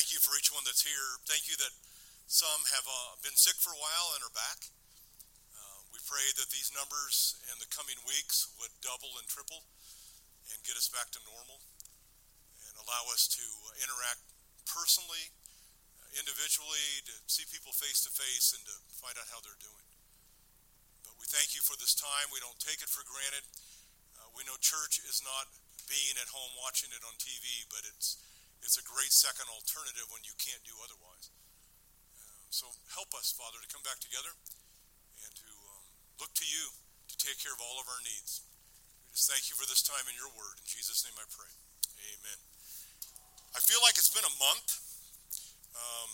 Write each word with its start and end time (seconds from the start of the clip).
thank 0.00 0.16
you 0.16 0.24
for 0.24 0.32
each 0.40 0.48
one 0.48 0.64
that's 0.64 0.80
here. 0.80 1.20
Thank 1.28 1.44
you 1.44 1.60
that 1.60 1.76
some 2.24 2.64
have 2.72 2.88
uh, 2.88 3.20
been 3.20 3.36
sick 3.36 3.60
for 3.60 3.68
a 3.68 3.76
while 3.76 4.16
and 4.16 4.24
are 4.24 4.32
back. 4.32 4.72
Uh, 5.52 5.78
we 5.92 6.00
pray 6.08 6.24
that 6.40 6.48
these 6.48 6.72
numbers 6.72 7.36
in 7.52 7.60
the 7.60 7.68
coming 7.68 8.00
weeks 8.08 8.48
would 8.56 8.72
double 8.80 9.12
and 9.20 9.28
triple 9.28 9.60
and 10.48 10.56
get 10.64 10.80
us 10.80 10.88
back 10.88 11.12
to 11.12 11.20
normal 11.28 11.60
and 12.64 12.80
allow 12.80 13.12
us 13.12 13.28
to 13.28 13.44
interact 13.76 14.24
personally, 14.64 15.28
uh, 16.00 16.08
individually, 16.16 17.04
to 17.04 17.12
see 17.28 17.44
people 17.52 17.76
face 17.76 18.00
to 18.00 18.10
face 18.16 18.56
and 18.56 18.64
to 18.64 18.76
find 18.96 19.20
out 19.20 19.28
how 19.28 19.44
they're 19.44 19.60
doing. 19.60 19.84
But 21.04 21.20
we 21.20 21.28
thank 21.28 21.52
you 21.52 21.60
for 21.60 21.76
this 21.76 21.92
time. 21.92 22.32
We 22.32 22.40
don't 22.40 22.56
take 22.56 22.80
it 22.80 22.88
for 22.88 23.04
granted. 23.04 23.44
Uh, 24.16 24.32
we 24.32 24.48
know 24.48 24.56
church 24.64 24.96
is 25.04 25.20
not 25.20 25.44
being 25.92 26.16
at 26.16 26.32
home 26.32 26.56
watching 26.56 26.88
it 26.88 27.04
on 27.04 27.12
TV, 27.20 27.68
but 27.68 27.84
it's 27.84 28.16
it's 28.60 28.76
a 28.76 28.84
great 28.84 29.12
second 29.12 29.48
alternative 29.50 30.06
when 30.12 30.22
you 30.24 30.34
can't 30.36 30.60
do 30.62 30.74
otherwise. 30.84 31.32
Um, 32.16 32.40
so 32.52 32.66
help 32.92 33.12
us, 33.16 33.32
Father, 33.32 33.58
to 33.60 33.68
come 33.72 33.82
back 33.82 33.98
together 33.98 34.30
and 35.24 35.32
to 35.32 35.50
um, 35.74 35.84
look 36.20 36.32
to 36.38 36.46
you 36.46 36.70
to 37.10 37.16
take 37.18 37.40
care 37.40 37.52
of 37.52 37.60
all 37.60 37.80
of 37.80 37.86
our 37.90 38.00
needs. 38.06 38.44
We 39.10 39.18
just 39.18 39.26
thank 39.26 39.50
you 39.50 39.58
for 39.58 39.66
this 39.66 39.82
time 39.82 40.04
in 40.06 40.14
your 40.14 40.30
word. 40.32 40.60
In 40.62 40.66
Jesus' 40.68 41.02
name 41.02 41.16
I 41.18 41.26
pray. 41.32 41.50
Amen. 42.14 42.38
I 43.50 43.60
feel 43.60 43.82
like 43.82 43.98
it's 43.98 44.14
been 44.14 44.24
a 44.24 44.36
month, 44.38 44.78
um, 45.74 46.10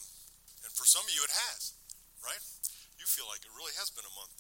and 0.65 0.73
for 0.73 0.89
some 0.89 1.05
of 1.05 1.13
you 1.13 1.21
it 1.21 1.35
has, 1.53 1.77
right? 2.25 2.41
You 2.97 3.05
feel 3.05 3.29
like 3.29 3.45
it 3.45 3.53
really 3.53 3.77
has 3.77 3.93
been 3.93 4.09
a 4.09 4.15
month. 4.17 4.33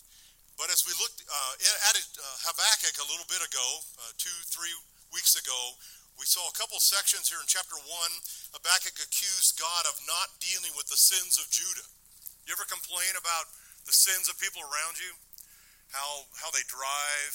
But 0.56 0.72
as 0.72 0.88
we 0.88 0.96
looked 0.96 1.20
uh, 1.28 1.54
at 1.92 1.94
it, 2.00 2.08
uh, 2.16 2.24
Habakkuk 2.48 2.96
a 2.96 3.06
little 3.12 3.28
bit 3.28 3.44
ago, 3.44 3.66
uh, 4.00 4.12
two, 4.16 4.32
three 4.48 4.72
weeks 5.12 5.36
ago, 5.36 5.76
we 6.16 6.24
saw 6.24 6.40
a 6.48 6.56
couple 6.56 6.80
sections 6.80 7.28
here 7.28 7.40
in 7.40 7.48
chapter 7.48 7.76
1. 7.76 7.86
Habakkuk 8.56 8.96
accused 8.96 9.60
God 9.60 9.84
of 9.84 10.00
not 10.08 10.32
dealing 10.40 10.72
with 10.72 10.88
the 10.88 10.96
sins 10.96 11.36
of 11.36 11.44
Judah. 11.52 11.84
You 12.48 12.56
ever 12.56 12.64
complain 12.64 13.12
about 13.20 13.52
the 13.84 13.92
sins 13.92 14.32
of 14.32 14.40
people 14.40 14.64
around 14.64 14.96
you? 14.96 15.12
How, 15.92 16.24
how 16.40 16.48
they 16.56 16.64
drive, 16.66 17.34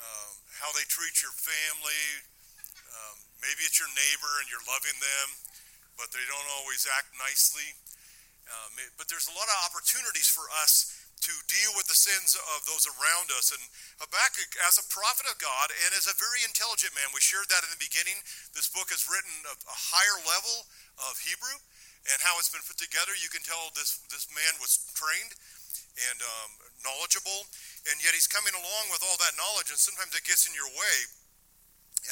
um, 0.00 0.34
how 0.56 0.72
they 0.72 0.88
treat 0.88 1.20
your 1.20 1.36
family. 1.36 2.04
Um, 2.88 3.16
maybe 3.44 3.68
it's 3.68 3.76
your 3.76 3.92
neighbor 3.92 4.32
and 4.40 4.48
you're 4.48 4.64
loving 4.64 4.96
them, 4.98 5.28
but 6.00 6.08
they 6.10 6.24
don't 6.26 6.48
always 6.58 6.88
act 6.88 7.12
nicely. 7.20 7.76
Um, 8.48 8.72
but 8.96 9.12
there's 9.12 9.28
a 9.28 9.36
lot 9.36 9.46
of 9.46 9.56
opportunities 9.68 10.26
for 10.26 10.48
us 10.64 10.97
to 11.20 11.34
deal 11.50 11.72
with 11.74 11.90
the 11.90 11.98
sins 11.98 12.38
of 12.56 12.64
those 12.64 12.86
around 12.86 13.30
us. 13.34 13.50
And 13.50 13.62
Habakkuk, 13.98 14.54
as 14.64 14.78
a 14.78 14.86
prophet 14.90 15.26
of 15.26 15.36
God 15.42 15.70
and 15.86 15.90
as 15.94 16.06
a 16.06 16.16
very 16.16 16.42
intelligent 16.46 16.94
man, 16.94 17.10
we 17.10 17.22
shared 17.22 17.50
that 17.50 17.66
in 17.66 17.70
the 17.70 17.80
beginning. 17.80 18.18
This 18.54 18.70
book 18.70 18.90
is 18.94 19.06
written 19.06 19.34
of 19.50 19.58
a 19.66 19.78
higher 19.94 20.18
level 20.24 20.66
of 21.10 21.18
Hebrew 21.22 21.58
and 22.08 22.18
how 22.22 22.38
it's 22.38 22.50
been 22.50 22.64
put 22.64 22.78
together. 22.78 23.12
You 23.18 23.28
can 23.28 23.42
tell 23.42 23.74
this, 23.74 24.00
this 24.08 24.30
man 24.32 24.54
was 24.62 24.78
trained 24.94 25.34
and 25.98 26.18
um, 26.22 26.50
knowledgeable, 26.86 27.42
and 27.90 27.98
yet 27.98 28.14
he's 28.14 28.30
coming 28.30 28.54
along 28.54 28.84
with 28.94 29.02
all 29.02 29.18
that 29.18 29.34
knowledge, 29.34 29.74
and 29.74 29.80
sometimes 29.80 30.14
it 30.14 30.22
gets 30.22 30.46
in 30.46 30.54
your 30.54 30.70
way 30.70 30.96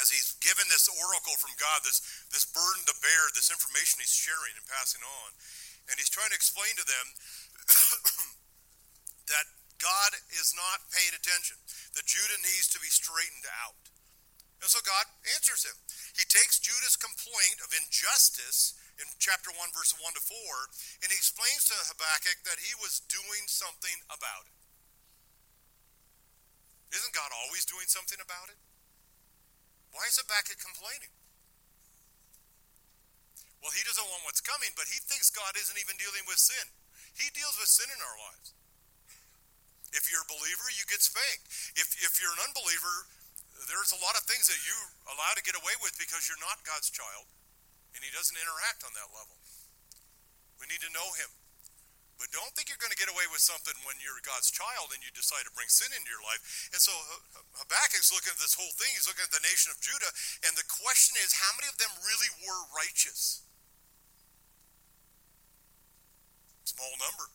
as 0.03 0.11
he's 0.11 0.35
given 0.43 0.67
this 0.67 0.91
oracle 0.91 1.39
from 1.39 1.55
God, 1.55 1.79
this, 1.87 2.03
this 2.29 2.43
burden 2.43 2.83
to 2.91 2.95
bear, 2.99 3.31
this 3.31 3.47
information 3.47 4.03
he's 4.03 4.11
sharing 4.11 4.51
and 4.59 4.65
passing 4.67 4.99
on. 5.01 5.29
And 5.87 5.95
he's 5.95 6.11
trying 6.11 6.27
to 6.27 6.37
explain 6.37 6.75
to 6.75 6.83
them 6.83 7.05
that 9.29 9.47
God 9.77 10.11
is 10.33 10.57
not 10.57 10.89
paying 10.89 11.13
attention, 11.13 11.57
that 11.93 12.09
Judah 12.09 12.41
needs 12.41 12.67
to 12.73 12.81
be 12.81 12.89
straightened 12.89 13.45
out. 13.61 13.77
And 14.57 14.69
so 14.71 14.81
God 14.81 15.05
answers 15.37 15.69
him. 15.69 15.77
He 16.17 16.25
takes 16.25 16.57
Judah's 16.57 16.97
complaint 16.97 17.61
of 17.61 17.69
injustice 17.77 18.73
in 18.97 19.05
chapter 19.21 19.53
1, 19.53 19.77
verse 19.77 19.93
1 19.93 20.01
to 20.17 20.23
4, 20.23 20.33
and 21.05 21.13
he 21.13 21.17
explains 21.17 21.69
to 21.69 21.77
Habakkuk 21.93 22.41
that 22.49 22.57
he 22.57 22.73
was 22.81 23.05
doing 23.05 23.45
something 23.45 24.01
about 24.09 24.49
it. 24.49 24.57
Isn't 26.97 27.13
God 27.13 27.29
always 27.45 27.69
doing 27.69 27.85
something 27.85 28.17
about 28.17 28.49
it? 28.49 28.57
Why 29.93 30.09
is 30.09 30.17
Habakkuk 30.17 30.57
complaining? 30.57 31.13
Well, 33.61 33.73
he 33.73 33.85
doesn't 33.85 34.09
want 34.09 34.25
what's 34.25 34.41
coming, 34.41 34.73
but 34.73 34.89
he 34.89 34.97
thinks 35.05 35.29
God 35.29 35.53
isn't 35.53 35.77
even 35.77 36.01
dealing 36.01 36.25
with 36.25 36.41
sin. 36.41 36.65
He 37.13 37.29
deals 37.33 37.57
with 37.61 37.69
sin 37.69 37.89
in 37.93 37.99
our 38.01 38.17
lives. 38.33 38.56
If 39.97 40.13
you're 40.13 40.21
a 40.21 40.29
believer, 40.29 40.69
you 40.77 40.85
get 40.85 41.01
spanked. 41.01 41.49
If, 41.73 41.97
if 41.99 42.21
you're 42.21 42.31
an 42.37 42.45
unbeliever, 42.45 43.09
there's 43.65 43.91
a 43.91 43.99
lot 44.05 44.13
of 44.13 44.23
things 44.29 44.45
that 44.45 44.61
you 44.61 44.77
allow 45.09 45.33
to 45.33 45.41
get 45.41 45.57
away 45.57 45.73
with 45.81 45.97
because 45.97 46.29
you're 46.29 46.39
not 46.39 46.61
God's 46.61 46.93
child, 46.93 47.25
and 47.97 48.05
He 48.05 48.13
doesn't 48.13 48.37
interact 48.37 48.85
on 48.85 48.93
that 48.93 49.09
level. 49.09 49.33
We 50.61 50.69
need 50.69 50.85
to 50.85 50.93
know 50.93 51.09
Him. 51.17 51.33
But 52.17 52.33
don't 52.33 52.49
think 52.57 52.65
you're 52.69 52.81
going 52.81 52.93
to 52.93 52.97
get 52.97 53.13
away 53.13 53.29
with 53.29 53.45
something 53.45 53.77
when 53.85 54.01
you're 54.01 54.17
God's 54.25 54.49
child 54.49 54.89
and 54.89 55.05
you 55.05 55.13
decide 55.13 55.45
to 55.45 55.53
bring 55.53 55.69
sin 55.69 55.93
into 55.93 56.09
your 56.09 56.25
life. 56.25 56.41
And 56.73 56.81
so 56.81 56.89
Habakkuk's 57.61 58.09
looking 58.09 58.33
at 58.33 58.41
this 58.41 58.57
whole 58.57 58.73
thing. 58.73 58.89
He's 58.97 59.05
looking 59.05 59.21
at 59.21 59.29
the 59.29 59.45
nation 59.45 59.69
of 59.69 59.77
Judah. 59.77 60.09
And 60.41 60.57
the 60.57 60.65
question 60.65 61.13
is, 61.21 61.37
how 61.37 61.53
many 61.53 61.69
of 61.69 61.77
them 61.77 61.93
really 62.01 62.31
were 62.41 62.61
righteous? 62.73 63.45
Small 66.65 66.89
number. 66.97 67.29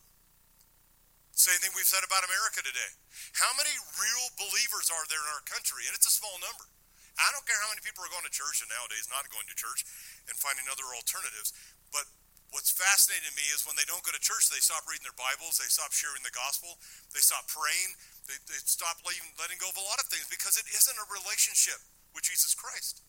Same 1.33 1.57
thing 1.65 1.73
we've 1.73 1.89
said 1.89 2.05
about 2.05 2.21
America 2.29 2.61
today. 2.61 2.91
How 3.33 3.49
many 3.57 3.73
real 3.97 4.25
believers 4.37 4.93
are 4.93 5.05
there 5.09 5.21
in 5.21 5.31
our 5.33 5.45
country? 5.49 5.89
And 5.89 5.93
it's 5.97 6.05
a 6.05 6.13
small 6.13 6.37
number. 6.37 6.69
I 7.17 7.29
don't 7.33 7.45
care 7.45 7.57
how 7.61 7.69
many 7.69 7.81
people 7.81 8.05
are 8.05 8.13
going 8.13 8.25
to 8.25 8.33
church 8.33 8.61
and 8.61 8.69
nowadays 8.69 9.09
not 9.09 9.25
going 9.29 9.45
to 9.49 9.57
church 9.57 9.85
and 10.29 10.33
finding 10.37 10.65
other 10.69 10.85
alternatives. 10.93 11.53
But 11.89 12.05
what's 12.53 12.73
fascinating 12.73 13.29
to 13.29 13.35
me 13.37 13.45
is 13.53 13.65
when 13.65 13.77
they 13.77 13.85
don't 13.85 14.01
go 14.05 14.13
to 14.13 14.21
church, 14.21 14.49
they 14.49 14.61
stop 14.61 14.85
reading 14.85 15.05
their 15.05 15.17
Bibles, 15.17 15.57
they 15.57 15.69
stop 15.69 15.93
sharing 15.93 16.21
the 16.25 16.33
gospel, 16.33 16.77
they 17.13 17.21
stop 17.21 17.49
praying, 17.49 17.97
they, 18.29 18.37
they 18.49 18.57
stop 18.65 19.01
letting, 19.05 19.25
letting 19.37 19.57
go 19.61 19.69
of 19.69 19.77
a 19.77 19.85
lot 19.85 20.01
of 20.01 20.09
things 20.09 20.25
because 20.29 20.57
it 20.57 20.69
isn't 20.69 20.97
a 21.01 21.07
relationship 21.09 21.81
with 22.13 22.25
Jesus 22.25 22.53
Christ. 22.53 23.01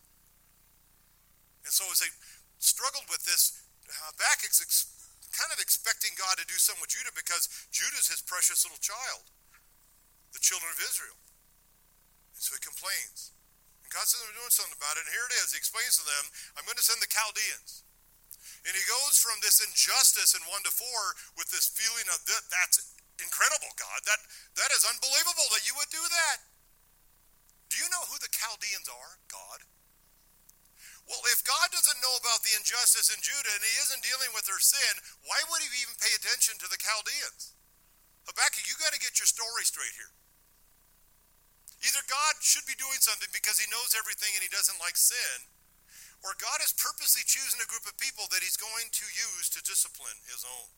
And 1.65 1.73
so 1.73 1.89
as 1.93 2.01
they 2.01 2.13
struggled 2.61 3.09
with 3.09 3.25
this, 3.25 3.57
uh, 3.89 4.13
Habakkuk's 4.17 4.61
kind 5.34 5.50
of 5.50 5.59
expecting 5.59 6.15
God 6.15 6.39
to 6.39 6.47
do 6.47 6.56
something 6.56 6.81
with 6.81 6.95
Judah 6.95 7.11
because 7.12 7.50
Judah's 7.75 8.06
his 8.06 8.22
precious 8.22 8.62
little 8.62 8.81
child, 8.81 9.27
the 10.31 10.43
children 10.43 10.71
of 10.71 10.78
Israel. 10.78 11.19
And 12.34 12.43
so 12.43 12.55
he 12.55 12.62
complains. 12.62 13.34
And 13.83 13.91
God 13.91 14.06
says, 14.06 14.22
I'm 14.22 14.34
doing 14.39 14.55
something 14.55 14.78
about 14.78 14.97
it. 14.97 15.06
And 15.06 15.12
here 15.12 15.27
it 15.27 15.34
is. 15.43 15.53
He 15.53 15.59
explains 15.59 15.99
to 15.99 16.06
them, 16.06 16.25
I'm 16.55 16.67
going 16.67 16.78
to 16.78 16.87
send 16.87 17.03
the 17.03 17.11
Chaldeans. 17.11 17.84
And 18.65 18.72
he 18.72 18.84
goes 18.89 19.21
from 19.21 19.37
this 19.45 19.61
injustice 19.61 20.33
in 20.33 20.43
1 20.47 20.65
to 20.65 20.72
4 20.72 21.37
with 21.37 21.53
this 21.53 21.69
feeling 21.69 22.09
of 22.09 22.22
that, 22.25 22.45
that's 22.49 22.81
incredible, 23.21 23.72
God. 23.77 24.01
That, 24.09 24.21
that 24.56 24.71
is 24.72 24.89
unbelievable 24.89 25.49
that 25.53 25.66
you 25.69 25.77
would 25.77 25.91
do 25.93 26.01
that. 26.01 26.39
Do 27.69 27.83
you 27.83 27.89
know 27.91 28.05
who 28.09 28.16
the 28.22 28.31
Chaldeans 28.33 28.89
are? 28.89 29.19
God. 29.28 29.66
Well, 31.04 31.20
if 31.28 31.44
God 31.44 31.69
doesn't 31.69 32.00
know 32.00 32.16
about 32.16 32.41
the 32.41 32.56
injustice 32.56 33.12
in 33.12 33.20
Judah 33.20 33.53
and 33.53 33.60
he 33.60 33.75
isn't 33.84 34.00
dealing 34.00 34.32
with 34.32 34.48
their 34.48 34.60
sin, 34.60 34.94
why 35.28 35.37
would 35.53 35.60
he 35.60 35.69
even 35.84 36.00
pay 36.00 36.12
attention 36.16 36.56
to 36.65 36.69
the 36.69 36.81
Chaldeans? 36.81 37.53
Habakkuk, 38.25 38.65
you 38.65 38.72
got 38.81 38.97
to 38.97 39.04
get 39.04 39.20
your 39.20 39.28
story 39.28 39.69
straight 39.69 39.92
here. 40.00 40.12
Either 41.84 42.00
God 42.09 42.41
should 42.41 42.65
be 42.65 42.81
doing 42.81 42.97
something 43.04 43.28
because 43.37 43.60
he 43.60 43.69
knows 43.69 43.92
everything 43.92 44.32
and 44.32 44.41
he 44.41 44.48
doesn't 44.48 44.81
like 44.81 44.97
sin, 44.97 45.44
or 46.25 46.32
God 46.41 46.65
is 46.65 46.72
purposely 46.72 47.21
choosing 47.28 47.60
a 47.60 47.69
group 47.69 47.84
of 47.84 48.00
people 48.00 48.25
that 48.32 48.41
he's 48.41 48.56
going 48.56 48.88
to 48.88 49.04
use 49.12 49.53
to 49.53 49.60
discipline 49.60 50.16
his 50.25 50.41
own. 50.48 50.72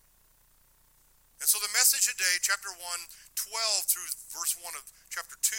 And 1.38 1.46
so 1.46 1.62
the 1.62 1.70
message 1.70 2.10
today, 2.10 2.42
chapter 2.42 2.74
1, 2.74 2.82
12 2.82 3.86
through 3.86 4.10
verse 4.34 4.58
1 4.58 4.74
of 4.74 4.82
chapter 5.06 5.38
2, 5.38 5.54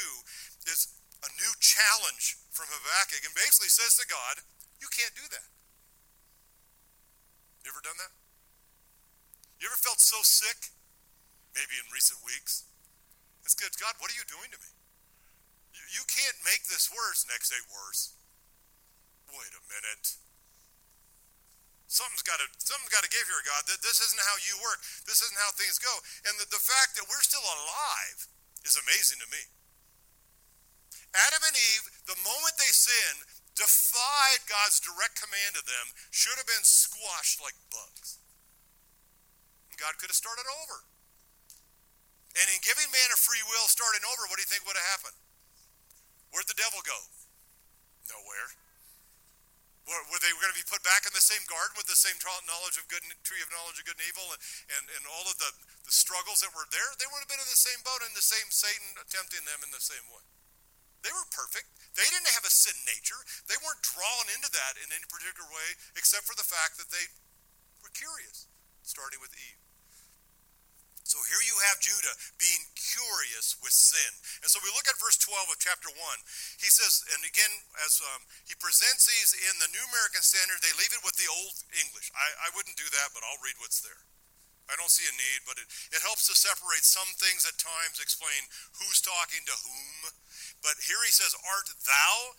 is 0.67 0.91
a 1.23 1.31
new 1.39 1.53
challenge 1.63 2.35
from 2.51 2.67
Habakkuk 2.67 3.23
and 3.23 3.31
basically 3.31 3.71
says 3.71 3.95
to 4.01 4.05
God, 4.09 4.43
you 4.81 4.89
can't 4.93 5.13
do 5.17 5.25
that. 5.33 5.47
You 7.65 7.73
ever 7.73 7.83
done 7.83 7.97
that? 7.99 8.13
You 9.59 9.67
ever 9.67 9.79
felt 9.79 9.99
so 9.99 10.21
sick? 10.21 10.71
Maybe 11.57 11.75
in 11.81 11.85
recent 11.89 12.21
weeks. 12.21 12.69
It's 13.41 13.57
good. 13.57 13.73
God, 13.81 13.97
what 13.97 14.13
are 14.13 14.17
you 14.17 14.27
doing 14.29 14.53
to 14.53 14.59
me? 14.61 14.71
You, 15.73 16.01
you 16.01 16.03
can't 16.05 16.37
make 16.45 16.67
this 16.69 16.93
worse. 16.93 17.25
Next 17.25 17.49
day, 17.49 17.61
worse. 17.73 18.13
Wait 19.33 19.51
a 19.51 19.63
minute. 19.67 20.15
Something's 21.87 22.23
got 22.23 22.37
to 22.43 22.47
something's 22.59 22.91
got 22.91 23.07
to 23.07 23.11
give 23.11 23.23
here, 23.23 23.43
God. 23.47 23.63
This 23.79 24.03
isn't 24.03 24.19
how 24.19 24.35
you 24.43 24.59
work. 24.59 24.83
This 25.07 25.23
isn't 25.23 25.39
how 25.39 25.55
things 25.55 25.79
go. 25.79 25.91
And 26.27 26.35
the, 26.35 26.47
the 26.51 26.59
fact 26.59 26.99
that 26.99 27.07
we're 27.07 27.23
still 27.23 27.43
alive 27.43 28.27
is 28.67 28.75
amazing 28.75 29.23
to 29.23 29.27
me. 29.31 29.39
Adam 31.15 31.41
and 31.47 31.55
Eve, 31.55 31.85
the 32.11 32.19
moment 32.27 32.55
they 32.59 32.69
sinned, 32.75 33.23
defied 33.57 34.45
God's 34.45 34.77
direct 34.79 35.17
command 35.17 35.57
to 35.57 35.63
them, 35.65 35.91
should 36.13 36.37
have 36.37 36.47
been 36.47 36.63
squashed 36.63 37.41
like 37.41 37.57
bugs. 37.73 38.21
God 39.77 39.97
could 40.01 40.09
have 40.09 40.17
started 40.17 40.45
over. 40.61 40.85
And 42.37 42.45
in 42.53 42.61
giving 42.61 42.85
man 42.93 43.09
a 43.09 43.17
free 43.17 43.41
will, 43.49 43.65
starting 43.65 44.05
over, 44.05 44.29
what 44.29 44.37
do 44.37 44.45
you 44.45 44.49
think 44.49 44.65
would 44.65 44.77
have 44.77 44.91
happened? 44.93 45.17
Where'd 46.29 46.49
the 46.49 46.57
devil 46.57 46.81
go? 46.85 46.97
Nowhere. 48.13 48.49
Were, 49.87 50.19
they 50.19 50.35
going 50.35 50.51
to 50.51 50.59
be 50.59 50.67
put 50.67 50.83
back 50.83 51.07
in 51.07 51.15
the 51.15 51.23
same 51.23 51.41
garden 51.47 51.79
with 51.79 51.87
the 51.87 51.95
same 51.95 52.19
knowledge 52.43 52.75
of 52.75 52.83
good 52.91 52.99
tree 53.23 53.39
of 53.39 53.47
knowledge 53.55 53.79
of 53.79 53.87
good 53.87 53.95
and 53.95 54.03
evil 54.03 54.27
and, 54.35 54.41
and, 54.75 54.83
and 54.99 55.03
all 55.07 55.23
of 55.23 55.39
the, 55.39 55.47
the 55.87 55.95
struggles 55.95 56.43
that 56.43 56.51
were 56.51 56.67
there? 56.75 56.91
They 56.99 57.07
would 57.07 57.23
have 57.23 57.31
been 57.31 57.39
in 57.39 57.47
the 57.47 57.55
same 57.55 57.79
boat 57.87 58.03
and 58.03 58.11
the 58.11 58.25
same 58.25 58.51
Satan 58.51 58.99
tempting 59.07 59.47
them 59.47 59.63
in 59.63 59.71
the 59.71 59.79
same 59.79 60.03
way. 60.11 60.27
They 61.07 61.15
were 61.15 61.23
perfect. 61.31 61.71
They 61.95 62.03
didn't 62.03 62.35
have 62.35 62.43
a 62.43 62.51
sin 62.51 62.75
nature. 62.83 63.15
They 63.47 63.55
weren't 63.63 63.79
drawn 63.79 64.27
into 64.35 64.51
that 64.51 64.75
in 64.75 64.91
any 64.91 65.07
particular 65.07 65.47
way, 65.47 65.69
except 65.95 66.27
for 66.27 66.35
the 66.35 66.43
fact 66.43 66.75
that 66.83 66.91
they 66.91 67.07
were 67.79 67.95
curious, 67.95 68.51
starting 68.83 69.23
with 69.23 69.31
Eve. 69.31 69.63
So 71.07 71.15
here 71.31 71.39
you 71.47 71.55
have 71.71 71.79
Judah 71.79 72.11
being 72.35 72.59
curious 72.75 73.55
with 73.63 73.71
sin. 73.71 74.11
And 74.43 74.51
so 74.51 74.59
we 74.59 74.67
look 74.75 74.91
at 74.91 74.99
verse 74.99 75.15
12 75.23 75.47
of 75.47 75.55
chapter 75.63 75.87
1. 75.87 75.95
He 76.59 76.67
says, 76.67 77.07
and 77.15 77.23
again, 77.23 77.63
as 77.87 78.03
um, 78.03 78.27
he 78.43 78.59
presents 78.59 79.07
these 79.07 79.31
in 79.47 79.55
the 79.63 79.71
New 79.71 79.85
American 79.95 80.19
Standard, 80.19 80.59
they 80.59 80.75
leave 80.75 80.91
it 80.91 81.07
with 81.07 81.15
the 81.15 81.31
Old 81.31 81.55
English. 81.79 82.11
I, 82.11 82.51
I 82.51 82.53
wouldn't 82.59 82.75
do 82.75 82.91
that, 82.91 83.15
but 83.15 83.23
I'll 83.23 83.39
read 83.39 83.55
what's 83.63 83.79
there. 83.79 84.03
I 84.67 84.75
don't 84.75 84.91
see 84.91 85.07
a 85.07 85.15
need, 85.15 85.47
but 85.47 85.55
it, 85.55 85.67
it 85.95 86.03
helps 86.03 86.27
to 86.27 86.35
separate 86.35 86.83
some 86.83 87.07
things 87.15 87.47
at 87.47 87.55
times, 87.55 88.03
explain 88.03 88.51
who's 88.75 88.99
talking 88.99 89.43
to 89.47 89.55
whom. 89.63 90.11
But 90.59 90.75
here 90.83 90.99
he 91.07 91.13
says, 91.13 91.31
Art 91.47 91.71
thou, 91.87 92.35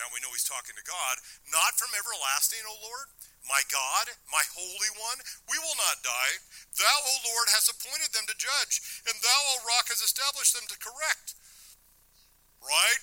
now 0.00 0.08
we 0.12 0.20
know 0.24 0.32
he's 0.32 0.48
talking 0.48 0.76
to 0.76 0.84
God, 0.88 1.20
not 1.52 1.76
from 1.76 1.92
everlasting, 1.96 2.64
O 2.64 2.76
Lord? 2.80 3.08
My 3.48 3.62
God, 3.70 4.10
my 4.28 4.42
Holy 4.56 4.90
One, 4.98 5.20
we 5.46 5.56
will 5.62 5.76
not 5.78 6.02
die. 6.02 6.34
Thou, 6.76 6.96
O 6.98 7.14
Lord, 7.30 7.46
hast 7.52 7.70
appointed 7.70 8.10
them 8.10 8.26
to 8.26 8.36
judge, 8.36 8.82
and 9.06 9.14
thou, 9.22 9.40
O 9.54 9.64
Rock, 9.68 9.88
hast 9.88 10.02
established 10.02 10.56
them 10.56 10.66
to 10.66 10.76
correct. 10.82 11.38
Right? 12.58 13.02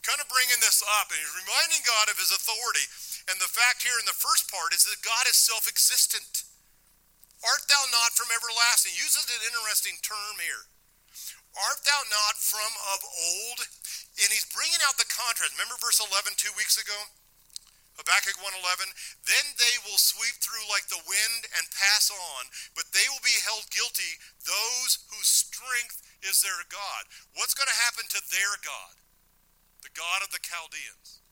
Kind 0.00 0.20
of 0.24 0.28
bringing 0.32 0.56
this 0.64 0.80
up, 1.00 1.12
and 1.12 1.20
he's 1.20 1.42
reminding 1.44 1.84
God 1.84 2.08
of 2.08 2.16
his 2.16 2.32
authority. 2.32 2.86
And 3.28 3.36
the 3.40 3.48
fact 3.48 3.84
here 3.84 3.96
in 4.00 4.08
the 4.08 4.16
first 4.16 4.48
part 4.48 4.72
is 4.72 4.84
that 4.88 5.00
God 5.04 5.28
is 5.28 5.36
self 5.36 5.68
existent. 5.68 6.48
Art 7.44 7.64
thou 7.68 7.84
not 7.92 8.16
from 8.16 8.32
everlasting? 8.32 8.96
Uses 8.96 9.28
an 9.28 9.44
interesting 9.44 10.00
term 10.00 10.40
here. 10.40 10.64
Art 11.54 11.84
thou 11.84 12.00
not 12.08 12.40
from 12.40 12.72
of 12.96 13.04
old? 13.04 13.60
And 14.18 14.32
he's 14.32 14.48
bringing 14.48 14.80
out 14.88 14.96
the 14.96 15.06
contrast. 15.06 15.54
Remember 15.54 15.76
verse 15.78 16.00
11 16.00 16.34
two 16.40 16.52
weeks 16.56 16.80
ago? 16.80 16.96
Habakkuk 17.94 18.42
1:11, 18.42 18.90
then 19.22 19.54
they 19.54 19.78
will 19.86 20.02
sweep 20.02 20.42
through 20.42 20.66
like 20.66 20.90
the 20.90 20.98
wind 21.06 21.46
and 21.54 21.70
pass 21.70 22.10
on, 22.10 22.50
but 22.74 22.90
they 22.90 23.06
will 23.06 23.22
be 23.22 23.38
held 23.46 23.70
guilty 23.70 24.18
those 24.42 24.98
whose 25.14 25.30
strength 25.30 26.02
is 26.18 26.42
their 26.42 26.58
God. 26.66 27.06
What's 27.38 27.54
going 27.54 27.70
to 27.70 27.82
happen 27.86 28.10
to 28.10 28.22
their 28.34 28.58
God? 28.66 28.98
The 29.86 29.94
God 29.94 30.26
of 30.26 30.34
the 30.34 30.42
Chaldeans, 30.42 31.22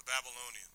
the 0.00 0.04
Babylonian 0.04 0.70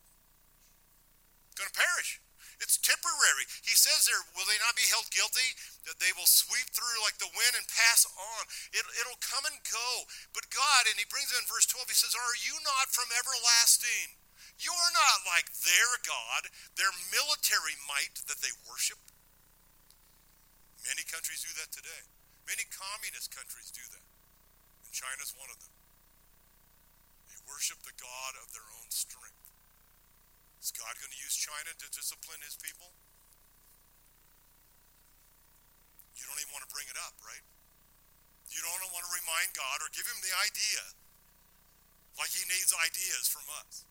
going 1.56 1.72
to 1.72 1.80
perish. 1.80 2.20
It's 2.63 2.80
temporary. 2.80 3.46
He 3.63 3.75
says 3.75 4.07
there, 4.07 4.22
will 4.34 4.48
they 4.48 4.60
not 4.62 4.78
be 4.78 4.88
held 4.88 5.07
guilty? 5.12 5.56
That 5.88 6.00
they 6.00 6.13
will 6.16 6.30
sweep 6.30 6.72
through 6.72 7.06
like 7.06 7.19
the 7.19 7.31
wind 7.31 7.54
and 7.56 7.68
pass 7.68 8.07
on. 8.07 8.42
It, 8.72 8.84
it'll 9.02 9.19
come 9.22 9.46
and 9.46 9.60
go. 9.68 9.90
But 10.31 10.50
God, 10.54 10.90
and 10.90 10.98
he 10.98 11.07
brings 11.07 11.31
it 11.34 11.40
in 11.40 11.48
verse 11.48 11.68
12, 11.68 11.92
he 11.92 11.98
says, 11.98 12.16
Are 12.16 12.38
you 12.42 12.57
not 12.63 12.92
from 12.92 13.12
everlasting? 13.12 14.18
You're 14.60 14.94
not 14.96 15.28
like 15.28 15.52
their 15.68 15.92
God, 16.07 16.48
their 16.80 16.94
military 17.12 17.75
might 17.92 18.24
that 18.31 18.40
they 18.40 18.54
worship. 18.63 19.02
Many 20.88 21.04
countries 21.10 21.44
do 21.44 21.52
that 21.60 21.74
today. 21.75 22.02
Many 22.46 22.63
communist 22.69 23.34
countries 23.34 23.74
do 23.74 23.81
that. 23.90 24.06
And 24.86 24.94
China's 24.94 25.34
one 25.34 25.50
of 25.50 25.57
them. 25.57 25.74
They 27.28 27.40
worship 27.50 27.81
the 27.81 27.98
God 27.98 28.38
of 28.38 28.54
their 28.54 28.66
own 28.80 28.88
strength. 28.94 29.44
Is 30.66 30.74
God 30.74 30.98
going 30.98 31.14
to 31.14 31.22
use 31.22 31.38
China 31.38 31.78
to 31.78 31.86
discipline 31.94 32.42
his 32.42 32.58
people? 32.58 32.90
You 36.18 36.26
don't 36.26 36.42
even 36.42 36.58
want 36.58 36.66
to 36.66 36.74
bring 36.74 36.90
it 36.90 36.98
up, 37.06 37.14
right? 37.22 37.46
You 38.50 38.66
don't 38.66 38.82
want 38.90 39.06
to 39.06 39.14
remind 39.14 39.54
God 39.54 39.78
or 39.86 39.94
give 39.94 40.10
him 40.10 40.18
the 40.26 40.34
idea 40.42 40.82
like 42.18 42.34
he 42.34 42.42
needs 42.50 42.74
ideas 42.82 43.30
from 43.30 43.46
us. 43.62 43.86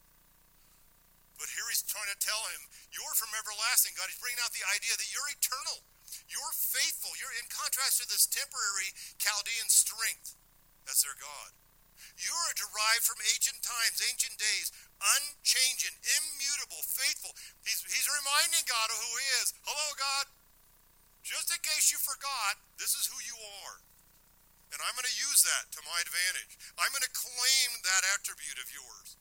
But 1.39 1.47
here 1.55 1.63
he's 1.71 1.87
trying 1.87 2.11
to 2.11 2.19
tell 2.19 2.43
him, 2.59 2.67
You're 2.91 3.15
from 3.15 3.31
everlasting, 3.39 3.95
God. 3.95 4.11
He's 4.11 4.19
bringing 4.19 4.43
out 4.43 4.51
the 4.51 4.67
idea 4.75 4.99
that 4.99 5.09
you're 5.15 5.31
eternal. 5.31 5.79
You're 6.27 6.55
faithful. 6.59 7.15
You're 7.23 7.39
in 7.39 7.47
contrast 7.55 8.03
to 8.03 8.11
this 8.11 8.27
temporary 8.27 8.91
Chaldean 9.23 9.71
strength. 9.71 10.35
That's 10.91 11.07
their 11.07 11.15
God. 11.23 11.55
You 12.21 12.35
are 12.35 12.55
derived 12.55 13.05
from 13.05 13.21
ancient 13.35 13.61
times, 13.65 13.99
ancient 14.05 14.37
days, 14.39 14.71
unchanging, 15.01 15.95
immutable, 16.21 16.83
faithful. 16.85 17.33
He's, 17.67 17.83
he's 17.85 18.09
reminding 18.09 18.65
God 18.67 18.89
of 18.93 18.99
who 18.99 19.13
he 19.19 19.27
is. 19.45 19.55
Hello, 19.65 19.89
God. 19.99 20.27
Just 21.25 21.49
in 21.49 21.61
case 21.65 21.89
you 21.89 21.99
forgot, 22.01 22.61
this 22.77 22.93
is 22.95 23.09
who 23.09 23.17
you 23.25 23.37
are. 23.65 23.77
And 24.75 24.83
I'm 24.83 24.95
going 24.99 25.09
to 25.09 25.23
use 25.23 25.41
that 25.47 25.71
to 25.73 25.81
my 25.87 25.99
advantage. 26.03 26.59
I'm 26.77 26.91
going 26.91 27.07
to 27.07 27.15
claim 27.15 27.69
that 27.87 28.03
attribute 28.19 28.59
of 28.59 28.69
yours 28.75 29.17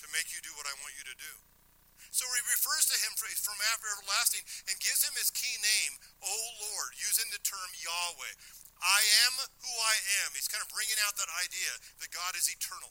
to 0.00 0.06
make 0.10 0.32
you 0.34 0.40
do 0.42 0.50
what 0.58 0.66
I 0.66 0.74
want 0.82 0.96
you 0.96 1.06
to 1.06 1.16
do. 1.20 1.34
So 2.12 2.28
he 2.28 2.42
refers 2.44 2.90
to 2.92 2.96
him 3.00 3.16
from 3.16 3.56
after 3.72 3.88
everlasting 3.88 4.44
and 4.68 4.76
gives 4.84 5.00
him 5.00 5.16
his 5.16 5.32
key 5.32 5.56
name, 5.62 5.96
O 6.20 6.34
Lord, 6.60 6.92
using 6.98 7.24
the 7.32 7.40
term 7.40 7.70
Yahweh. 7.72 8.34
I 8.82 9.00
am 9.30 9.46
who 9.62 9.70
I 9.70 9.96
am. 10.26 10.34
He's 10.34 10.50
kind 10.50 10.62
of 10.62 10.70
bringing 10.74 10.98
out 11.06 11.14
that 11.14 11.30
idea 11.38 11.72
that 12.02 12.10
God 12.10 12.34
is 12.34 12.50
eternal. 12.50 12.90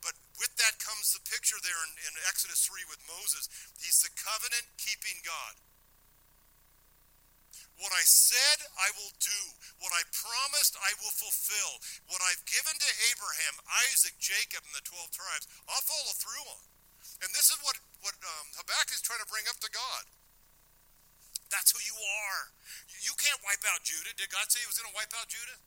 But 0.00 0.16
with 0.40 0.52
that 0.56 0.80
comes 0.80 1.12
the 1.12 1.20
picture 1.28 1.60
there 1.60 1.76
in, 1.84 1.92
in 2.08 2.12
Exodus 2.24 2.64
3 2.64 2.88
with 2.88 3.00
Moses. 3.04 3.48
He's 3.76 4.00
the 4.00 4.12
covenant 4.16 4.64
keeping 4.80 5.20
God. 5.20 5.60
What 7.76 7.92
I 7.92 8.04
said, 8.08 8.64
I 8.80 8.88
will 8.96 9.12
do. 9.20 9.40
What 9.84 9.92
I 9.92 10.00
promised, 10.08 10.80
I 10.80 10.96
will 10.96 11.12
fulfill. 11.12 11.72
What 12.08 12.24
I've 12.24 12.40
given 12.48 12.72
to 12.72 12.90
Abraham, 13.12 13.60
Isaac, 13.92 14.16
Jacob, 14.16 14.64
and 14.64 14.72
the 14.72 14.84
12 14.88 15.12
tribes, 15.12 15.44
I'll 15.68 15.84
follow 15.84 16.16
through 16.16 16.46
on. 16.56 16.64
And 17.20 17.28
this 17.36 17.52
is 17.52 17.60
what, 17.60 17.76
what 18.00 18.16
um, 18.24 18.46
Habakkuk 18.56 18.96
is 18.96 19.04
trying 19.04 19.20
to 19.20 19.28
bring 19.28 19.44
up 19.52 19.60
to 19.60 19.68
God. 19.68 20.08
That's 21.50 21.70
who 21.70 21.80
you 21.82 21.96
are. 21.96 22.42
You 23.02 23.14
can't 23.18 23.38
wipe 23.46 23.62
out 23.70 23.86
Judah. 23.86 24.12
Did 24.18 24.30
God 24.30 24.50
say 24.50 24.62
he 24.62 24.68
was 24.68 24.78
going 24.78 24.90
to 24.90 24.96
wipe 24.96 25.12
out 25.14 25.30
Judah? 25.30 25.58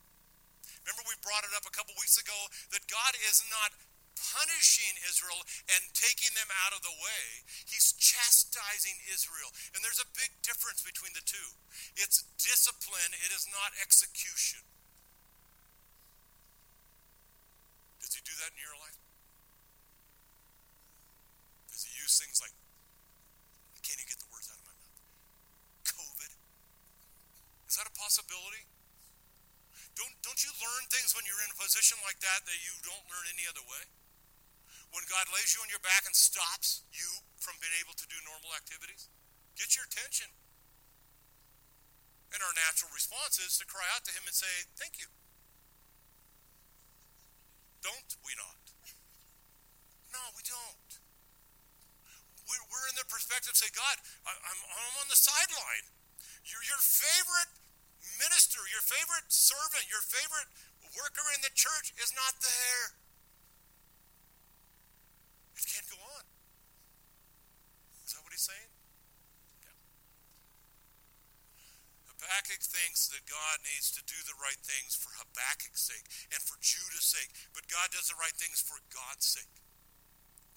Remember, 0.84 1.04
we 1.08 1.16
brought 1.20 1.44
it 1.44 1.52
up 1.56 1.64
a 1.68 1.72
couple 1.72 1.92
weeks 2.00 2.16
ago 2.16 2.36
that 2.72 2.84
God 2.88 3.12
is 3.20 3.44
not 3.52 3.72
punishing 4.20 4.92
Israel 5.08 5.40
and 5.72 5.80
taking 5.96 6.32
them 6.36 6.48
out 6.64 6.76
of 6.76 6.84
the 6.84 6.92
way. 6.92 7.24
He's 7.64 7.96
chastising 7.96 8.96
Israel. 9.08 9.48
And 9.72 9.80
there's 9.80 10.00
a 10.00 10.08
big 10.12 10.28
difference 10.44 10.84
between 10.84 11.16
the 11.16 11.24
two 11.24 11.48
it's 11.96 12.24
discipline, 12.36 13.16
it 13.24 13.32
is 13.32 13.48
not 13.48 13.72
execution. 13.80 14.60
Does 18.00 18.12
he 18.16 18.20
do 18.24 18.34
that 18.44 18.52
in 18.52 18.60
your 18.60 18.76
life? 18.80 18.98
Does 21.70 21.84
he 21.84 21.92
use 21.96 22.18
things 22.18 22.40
like, 22.42 22.52
I 23.76 23.80
can't 23.80 24.00
even 24.00 24.08
get 24.08 24.20
the 24.20 24.28
words 24.32 24.50
out 24.50 24.58
of 24.58 24.66
my 24.66 24.76
mouth, 24.76 25.00
COVID? 25.94 26.32
Is 27.70 27.78
that 27.78 27.86
a 27.86 27.94
possibility? 27.94 28.66
Don't, 29.94 30.10
don't 30.26 30.42
you 30.42 30.50
learn 30.58 30.82
things 30.90 31.14
when 31.14 31.22
you're 31.22 31.40
in 31.46 31.54
a 31.54 31.58
position 31.58 31.94
like 32.02 32.18
that 32.18 32.42
that 32.42 32.58
you 32.66 32.74
don't 32.82 33.06
learn 33.06 33.30
any 33.30 33.46
other 33.46 33.62
way? 33.62 33.86
when 34.90 35.06
God 35.06 35.26
lays 35.30 35.54
you 35.54 35.62
on 35.62 35.70
your 35.70 35.82
back 35.82 36.02
and 36.06 36.14
stops 36.14 36.82
you 36.90 37.06
from 37.38 37.54
being 37.62 37.74
able 37.82 37.94
to 37.94 38.06
do 38.10 38.18
normal 38.26 38.50
activities? 38.58 39.06
Get 39.54 39.78
your 39.78 39.86
attention. 39.86 40.26
And 42.30 42.38
our 42.42 42.54
natural 42.54 42.90
response 42.94 43.42
is 43.42 43.58
to 43.58 43.66
cry 43.66 43.86
out 43.94 44.06
to 44.06 44.12
Him 44.14 44.22
and 44.26 44.34
say, 44.34 44.50
Thank 44.78 44.98
you. 45.02 45.10
Don't 47.82 48.10
we 48.26 48.34
not? 48.38 48.62
No, 50.14 50.22
we 50.34 50.42
don't. 50.46 50.90
We're, 52.50 52.86
in 52.90 52.98
the 52.98 53.06
perspective, 53.06 53.54
say, 53.54 53.70
God, 53.70 53.94
I'm, 54.26 54.58
I'm 54.58 54.94
on 54.98 55.06
the 55.06 55.14
sideline. 55.14 55.86
Your, 56.50 56.58
your 56.66 56.82
favorite 56.82 57.59
minister, 58.20 58.60
your 58.68 58.84
favorite 58.84 59.32
servant, 59.32 59.88
your 59.88 60.04
favorite 60.04 60.52
worker 60.92 61.24
in 61.32 61.40
the 61.40 61.52
church 61.56 61.96
is 61.96 62.12
not 62.12 62.36
there. 62.44 62.86
It 65.56 65.64
can't 65.64 65.88
go 65.88 66.00
on. 66.00 66.24
Is 68.04 68.12
that 68.12 68.22
what 68.24 68.32
he's 68.36 68.44
saying? 68.44 68.70
Yeah. 69.64 69.76
Habakkuk 72.12 72.60
thinks 72.60 73.08
that 73.12 73.24
God 73.24 73.64
needs 73.64 73.88
to 73.96 74.02
do 74.04 74.18
the 74.28 74.36
right 74.40 74.60
things 74.60 74.96
for 74.96 75.12
Habakkuk's 75.20 75.84
sake 75.84 76.08
and 76.32 76.40
for 76.42 76.60
Judah's 76.60 77.06
sake, 77.06 77.32
but 77.56 77.70
God 77.70 77.92
does 77.94 78.12
the 78.12 78.18
right 78.18 78.34
things 78.34 78.60
for 78.60 78.80
God's 78.92 79.24
sake. 79.24 79.52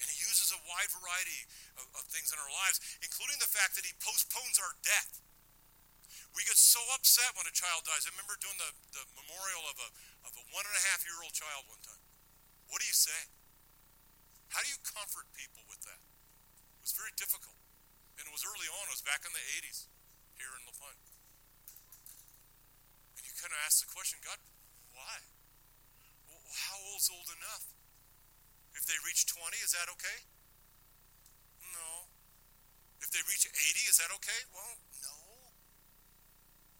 And 0.01 0.09
he 0.09 0.17
uses 0.19 0.51
a 0.51 0.59
wide 0.67 0.91
variety 0.91 1.47
of, 1.79 1.87
of 1.95 2.03
things 2.11 2.33
in 2.33 2.41
our 2.41 2.51
lives, 2.51 2.81
including 2.99 3.39
the 3.39 3.47
fact 3.47 3.77
that 3.77 3.87
he 3.87 3.93
postpones 4.01 4.59
our 4.59 4.75
death. 4.83 5.23
We 6.33 6.41
get 6.49 6.57
so 6.57 6.81
upset 6.97 7.29
when 7.37 7.45
a 7.45 7.53
child 7.53 7.85
dies. 7.85 8.09
I 8.09 8.13
remember 8.17 8.33
doing 8.41 8.57
the, 8.57 8.71
the 8.97 9.03
memorial 9.13 9.63
of 9.69 9.77
a, 9.77 9.89
of 10.25 10.33
a 10.33 10.43
one 10.49 10.65
and 10.65 10.73
a 10.73 10.83
half 10.89 11.05
year 11.05 11.17
old 11.21 11.33
child 11.33 11.69
one 11.69 11.81
time. 11.85 12.01
What 12.73 12.81
do 12.81 12.89
you 12.89 12.97
say? 12.97 13.21
How 14.49 14.65
do 14.65 14.69
you 14.69 14.81
comfort 14.81 15.29
people 15.37 15.61
with 15.69 15.81
that? 15.85 16.01
It 16.01 16.81
was 16.89 16.93
very 16.97 17.13
difficult. 17.17 17.57
And 18.17 18.25
it 18.25 18.33
was 18.33 18.45
early 18.45 18.69
on, 18.69 18.81
it 18.89 18.93
was 18.97 19.05
back 19.05 19.25
in 19.25 19.33
the 19.33 19.45
80s 19.61 19.89
here 20.37 20.49
in 20.57 20.61
LaPont. 20.65 20.97
And 23.17 23.21
you 23.25 23.33
kind 23.37 23.53
of 23.53 23.59
ask 23.65 23.81
the 23.85 23.89
question 23.89 24.21
God, 24.21 24.37
why? 24.93 25.17
Well, 26.29 26.41
how 26.53 26.77
old's 26.93 27.09
old 27.09 27.29
enough? 27.33 27.65
If 28.73 28.85
they 28.89 28.97
reach 29.05 29.29
20, 29.29 29.57
is 29.61 29.73
that 29.77 29.89
okay? 29.97 30.19
No. 31.73 32.09
If 33.01 33.09
they 33.09 33.21
reach 33.29 33.45
80, 33.49 33.53
is 33.89 33.97
that 34.01 34.09
okay? 34.21 34.41
Well, 34.53 34.77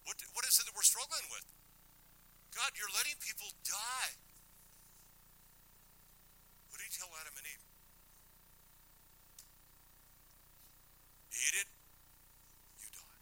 what, 0.03 0.19
what 0.35 0.43
is 0.47 0.59
it 0.59 0.67
that 0.67 0.75
we're 0.75 0.85
struggling 0.85 1.27
with? 1.31 1.45
God, 2.53 2.75
you're 2.77 2.91
letting 2.93 3.17
people 3.17 3.49
die. 3.65 4.13
What 6.69 6.77
did 6.77 6.89
he 6.89 6.93
tell 6.93 7.09
Adam 7.17 7.33
and 7.33 7.47
Eve? 7.47 7.65
Eat 11.33 11.55
it, 11.65 11.69
you 12.77 12.87
die. 12.93 13.21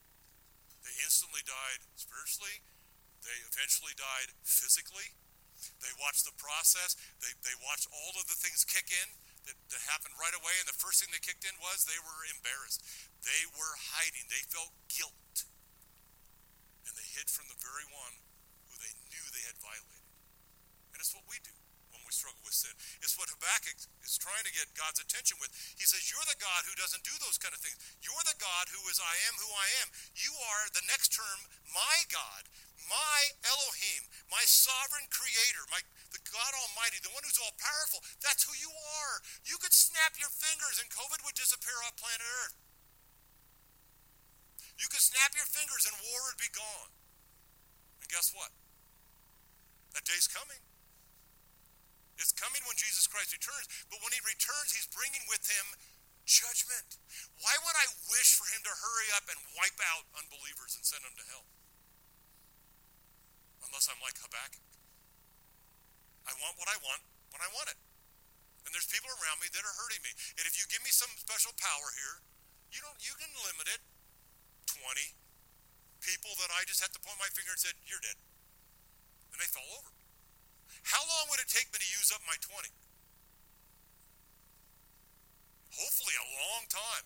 They 0.84 0.94
instantly 1.00 1.42
died 1.48 1.82
spiritually. 1.96 2.60
They 3.24 3.38
eventually 3.48 3.96
died 3.96 4.36
physically. 4.44 5.16
They 5.80 5.94
watched 6.02 6.26
the 6.26 6.36
process. 6.42 6.98
They, 7.22 7.32
they 7.46 7.56
watched 7.62 7.88
all 7.94 8.14
of 8.18 8.26
the 8.26 8.36
things 8.36 8.66
kick 8.66 8.90
in 8.90 9.08
that, 9.46 9.58
that 9.72 9.82
happened 9.88 10.18
right 10.18 10.34
away. 10.34 10.54
And 10.58 10.68
the 10.68 10.78
first 10.78 11.02
thing 11.02 11.14
that 11.14 11.22
kicked 11.22 11.46
in 11.46 11.54
was 11.62 11.86
they 11.86 12.02
were 12.02 12.22
embarrassed. 12.34 12.82
They 13.22 13.46
were 13.54 13.74
hiding. 13.94 14.26
They 14.28 14.42
felt 14.50 14.74
guilt. 14.90 15.46
Hid 17.22 17.30
from 17.30 17.46
the 17.54 17.62
very 17.62 17.86
one 17.94 18.18
who 18.66 18.74
they 18.82 18.90
knew 19.14 19.22
they 19.30 19.46
had 19.46 19.54
violated. 19.62 20.10
And 20.90 20.98
it's 20.98 21.14
what 21.14 21.22
we 21.30 21.38
do 21.46 21.54
when 21.94 22.02
we 22.02 22.10
struggle 22.10 22.42
with 22.42 22.58
sin. 22.58 22.74
It's 22.98 23.14
what 23.14 23.30
Habakkuk 23.30 23.78
is 24.02 24.18
trying 24.18 24.42
to 24.42 24.50
get 24.50 24.74
God's 24.74 24.98
attention 24.98 25.38
with. 25.38 25.54
He 25.78 25.86
says, 25.86 26.10
You're 26.10 26.26
the 26.26 26.42
God 26.42 26.66
who 26.66 26.74
doesn't 26.74 27.06
do 27.06 27.14
those 27.22 27.38
kind 27.38 27.54
of 27.54 27.62
things. 27.62 27.78
You're 28.02 28.26
the 28.26 28.42
God 28.42 28.74
who 28.74 28.82
is 28.90 28.98
I 28.98 29.14
am 29.30 29.38
who 29.38 29.54
I 29.54 29.70
am. 29.86 29.94
You 30.18 30.34
are 30.34 30.66
the 30.74 30.82
next 30.90 31.14
term, 31.14 31.46
my 31.70 32.10
God, 32.10 32.50
my 32.90 33.20
Elohim, 33.46 34.02
my 34.34 34.42
sovereign 34.42 35.06
creator, 35.14 35.62
my 35.70 35.86
the 36.10 36.26
God 36.26 36.58
Almighty, 36.58 37.06
the 37.06 37.14
one 37.14 37.22
who's 37.22 37.38
all 37.38 37.54
powerful. 37.62 38.02
That's 38.26 38.50
who 38.50 38.58
you 38.58 38.74
are. 38.74 39.22
You 39.46 39.62
could 39.62 39.78
snap 39.78 40.18
your 40.18 40.34
fingers 40.34 40.82
and 40.82 40.90
COVID 40.90 41.22
would 41.22 41.38
disappear 41.38 41.78
off 41.86 42.02
planet 42.02 42.26
Earth. 42.50 42.58
You 44.82 44.90
could 44.90 45.06
snap 45.06 45.38
your 45.38 45.46
fingers 45.46 45.86
and 45.86 45.94
war 46.02 46.18
would 46.26 46.42
be 46.42 46.50
gone. 46.50 46.90
Guess 48.12 48.36
what? 48.36 48.52
That 49.96 50.04
day's 50.04 50.28
coming. 50.28 50.60
It's 52.20 52.36
coming 52.36 52.62
when 52.68 52.78
Jesus 52.78 53.08
Christ 53.08 53.34
returns. 53.34 53.66
But 53.88 54.04
when 54.04 54.14
he 54.14 54.22
returns, 54.28 54.76
he's 54.76 54.88
bringing 54.92 55.24
with 55.32 55.42
him 55.48 55.66
judgment. 56.28 57.00
Why 57.40 57.56
would 57.66 57.78
I 57.80 57.88
wish 58.14 58.38
for 58.38 58.46
him 58.52 58.62
to 58.68 58.74
hurry 58.76 59.10
up 59.18 59.26
and 59.32 59.40
wipe 59.58 59.80
out 59.82 60.06
unbelievers 60.14 60.78
and 60.78 60.84
send 60.86 61.02
them 61.02 61.16
to 61.18 61.26
hell? 61.32 61.48
unless 63.72 63.88
I'm 63.88 64.04
like 64.04 64.20
Habakkuk. 64.20 64.68
I 66.28 66.36
want 66.44 66.60
what 66.60 66.68
I 66.68 66.76
want 66.84 67.02
when 67.32 67.40
I 67.40 67.50
want 67.56 67.72
it. 67.72 67.80
And 68.68 68.76
there's 68.76 68.92
people 68.92 69.08
around 69.10 69.40
me 69.40 69.48
that 69.48 69.64
are 69.64 69.78
hurting 69.80 70.04
me. 70.04 70.12
And 70.38 70.44
if 70.44 70.60
you 70.60 70.68
give 70.68 70.84
me 70.84 70.92
some 70.92 71.10
special 71.16 71.56
power 71.56 71.88
here, 71.96 72.20
you 72.76 72.84
don't 72.84 73.00
you 73.00 73.16
can 73.16 73.32
limit 73.48 73.72
it. 73.72 73.82
20 74.76 75.21
people 76.02 76.34
that 76.42 76.50
I 76.52 76.66
just 76.66 76.82
had 76.82 76.92
to 76.98 77.02
point 77.02 77.18
my 77.22 77.30
finger 77.32 77.54
and 77.54 77.62
said, 77.62 77.78
You're 77.86 78.02
dead. 78.02 78.18
And 79.32 79.40
they 79.40 79.48
fall 79.48 79.70
over. 79.78 79.94
How 80.84 81.02
long 81.06 81.30
would 81.30 81.40
it 81.40 81.48
take 81.48 81.70
me 81.70 81.78
to 81.78 81.90
use 81.94 82.10
up 82.12 82.26
my 82.26 82.36
20? 82.42 82.74
Hopefully, 85.72 86.16
a 86.20 86.28
long 86.36 86.68
time. 86.68 87.06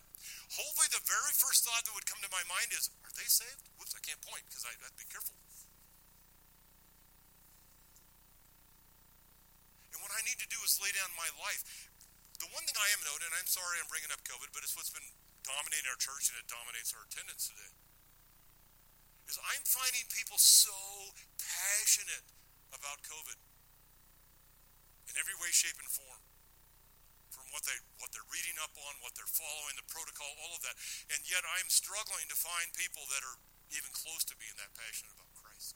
Hopefully, 0.58 0.90
the 0.90 1.04
very 1.06 1.34
first 1.38 1.68
thought 1.68 1.86
that 1.86 1.94
would 1.94 2.10
come 2.10 2.18
to 2.24 2.32
my 2.32 2.42
mind 2.50 2.74
is, 2.74 2.90
Are 3.06 3.14
they 3.14 3.28
saved? 3.28 3.68
Whoops, 3.78 3.94
I 3.94 4.02
can't 4.02 4.20
point 4.25 4.48
because 4.50 4.66
I 4.66 4.74
have 4.74 4.96
to 4.96 5.00
be 5.00 5.06
careful. 5.12 5.38
And 9.94 10.00
what 10.02 10.12
I 10.16 10.24
need 10.25 10.40
to 10.42 10.50
do 10.50 10.60
is 10.66 10.82
lay 10.82 10.92
down 10.96 11.14
my 11.14 11.30
life. 11.40 11.92
The 12.42 12.52
one 12.52 12.68
thing 12.68 12.75
I 12.75 12.90
am 12.92 13.00
noting, 13.08 13.32
and 13.32 13.38
I'm 13.40 13.48
sorry 13.48 13.80
I'm 13.80 13.88
bringing 13.88 14.12
up 14.12 14.20
COVID, 14.28 14.52
but 14.52 14.60
it's 14.66 14.75
what's 14.75 14.92
been 14.92 15.08
dominating 15.46 15.88
our 15.88 16.00
church 16.02 16.34
and 16.34 16.42
it 16.42 16.50
dominates 16.50 16.92
our 16.92 17.06
attendance 17.06 17.48
today, 17.48 17.70
is 19.29 19.41
I'm 19.41 19.65
finding 19.65 20.05
people 20.13 20.38
so 20.38 20.74
passionate 21.41 22.25
about 22.74 23.01
COVID 23.05 23.38
in 25.10 25.13
every 25.17 25.38
way, 25.38 25.50
shape, 25.50 25.77
and 25.82 25.89
form. 25.89 26.22
From 27.34 27.51
what 27.51 27.67
they 27.67 27.75
what 28.00 28.15
they're 28.15 28.32
reading 28.32 28.55
up 28.63 28.72
on, 28.79 28.96
what 29.03 29.12
they're 29.17 29.27
following, 29.27 29.75
the 29.75 29.88
protocol, 29.91 30.29
all 30.39 30.55
of 30.55 30.63
that. 30.63 30.77
And 31.12 31.20
yet 31.27 31.44
I'm 31.44 31.67
struggling 31.67 32.32
to 32.32 32.38
find 32.38 32.72
people 32.74 33.03
that 33.12 33.22
are 33.27 33.38
even 33.75 33.91
close 33.91 34.24
to 34.32 34.36
being 34.39 34.55
that 34.55 34.72
passionate 34.72 35.12
about 35.12 35.27
Christ. 35.36 35.75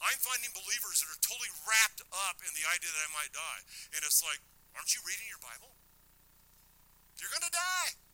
I'm 0.00 0.20
finding 0.20 0.52
believers 0.52 1.00
that 1.04 1.08
are 1.08 1.22
totally 1.24 1.52
wrapped 1.64 2.04
up 2.12 2.40
in 2.44 2.52
the 2.52 2.64
idea 2.72 2.88
that 2.88 3.04
I 3.04 3.12
might 3.16 3.32
die. 3.32 3.60
And 3.96 4.00
it's 4.04 4.20
like, 4.20 4.40
aren't 4.76 4.92
you 4.92 5.00
reading 5.04 5.28
your 5.28 5.40
Bible? 5.40 5.72
You're 7.16 7.32
going 7.32 7.48
to 7.48 7.52
die. 7.52 8.05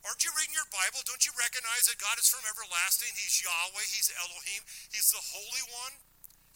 Aren't 0.00 0.24
you 0.24 0.32
reading 0.32 0.56
your 0.56 0.68
Bible? 0.72 1.04
Don't 1.04 1.20
you 1.28 1.32
recognize 1.36 1.84
that 1.92 2.00
God 2.00 2.16
is 2.16 2.28
from 2.28 2.40
everlasting? 2.48 3.12
He's 3.12 3.44
Yahweh, 3.44 3.86
He's 3.92 4.08
Elohim, 4.16 4.62
He's 4.88 5.12
the 5.12 5.20
Holy 5.20 5.64
One. 5.68 5.94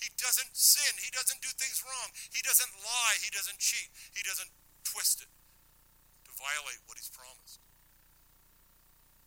He 0.00 0.08
doesn't 0.16 0.52
sin, 0.56 0.92
He 0.96 1.12
doesn't 1.12 1.44
do 1.44 1.52
things 1.60 1.84
wrong, 1.84 2.08
He 2.32 2.40
doesn't 2.40 2.72
lie, 2.80 3.16
He 3.20 3.28
doesn't 3.28 3.60
cheat, 3.60 3.92
He 4.16 4.24
doesn't 4.24 4.48
twist 4.88 5.20
it 5.20 5.28
to 6.24 6.32
violate 6.40 6.80
what 6.88 6.96
He's 6.96 7.12
promised. 7.12 7.60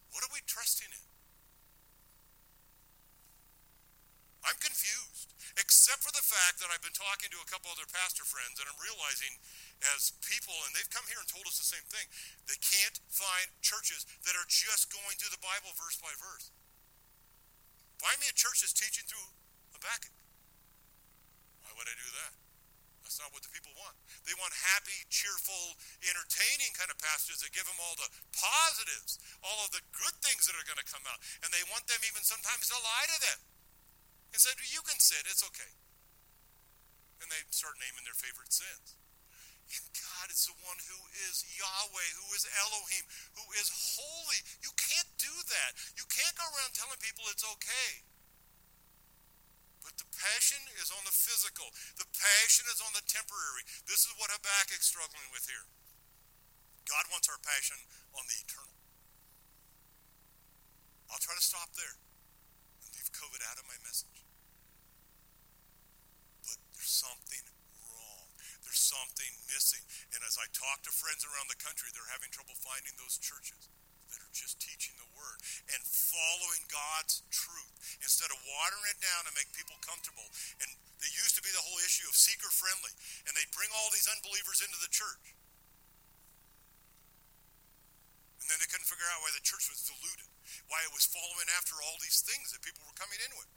What 0.09 0.25
are 0.25 0.33
we 0.33 0.41
trusting 0.49 0.89
in? 0.89 1.07
I'm 4.47 4.57
confused, 4.63 5.35
except 5.59 6.01
for 6.01 6.13
the 6.15 6.23
fact 6.23 6.63
that 6.63 6.71
I've 6.71 6.81
been 6.81 6.95
talking 6.95 7.27
to 7.35 7.39
a 7.43 7.47
couple 7.51 7.67
other 7.67 7.85
pastor 7.85 8.23
friends, 8.23 8.57
and 8.57 8.65
I'm 8.65 8.79
realizing 8.79 9.35
as 9.93 10.17
people, 10.25 10.53
and 10.65 10.73
they've 10.73 10.89
come 10.89 11.05
here 11.05 11.21
and 11.21 11.29
told 11.29 11.45
us 11.45 11.61
the 11.61 11.67
same 11.67 11.85
thing, 11.89 12.05
they 12.49 12.57
can't 12.57 12.97
find 13.13 13.53
churches 13.61 14.09
that 14.25 14.33
are 14.33 14.49
just 14.49 14.89
going 14.89 15.15
through 15.21 15.33
the 15.33 15.43
Bible 15.43 15.73
verse 15.77 15.97
by 16.01 16.11
verse. 16.17 16.49
Find 18.01 18.17
me 18.21 18.29
a 18.29 18.37
church 18.37 18.61
that's 18.61 18.73
teaching 18.73 19.05
through 19.05 19.25
Habakkuk. 19.73 20.13
Why 21.65 21.73
would 21.77 21.89
I 21.89 21.97
do 21.97 22.09
that? 22.21 22.33
That's 23.07 23.23
not 23.23 23.31
what 23.31 23.39
the 23.39 23.53
people 23.55 23.71
want. 23.79 23.95
They 24.27 24.35
want 24.35 24.51
happy, 24.75 24.99
cheerful, 25.07 25.79
entertaining 26.03 26.75
kind 26.75 26.91
of 26.91 26.99
passages 26.99 27.39
that 27.39 27.55
give 27.55 27.63
them 27.63 27.79
all 27.79 27.95
the 27.95 28.11
positives, 28.35 29.15
all 29.39 29.63
of 29.63 29.71
the 29.71 29.79
good 29.95 30.11
things 30.19 30.43
that 30.43 30.59
are 30.59 30.67
going 30.67 30.81
to 30.81 30.89
come 30.91 31.07
out. 31.07 31.15
And 31.39 31.47
they 31.55 31.63
want 31.71 31.87
them 31.87 32.03
even 32.03 32.19
sometimes 32.27 32.67
to 32.67 32.75
lie 32.75 33.07
to 33.07 33.17
them 33.23 33.39
and 34.35 34.37
said, 34.43 34.59
You 34.59 34.83
can 34.83 34.99
sin, 34.99 35.23
it's 35.23 35.39
okay. 35.39 35.71
And 37.23 37.31
they 37.31 37.47
start 37.47 37.79
naming 37.79 38.03
their 38.03 38.17
favorite 38.17 38.51
sins. 38.51 38.99
God 39.67 40.27
is 40.31 40.47
the 40.47 40.55
one 40.63 40.79
who 40.87 40.99
is 41.27 41.43
Yahweh, 41.59 42.09
who 42.19 42.27
is 42.33 42.47
Elohim, 42.67 43.05
who 43.35 43.45
is 43.59 43.67
holy. 43.97 44.39
You 44.63 44.71
can't 44.79 45.11
do 45.19 45.31
that. 45.31 45.71
You 45.99 46.07
can't 46.07 46.35
go 46.39 46.47
around 46.47 46.71
telling 46.71 46.99
people 47.03 47.27
it's 47.27 47.43
okay. 47.43 47.91
But 49.83 49.95
the 49.99 50.07
passion 50.15 50.59
is 50.79 50.91
on 50.91 51.03
the 51.07 51.15
physical, 51.15 51.71
the 51.95 52.07
passion 52.11 52.67
is 52.67 52.83
on 52.83 52.91
the 52.91 53.03
temporary. 53.07 53.63
This 53.87 54.03
is 54.03 54.11
what 54.19 54.31
Habakkuk's 54.31 54.87
struggling 54.87 55.31
with 55.31 55.47
here. 55.47 55.67
God 56.87 57.07
wants 57.11 57.27
our 57.31 57.39
passion 57.39 57.79
on 58.15 58.23
the 58.27 58.35
eternal. 58.39 58.75
I'll 61.07 61.23
try 61.23 61.35
to 61.35 61.43
stop 61.43 61.71
there 61.75 61.99
and 62.83 62.91
leave 62.95 63.07
COVID 63.15 63.43
out 63.47 63.59
of 63.59 63.67
my 63.67 63.79
message 63.83 64.27
something 66.87 67.43
wrong. 67.43 67.51
There's 67.51 67.56
something 68.87 69.31
missing. 69.51 69.83
And 70.15 70.23
as 70.23 70.39
I 70.39 70.47
talk 70.55 70.83
to 70.87 70.91
friends 70.95 71.27
around 71.27 71.51
the 71.51 71.59
country, 71.59 71.91
they're 71.91 72.13
having 72.15 72.31
trouble 72.31 72.55
finding 72.63 72.95
those 72.95 73.19
churches 73.19 73.67
that 74.11 74.23
are 74.23 74.31
just 74.31 74.63
teaching 74.63 74.95
the 74.95 75.09
word 75.19 75.37
and 75.75 75.81
following 75.83 76.63
God's 76.71 77.27
truth 77.27 77.99
instead 77.99 78.31
of 78.31 78.39
watering 78.47 78.87
it 78.87 78.99
down 79.03 79.27
to 79.27 79.35
make 79.35 79.51
people 79.51 79.75
comfortable. 79.83 80.23
And 80.63 80.69
they 81.03 81.11
used 81.11 81.35
to 81.35 81.43
be 81.43 81.51
the 81.51 81.63
whole 81.63 81.79
issue 81.83 82.07
of 82.07 82.15
seeker 82.15 82.47
friendly, 82.47 82.93
and 83.27 83.35
they 83.35 83.43
bring 83.51 83.67
all 83.75 83.91
these 83.91 84.07
unbelievers 84.07 84.63
into 84.63 84.79
the 84.79 84.89
church. 84.89 85.35
And 88.39 88.47
then 88.47 88.63
they 88.63 88.71
couldn't 88.71 88.87
figure 88.87 89.11
out 89.11 89.19
why 89.27 89.35
the 89.35 89.43
church 89.43 89.67
was 89.67 89.83
diluted, 89.83 90.31
why 90.71 90.79
it 90.87 90.95
was 90.95 91.03
following 91.03 91.51
after 91.59 91.75
all 91.83 91.99
these 91.99 92.23
things 92.23 92.55
that 92.55 92.63
people 92.63 92.87
were 92.87 92.95
coming 92.95 93.19
in 93.19 93.33
with. 93.35 93.51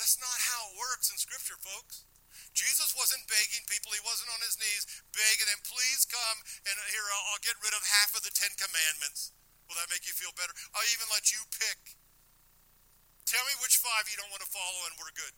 That's 0.00 0.16
not 0.16 0.32
how 0.48 0.72
it 0.72 0.80
works 0.80 1.12
in 1.12 1.20
Scripture, 1.20 1.60
folks. 1.60 2.08
Jesus 2.56 2.94
wasn't 2.96 3.26
begging 3.30 3.64
people, 3.66 3.94
he 3.94 4.02
wasn't 4.02 4.30
on 4.32 4.42
his 4.42 4.58
knees 4.58 4.84
begging 5.14 5.48
them, 5.50 5.62
please 5.66 6.06
come 6.06 6.38
and 6.66 6.74
here, 6.90 7.06
I'll, 7.10 7.34
I'll 7.34 7.44
get 7.44 7.58
rid 7.60 7.74
of 7.74 7.82
half 7.84 8.14
of 8.14 8.22
the 8.22 8.34
Ten 8.34 8.52
Commandments. 8.58 9.34
Will 9.70 9.78
that 9.78 9.90
make 9.90 10.02
you 10.06 10.14
feel 10.14 10.34
better? 10.34 10.50
I'll 10.74 10.90
even 10.90 11.06
let 11.14 11.30
you 11.30 11.38
pick. 11.54 11.94
Tell 13.22 13.46
me 13.46 13.54
which 13.62 13.78
five 13.78 14.10
you 14.10 14.18
don't 14.18 14.34
want 14.34 14.42
to 14.42 14.50
follow 14.50 14.82
and 14.90 14.98
we're 14.98 15.14
good. 15.14 15.36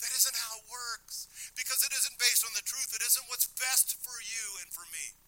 That 0.00 0.14
isn't 0.14 0.38
how 0.38 0.62
it 0.62 0.70
works 0.70 1.26
because 1.58 1.82
it 1.82 1.90
isn't 1.90 2.22
based 2.22 2.46
on 2.46 2.54
the 2.54 2.62
truth. 2.62 2.94
It 2.94 3.02
isn't 3.02 3.28
what's 3.28 3.50
best 3.58 3.98
for 3.98 4.14
you 4.22 4.44
and 4.62 4.70
for 4.70 4.86
me. 4.94 5.18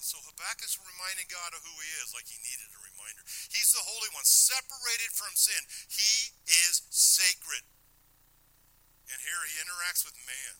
so 0.00 0.16
Habakkuk 0.24 0.66
Habakkuk's 0.66 0.80
reminding 0.80 1.28
God 1.28 1.52
of 1.52 1.60
who 1.62 1.76
he 1.84 1.90
is, 2.00 2.16
like 2.16 2.26
he 2.26 2.40
needed 2.40 2.72
a 2.72 2.80
reminder. 2.80 3.22
He's 3.52 3.76
the 3.76 3.84
Holy 3.84 4.08
One, 4.16 4.24
separated 4.24 5.12
from 5.12 5.36
sin. 5.36 5.62
He 5.86 6.32
is 6.48 6.82
sacred. 6.88 7.62
And 9.12 9.18
here 9.22 9.42
he 9.46 9.62
interacts 9.62 10.02
with 10.02 10.18
man. 10.26 10.54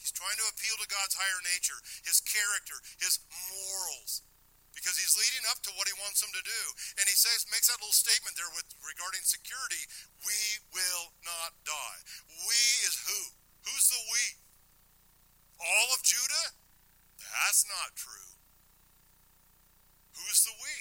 He's 0.00 0.14
trying 0.14 0.38
to 0.38 0.48
appeal 0.52 0.76
to 0.78 0.86
God's 0.88 1.18
higher 1.18 1.42
nature, 1.42 1.76
his 2.06 2.22
character, 2.22 2.78
his 3.02 3.18
morals, 3.50 4.22
because 4.70 4.94
he's 4.94 5.18
leading 5.18 5.44
up 5.50 5.58
to 5.66 5.74
what 5.74 5.90
he 5.90 5.96
wants 5.98 6.22
them 6.22 6.30
to 6.30 6.44
do. 6.44 6.62
And 7.00 7.08
he 7.10 7.16
says, 7.16 7.48
makes 7.50 7.66
that 7.68 7.80
little 7.82 7.96
statement 7.96 8.38
there 8.38 8.52
with 8.54 8.68
regarding 8.84 9.24
security: 9.26 9.82
"We 10.22 10.38
will 10.70 11.16
not 11.26 11.58
die." 11.66 12.00
We 12.46 12.60
is 12.86 12.96
who? 13.02 13.20
Who's 13.66 13.86
the 13.90 14.02
we? 14.12 14.24
All 15.58 15.88
of 15.90 16.04
Judah? 16.06 16.54
That's 17.18 17.66
not 17.66 17.96
true. 17.96 18.30
Who's 20.14 20.44
the 20.44 20.54
we? 20.60 20.74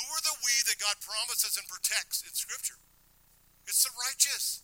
Who 0.00 0.04
are 0.16 0.24
the 0.24 0.38
we 0.44 0.54
that 0.70 0.80
God 0.80 0.96
promises 1.04 1.56
and 1.60 1.66
protects 1.68 2.22
in 2.24 2.32
Scripture? 2.32 2.80
It's 3.66 3.84
the 3.84 3.92
righteous. 4.08 4.62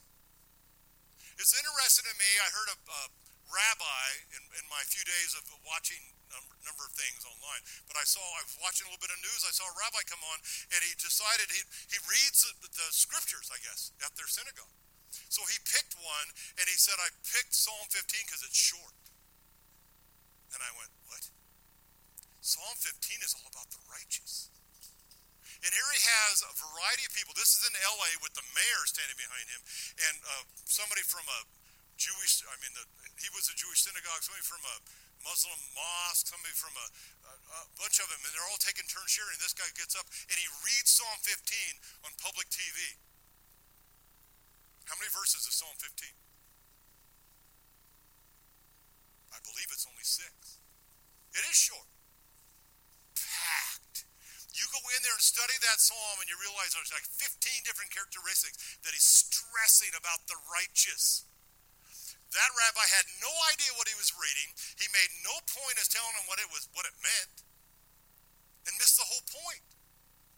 It's 1.43 1.59
interesting 1.59 2.07
to 2.07 2.15
me. 2.23 2.31
I 2.39 2.49
heard 2.55 2.71
a, 2.71 2.79
a 2.79 3.03
rabbi 3.51 4.07
in, 4.31 4.43
in, 4.63 4.65
my 4.71 4.79
few 4.87 5.03
days 5.03 5.35
of 5.35 5.43
watching 5.67 5.99
a 6.31 6.39
number 6.63 6.87
of 6.87 6.95
things 6.95 7.27
online, 7.27 7.59
but 7.91 7.99
I 7.99 8.07
saw 8.07 8.23
I 8.23 8.47
was 8.47 8.55
watching 8.63 8.87
a 8.87 8.95
little 8.95 9.03
bit 9.03 9.11
of 9.11 9.19
news. 9.27 9.43
I 9.43 9.51
saw 9.51 9.67
a 9.67 9.75
rabbi 9.75 10.07
come 10.07 10.23
on, 10.23 10.39
and 10.71 10.79
he 10.87 10.95
decided 11.03 11.51
he 11.51 11.67
he 11.91 11.99
reads 12.07 12.47
the, 12.47 12.55
the 12.63 12.89
scriptures, 12.95 13.51
I 13.51 13.59
guess, 13.59 13.91
at 14.07 14.15
their 14.15 14.31
synagogue. 14.31 14.71
So 15.35 15.43
he 15.51 15.59
picked 15.67 15.99
one, 15.99 16.29
and 16.63 16.65
he 16.71 16.79
said, 16.79 16.95
"I 17.03 17.11
picked 17.27 17.59
Psalm 17.59 17.91
15 17.91 18.23
because 18.23 18.47
it's 18.47 18.55
short." 18.55 18.95
And 20.55 20.63
I 20.63 20.71
went, 20.79 20.95
"What?" 21.11 21.27
Psalm 22.39 22.79
15 22.79 23.19
is 23.19 23.35
all 23.35 23.51
about 23.51 23.67
the 23.75 23.83
righteous. 23.91 24.47
And 25.63 25.71
here 25.71 25.91
he 25.95 26.03
has 26.03 26.43
a 26.43 26.53
variety 26.59 27.07
of 27.07 27.15
people. 27.15 27.33
This 27.39 27.55
is 27.55 27.63
in 27.63 27.75
LA 27.79 28.19
with 28.19 28.35
the 28.35 28.43
mayor 28.51 28.83
standing 28.91 29.15
behind 29.15 29.47
him, 29.47 29.63
and 30.11 30.17
uh, 30.27 30.45
somebody 30.67 31.07
from 31.07 31.23
a 31.23 31.41
Jewish, 31.95 32.43
I 32.43 32.59
mean, 32.59 32.75
the, 32.75 32.83
he 33.23 33.31
was 33.31 33.47
a 33.47 33.55
Jewish 33.55 33.87
synagogue, 33.87 34.27
somebody 34.27 34.43
from 34.43 34.59
a 34.59 34.77
Muslim 35.23 35.61
mosque, 35.79 36.27
somebody 36.27 36.51
from 36.59 36.75
a, 36.75 36.87
a, 37.31 37.63
bunch 37.79 38.03
of 38.03 38.11
them, 38.11 38.19
and 38.27 38.31
they're 38.35 38.49
all 38.51 38.59
taking 38.59 38.83
turns 38.91 39.15
sharing. 39.15 39.39
This 39.39 39.55
guy 39.55 39.71
gets 39.79 39.95
up 39.95 40.07
and 40.27 40.35
he 40.35 40.51
reads 40.67 40.91
Psalm 40.91 41.19
15 41.23 41.47
on 42.03 42.11
public 42.19 42.51
TV. 42.51 42.99
How 44.91 44.99
many 44.99 45.15
verses 45.15 45.47
is 45.47 45.55
Psalm 45.55 45.79
15? 45.79 46.11
I 49.31 49.39
believe 49.47 49.71
it's 49.71 49.87
only 49.87 50.03
six. 50.03 50.59
It 51.33 51.47
is 51.47 51.55
short. 51.55 51.92
You 54.63 54.71
go 54.71 54.95
in 54.95 55.03
there 55.03 55.19
and 55.19 55.27
study 55.27 55.59
that 55.67 55.83
psalm, 55.83 56.23
and 56.23 56.31
you 56.31 56.39
realize 56.39 56.71
there's 56.71 56.95
like 56.95 57.03
15 57.19 57.67
different 57.67 57.91
characteristics 57.91 58.79
that 58.87 58.95
he's 58.95 59.03
stressing 59.03 59.91
about 59.99 60.23
the 60.31 60.39
righteous. 60.47 61.27
That 62.31 62.51
rabbi 62.55 62.87
had 62.95 63.11
no 63.19 63.33
idea 63.51 63.75
what 63.75 63.91
he 63.91 63.99
was 63.99 64.15
reading. 64.15 64.55
He 64.79 64.87
made 64.95 65.11
no 65.27 65.35
point 65.51 65.83
as 65.83 65.91
telling 65.91 66.15
him 66.15 66.31
what 66.31 66.39
it 66.39 66.47
was, 66.55 66.71
what 66.79 66.87
it 66.87 66.95
meant, 67.03 67.43
and 68.71 68.79
missed 68.79 69.03
the 69.03 69.11
whole 69.11 69.27
point. 69.27 69.67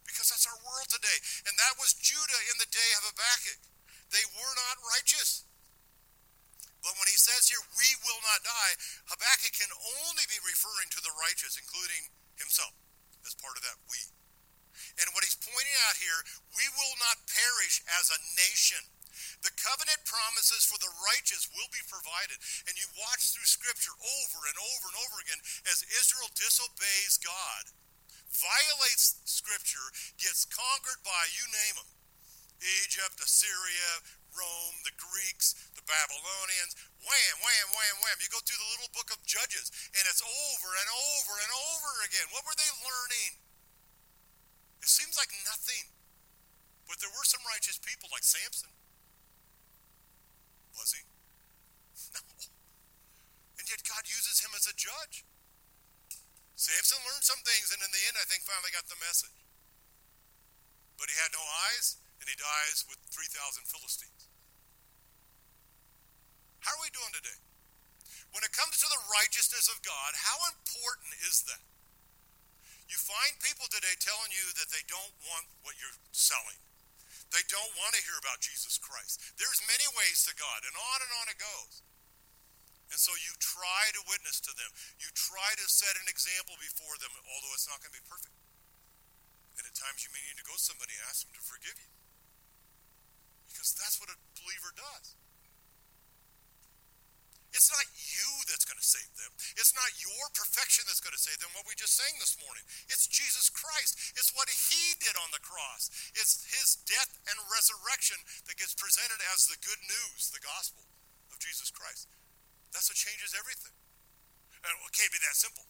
Because 0.09 0.33
that's 0.33 0.49
our 0.49 0.57
world 0.65 0.89
today. 0.89 1.21
And 1.45 1.53
that 1.61 1.77
was 1.77 1.93
Judah 1.93 2.43
in 2.49 2.57
the 2.57 2.71
day 2.73 2.91
of 2.97 3.05
Habakkuk. 3.13 3.61
They 4.09 4.25
were 4.41 4.55
not 4.57 4.81
righteous. 4.97 5.45
But 6.81 6.97
when 6.97 7.13
he 7.13 7.21
says 7.21 7.53
here, 7.53 7.61
we 7.77 7.89
will 8.01 8.21
not 8.25 8.41
die, 8.41 8.73
Habakkuk 9.13 9.53
can 9.53 9.73
only 10.01 10.25
be 10.33 10.41
referring 10.49 10.89
to 10.97 11.01
the 11.05 11.13
righteous, 11.21 11.61
including 11.61 12.09
himself 12.41 12.73
as 13.25 13.37
part 13.41 13.57
of 13.57 13.65
that 13.65 13.81
we. 13.89 14.01
And 15.01 15.11
what 15.15 15.27
he's 15.27 15.39
pointing 15.39 15.77
out 15.91 15.99
here, 15.99 16.21
we 16.55 16.67
will 16.77 16.97
not 17.03 17.27
perish 17.31 17.83
as 17.99 18.11
a 18.11 18.25
nation. 18.39 18.83
The 19.43 19.55
covenant 19.61 20.03
promises 20.07 20.67
for 20.67 20.79
the 20.81 20.91
righteous 21.03 21.47
will 21.53 21.71
be 21.71 21.83
provided. 21.87 22.39
And 22.67 22.75
you 22.75 22.87
watch 22.99 23.35
through 23.35 23.47
Scripture 23.47 23.95
over 23.95 24.39
and 24.51 24.59
over 24.59 24.87
and 24.91 24.99
over 25.07 25.17
again 25.23 25.41
as 25.71 25.87
Israel 26.01 26.31
disobeys 26.35 27.21
God, 27.23 27.71
violates 28.35 29.23
Scripture, 29.29 29.85
gets 30.19 30.49
conquered 30.49 31.03
by 31.07 31.31
you 31.35 31.47
name 31.51 31.77
them 31.79 31.91
Egypt, 32.85 33.21
Assyria, 33.21 33.91
Rome, 34.35 34.77
the 34.83 34.95
Greeks, 34.99 35.55
the 35.79 35.85
Babylonians. 35.87 36.75
Wham, 37.01 37.35
wham, 37.41 37.69
wham, 37.73 37.97
wham. 38.03 38.19
You 38.19 38.29
go 38.29 38.43
through 38.43 38.59
the 38.59 38.71
little 38.75 38.91
book 38.93 39.11
of 39.15 39.23
Judges, 39.23 39.71
and 39.95 40.03
it's 40.07 40.23
over 40.23 40.71
and 40.75 40.89
over 40.91 41.35
and 41.39 41.53
over 41.75 41.91
again. 42.07 42.27
What 42.35 42.43
were 42.45 42.59
they 42.59 42.71
learning? 42.83 43.39
It 44.83 44.91
seems 44.91 45.17
like 45.17 45.33
nothing. 45.49 45.89
But 46.85 47.01
there 47.01 47.13
were 47.13 47.25
some 47.25 47.41
righteous 47.49 47.81
people 47.81 48.13
like 48.13 48.25
Samson. 48.27 48.71
Was 50.77 50.93
he? 50.93 51.03
No. 52.15 52.21
And 53.59 53.65
yet 53.71 53.81
God 53.87 54.05
uses 54.05 54.43
him 54.43 54.53
as 54.53 54.69
a 54.69 54.75
judge. 54.77 55.25
Samson 56.55 57.01
learned 57.03 57.27
some 57.27 57.43
things, 57.43 57.75
and 57.75 57.81
in 57.83 57.91
the 57.91 58.03
end, 58.07 58.17
I 58.19 58.27
think 58.29 58.47
finally 58.47 58.71
got 58.71 58.87
the 58.87 58.99
message. 59.03 59.35
But 60.99 61.11
he 61.11 61.17
had 61.19 61.35
no 61.35 61.43
eyes, 61.71 61.99
and 62.23 62.27
he 62.31 62.37
dies 62.39 62.87
with 62.87 62.99
3,000 63.11 63.67
Philistines. 63.67 64.14
How 66.65 66.73
are 66.73 66.85
we 66.85 66.89
doing 66.97 67.13
today? 67.13 67.39
When 68.33 68.41
it 68.41 68.57
comes 68.57 68.81
to 68.81 68.89
the 68.89 69.03
righteousness 69.13 69.69
of 69.69 69.85
God, 69.85 70.11
how 70.17 70.41
important 70.49 71.13
is 71.29 71.45
that? 71.45 71.61
You 72.89 72.97
find 72.97 73.37
people 73.45 73.69
today 73.69 73.93
telling 74.01 74.33
you 74.33 74.49
that 74.57 74.73
they 74.73 74.81
don't 74.89 75.13
want 75.29 75.45
what 75.61 75.77
you're 75.77 75.95
selling. 76.11 76.57
They 77.33 77.45
don't 77.53 77.73
want 77.77 77.93
to 77.97 78.05
hear 78.05 78.17
about 78.17 78.41
Jesus 78.41 78.81
Christ. 78.81 79.21
There's 79.37 79.61
many 79.69 79.85
ways 79.93 80.25
to 80.25 80.33
God, 80.37 80.65
and 80.65 80.73
on 80.73 80.99
and 81.05 81.13
on 81.21 81.27
it 81.29 81.39
goes. 81.41 81.85
And 82.93 83.01
so 83.01 83.13
you 83.21 83.33
try 83.41 83.91
to 83.97 84.01
witness 84.09 84.41
to 84.45 84.53
them. 84.57 84.71
You 85.01 85.09
try 85.13 85.57
to 85.57 85.67
set 85.69 85.97
an 86.01 86.09
example 86.09 86.57
before 86.61 86.97
them, 87.01 87.13
although 87.29 87.55
it's 87.57 87.69
not 87.69 87.81
going 87.85 87.93
to 87.93 87.99
be 88.01 88.09
perfect. 88.09 88.37
And 89.61 89.65
at 89.69 89.75
times 89.77 90.05
you 90.05 90.13
may 90.13 90.23
need 90.25 90.39
to 90.41 90.47
go 90.47 90.57
to 90.57 90.63
somebody 90.63 90.97
and 90.97 91.05
ask 91.13 91.25
them 91.25 91.35
to 91.37 91.45
forgive 91.45 91.77
you. 91.77 91.93
Because 93.51 93.73
that's 93.77 94.01
what 94.01 94.13
a 94.13 94.19
believer 94.39 94.73
does. 94.77 95.17
It's 97.55 97.71
not 97.71 97.87
you 97.95 98.31
that's 98.51 98.67
going 98.67 98.83
to 98.83 98.85
save 98.85 99.09
them. 99.15 99.31
It's 99.55 99.73
not 99.79 99.87
your 100.03 100.27
perfection 100.35 100.83
that's 100.91 100.99
going 100.99 101.15
to 101.15 101.23
save 101.23 101.39
them, 101.39 101.55
what 101.55 101.65
we 101.71 101.79
just 101.79 101.95
sang 101.95 102.11
this 102.19 102.35
morning. 102.43 102.67
It's 102.91 103.07
Jesus 103.07 103.47
Christ. 103.47 104.19
It's 104.19 104.35
what 104.35 104.51
he 104.51 104.99
did 104.99 105.15
on 105.15 105.31
the 105.31 105.39
cross. 105.39 105.87
It's 106.19 106.43
his 106.51 106.83
death 106.83 107.15
and 107.31 107.39
resurrection 107.49 108.19
that 108.51 108.59
gets 108.59 108.75
presented 108.75 109.23
as 109.31 109.47
the 109.47 109.57
good 109.63 109.79
news, 109.87 110.35
the 110.35 110.43
gospel 110.43 110.83
of 111.31 111.39
Jesus 111.39 111.71
Christ. 111.71 112.11
That's 112.75 112.91
what 112.91 112.99
changes 112.99 113.39
everything. 113.39 113.73
It 114.67 114.93
can't 114.97 115.15
be 115.15 115.23
that 115.23 115.39
simple. 115.39 115.67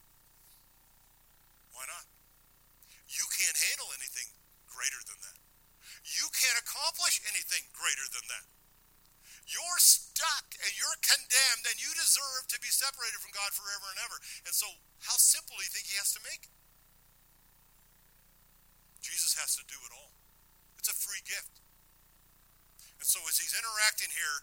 Why 1.76 1.84
not? 1.84 2.08
You 3.10 3.28
can't 3.28 3.58
handle 3.60 3.92
anything 3.92 4.32
greater 4.70 5.02
than 5.04 5.20
that. 5.20 5.38
You 6.16 6.26
can't 6.32 6.58
accomplish 6.64 7.20
anything 7.28 7.68
greater 7.76 8.08
than 8.08 8.24
that. 8.32 8.46
You're 9.44 9.82
stuck 9.82 10.56
and 10.64 10.72
you're 10.72 10.98
condemned 11.04 11.64
and 11.68 11.76
you 11.76 11.92
deserve 11.92 12.48
to 12.48 12.58
be 12.64 12.72
separated 12.84 13.16
from 13.24 13.32
God 13.32 13.48
forever 13.56 13.88
and 13.88 13.98
ever. 14.04 14.20
And 14.44 14.52
so, 14.52 14.68
how 15.00 15.16
simple 15.16 15.56
do 15.56 15.64
you 15.64 15.72
think 15.72 15.88
He 15.88 15.96
has 15.96 16.12
to 16.12 16.20
make? 16.20 16.52
Jesus 19.00 19.36
has 19.40 19.56
to 19.56 19.64
do 19.64 19.76
it 19.88 19.92
all. 19.96 20.12
It's 20.76 20.92
a 20.92 20.96
free 20.96 21.24
gift. 21.24 21.64
And 23.00 23.08
so, 23.08 23.24
as 23.24 23.40
He's 23.40 23.56
interacting 23.56 24.12
here, 24.12 24.36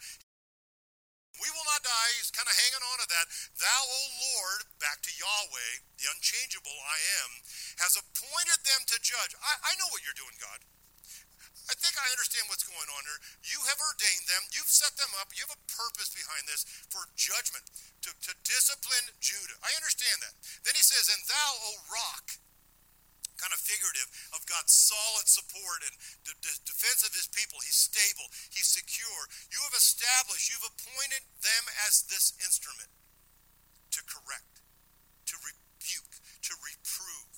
we 1.40 1.50
will 1.54 1.66
not 1.70 1.86
die. 1.86 2.10
He's 2.18 2.34
kind 2.34 2.50
of 2.50 2.54
hanging 2.54 2.86
on 2.86 2.98
to 3.02 3.08
that. 3.08 3.26
Thou, 3.58 3.82
O 3.88 4.02
Lord, 4.36 4.68
back 4.78 5.02
to 5.06 5.12
Yahweh, 5.14 5.74
the 5.98 6.10
unchangeable 6.12 6.76
I 6.76 6.98
am, 7.24 7.32
has 7.82 7.98
appointed 7.98 8.62
them 8.68 8.82
to 8.90 8.98
judge. 9.02 9.34
I, 9.40 9.74
I 9.74 9.80
know 9.80 9.90
what 9.90 10.04
you're 10.06 10.18
doing, 10.18 10.38
God. 10.38 10.62
I 11.72 11.74
think 11.80 11.96
I 11.96 12.12
understand 12.12 12.52
what's 12.52 12.68
going 12.68 12.90
on 12.92 13.04
here. 13.08 13.22
You 13.48 13.64
have 13.72 13.80
ordained 13.80 14.28
them, 14.28 14.44
you've 14.52 14.68
set 14.68 14.92
them 15.00 15.08
up, 15.24 15.32
you 15.32 15.48
have 15.48 15.56
a 15.56 15.66
purpose 15.72 16.12
behind 16.12 16.44
this 16.44 16.68
for 16.92 17.08
judgment, 17.16 17.64
to, 18.02 18.12
to 18.12 18.32
discipline 18.42 19.14
Judah. 19.22 19.58
I 19.62 19.72
understand 19.78 20.22
that. 20.26 20.34
Then 20.66 20.74
he 20.74 20.84
says, 20.84 21.10
And 21.10 21.22
thou, 21.26 21.50
O 21.70 21.72
rock, 21.90 22.42
kind 23.42 23.58
of 23.58 23.62
figurative 23.62 24.06
of 24.38 24.46
God's 24.46 24.70
solid 24.70 25.26
support 25.26 25.82
and 25.82 25.98
the, 26.30 26.38
the 26.46 26.54
defense 26.62 27.02
of 27.02 27.18
his 27.18 27.26
people. 27.26 27.58
He's 27.66 27.78
stable, 27.78 28.30
he's 28.54 28.70
secure. 28.70 29.26
You 29.50 29.66
have 29.66 29.74
established, 29.74 30.54
you've 30.54 30.70
appointed 30.70 31.26
them 31.42 31.64
as 31.90 32.06
this 32.06 32.38
instrument 32.46 32.94
to 33.98 34.02
correct, 34.06 34.62
to 35.34 35.36
rebuke, 35.42 36.14
to 36.46 36.54
reprove 36.62 37.34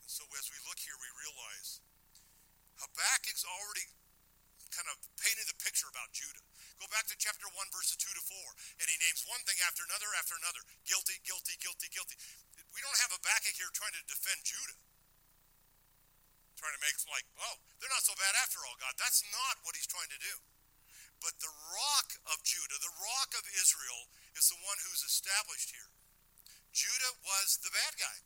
And 0.00 0.08
so 0.08 0.24
as 0.40 0.48
we 0.48 0.58
look 0.64 0.80
here, 0.80 0.96
we 0.96 1.10
realize 1.20 1.84
Habakkuk's 2.80 3.44
already 3.44 3.86
kind 4.72 4.88
of 4.88 4.96
painted 5.20 5.46
the 5.46 5.58
picture 5.60 5.86
about 5.92 6.10
Judah. 6.16 6.42
Go 6.80 6.88
back 6.88 7.04
to 7.12 7.16
chapter 7.20 7.44
1, 7.44 7.76
verses 7.76 8.00
2 8.00 8.08
to 8.08 8.24
4, 8.24 8.40
and 8.80 8.88
he 8.88 8.96
names 9.04 9.28
one 9.28 9.44
thing 9.44 9.60
after 9.68 9.84
another 9.84 10.08
after 10.16 10.32
another. 10.40 10.64
Guilty, 10.88 11.20
guilty, 11.28 11.52
guilty, 11.60 11.92
guilty. 11.92 12.16
We 12.72 12.80
don't 12.80 12.96
have 13.04 13.12
Habakkuk 13.12 13.52
here 13.52 13.68
trying 13.76 13.92
to 13.92 14.02
defend 14.08 14.40
Judah. 14.48 14.80
Trying 16.56 16.72
to 16.72 16.80
make 16.80 16.96
like, 17.12 17.28
oh, 17.36 17.60
they're 17.76 17.92
not 17.92 18.04
so 18.04 18.16
bad 18.16 18.32
after 18.40 18.64
all, 18.64 18.80
God. 18.80 18.96
That's 18.96 19.20
not 19.28 19.60
what 19.60 19.76
he's 19.76 19.88
trying 19.88 20.08
to 20.08 20.20
do. 20.24 20.34
But 21.20 21.36
the 21.44 21.52
rock 21.52 22.16
of 22.32 22.40
Judah, 22.48 22.80
the 22.80 22.96
rock 22.96 23.36
of 23.36 23.44
Israel, 23.52 24.08
is 24.40 24.48
the 24.48 24.60
one 24.64 24.80
who's 24.88 25.04
established 25.04 25.76
here. 25.76 25.92
Judah 26.72 27.12
was 27.28 27.60
the 27.60 27.72
bad 27.76 28.00
guy. 28.00 28.24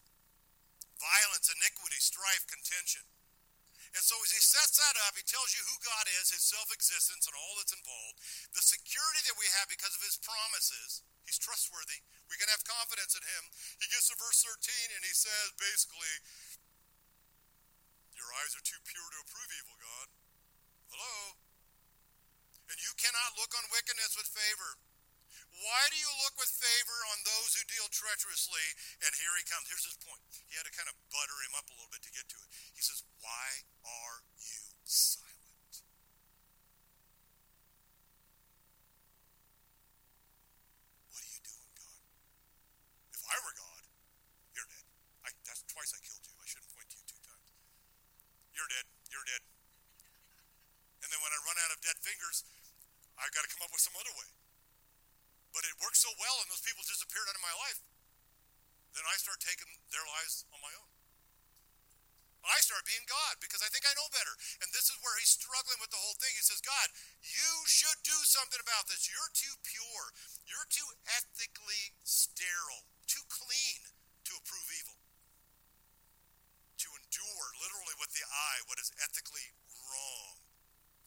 Violence, 1.03 1.51
iniquity, 1.51 1.99
strife, 1.99 2.47
contention. 2.47 3.03
And 3.95 4.03
so 4.03 4.19
as 4.27 4.35
he 4.35 4.43
sets 4.43 4.75
that 4.83 4.99
up, 5.07 5.15
he 5.15 5.23
tells 5.23 5.55
you 5.55 5.63
who 5.71 5.79
God 5.79 6.11
is, 6.19 6.35
his 6.35 6.43
self-existence, 6.43 7.31
and 7.31 7.37
all 7.39 7.55
that's 7.63 7.71
involved. 7.71 8.19
The 8.51 8.63
security 8.63 9.23
that 9.31 9.39
we 9.39 9.47
have 9.55 9.71
because 9.71 9.95
of 9.95 10.03
his 10.03 10.19
promises. 10.19 11.07
He's 11.23 11.39
trustworthy. 11.39 12.03
We 12.27 12.37
can 12.37 12.51
have 12.51 12.67
confidence 12.67 13.15
in 13.15 13.23
him. 13.23 13.45
He 13.79 13.87
gets 13.89 14.11
to 14.11 14.19
verse 14.19 14.43
13 14.45 14.99
and 14.99 15.03
he 15.07 15.15
says 15.15 15.55
basically, 15.57 16.15
Your 18.19 18.29
eyes 18.43 18.53
are 18.59 18.67
too 18.67 18.83
pure 18.83 19.09
to 19.09 19.25
approve 19.25 19.51
evil, 19.63 19.79
God. 19.79 20.09
Hello? 20.91 21.39
And 22.69 22.79
you 22.83 22.93
cannot 22.99 23.39
look 23.39 23.55
on 23.57 23.65
wickedness 23.73 24.19
with 24.19 24.29
favor. 24.29 24.77
Why 25.55 25.83
do 25.87 25.95
you 25.95 26.11
look 26.27 26.35
with 26.35 26.51
favor 26.51 26.99
on 27.14 27.23
those 27.23 27.55
who 27.55 27.62
deal 27.71 27.87
treacherously? 27.87 28.75
And 29.07 29.14
here 29.14 29.31
he 29.38 29.47
comes. 29.47 29.71
Here's 29.71 29.87
his 29.87 29.99
point. 30.03 30.19
He 30.51 30.59
had 30.59 30.67
to 30.67 30.75
kind 30.75 30.90
of 30.90 30.99
butter 31.14 31.38
him 31.47 31.55
up 31.55 31.71
a 31.71 31.75
little 31.79 31.93
bit 31.95 32.03
to 32.03 32.11
get 32.11 32.27
to 32.35 32.38
it. 32.43 32.51
He 32.75 32.83
says, 32.83 33.07
Why 33.23 33.62
are 33.87 34.27
you 34.35 34.75
silent? 34.83 35.75
What 41.14 41.23
are 41.23 41.31
you 41.31 41.43
doing, 41.47 41.71
God? 41.79 42.03
If 43.14 43.23
I 43.23 43.37
were 43.47 43.55
God, 43.55 43.83
you're 44.59 44.67
dead. 44.67 44.87
I, 45.23 45.31
that's 45.47 45.62
twice 45.71 45.95
I 45.95 46.03
killed 46.03 46.27
you. 46.27 46.35
I 46.35 46.47
shouldn't 46.51 46.75
point 46.75 46.90
to 46.90 46.99
you 46.99 47.07
two 47.07 47.23
times. 47.23 47.47
You're 48.59 48.71
dead. 48.75 48.87
You're 49.07 49.29
dead. 49.31 49.43
And 50.99 51.09
then 51.14 51.21
when 51.23 51.31
I 51.31 51.38
run 51.47 51.57
out 51.62 51.71
of 51.71 51.79
dead 51.79 51.95
fingers, 52.03 52.43
I've 53.14 53.31
got 53.31 53.47
to 53.47 53.51
come 53.55 53.62
up 53.62 53.71
with 53.71 53.81
some 53.87 53.95
other 53.95 54.11
way. 54.19 54.44
But 55.55 55.62
it 55.71 55.79
worked 55.79 55.97
so 55.97 56.11
well 56.19 56.43
and 56.43 56.51
those 56.51 56.67
people 56.67 56.83
disappeared 56.83 57.31
out 57.31 57.38
of 57.38 57.45
my 57.47 57.55
life. 57.62 57.79
Then 58.93 59.07
I 59.07 59.14
start 59.23 59.38
taking 59.38 59.71
their 59.95 60.05
lives 60.05 60.47
on 60.51 60.59
my 60.59 60.75
own. 60.75 60.90
I 62.45 62.61
start 62.61 62.85
being 62.85 63.09
God 63.09 63.40
because 63.40 63.64
I 63.64 63.73
think 63.73 63.88
I 63.88 63.97
know 63.97 64.05
better. 64.12 64.37
And 64.61 64.69
this 64.77 64.93
is 64.93 65.01
where 65.01 65.17
he's 65.17 65.33
struggling 65.33 65.81
with 65.81 65.88
the 65.88 65.99
whole 65.99 66.17
thing. 66.21 66.37
He 66.37 66.45
says, 66.45 66.61
God, 66.61 66.93
you 67.25 67.53
should 67.64 67.97
do 68.05 68.17
something 68.29 68.61
about 68.61 68.85
this. 68.85 69.09
You're 69.09 69.33
too 69.33 69.57
pure. 69.64 70.07
You're 70.45 70.69
too 70.69 70.85
ethically 71.09 71.97
sterile, 72.05 72.85
too 73.09 73.25
clean 73.33 73.81
to 74.29 74.33
approve 74.37 74.69
evil. 74.77 75.01
To 76.85 76.88
endure, 77.01 77.49
literally 77.64 77.97
with 77.97 78.12
the 78.12 78.29
eye, 78.29 78.61
what 78.69 78.77
is 78.77 78.93
ethically 79.01 79.57
wrong. 79.88 80.37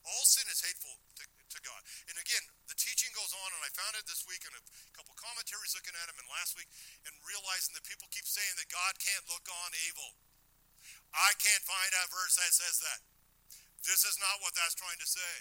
All 0.09 0.25
sin 0.25 0.49
is 0.49 0.65
hateful 0.65 0.97
to, 1.21 1.23
to 1.53 1.59
God. 1.61 1.85
And 2.09 2.17
again, 2.17 2.41
goes 3.17 3.33
on, 3.33 3.49
and 3.49 3.65
I 3.65 3.73
found 3.73 3.97
it 3.97 4.05
this 4.05 4.21
week 4.29 4.45
in 4.45 4.53
a 4.53 4.61
couple 4.93 5.17
commentaries 5.17 5.73
looking 5.73 5.97
at 5.97 6.05
him 6.05 6.21
and 6.21 6.29
last 6.29 6.53
week, 6.53 6.69
and 7.09 7.13
realizing 7.25 7.73
that 7.73 7.81
people 7.89 8.05
keep 8.13 8.29
saying 8.29 8.53
that 8.61 8.69
God 8.69 8.93
can't 9.01 9.25
look 9.25 9.49
on 9.49 9.69
evil. 9.89 10.13
I 11.17 11.33
can't 11.41 11.65
find 11.65 11.91
a 11.97 12.05
verse 12.13 12.37
that 12.37 12.53
says 12.53 12.77
that. 12.85 13.01
This 13.81 14.05
is 14.05 14.21
not 14.21 14.37
what 14.45 14.53
that's 14.53 14.77
trying 14.77 15.01
to 15.01 15.09
say. 15.09 15.33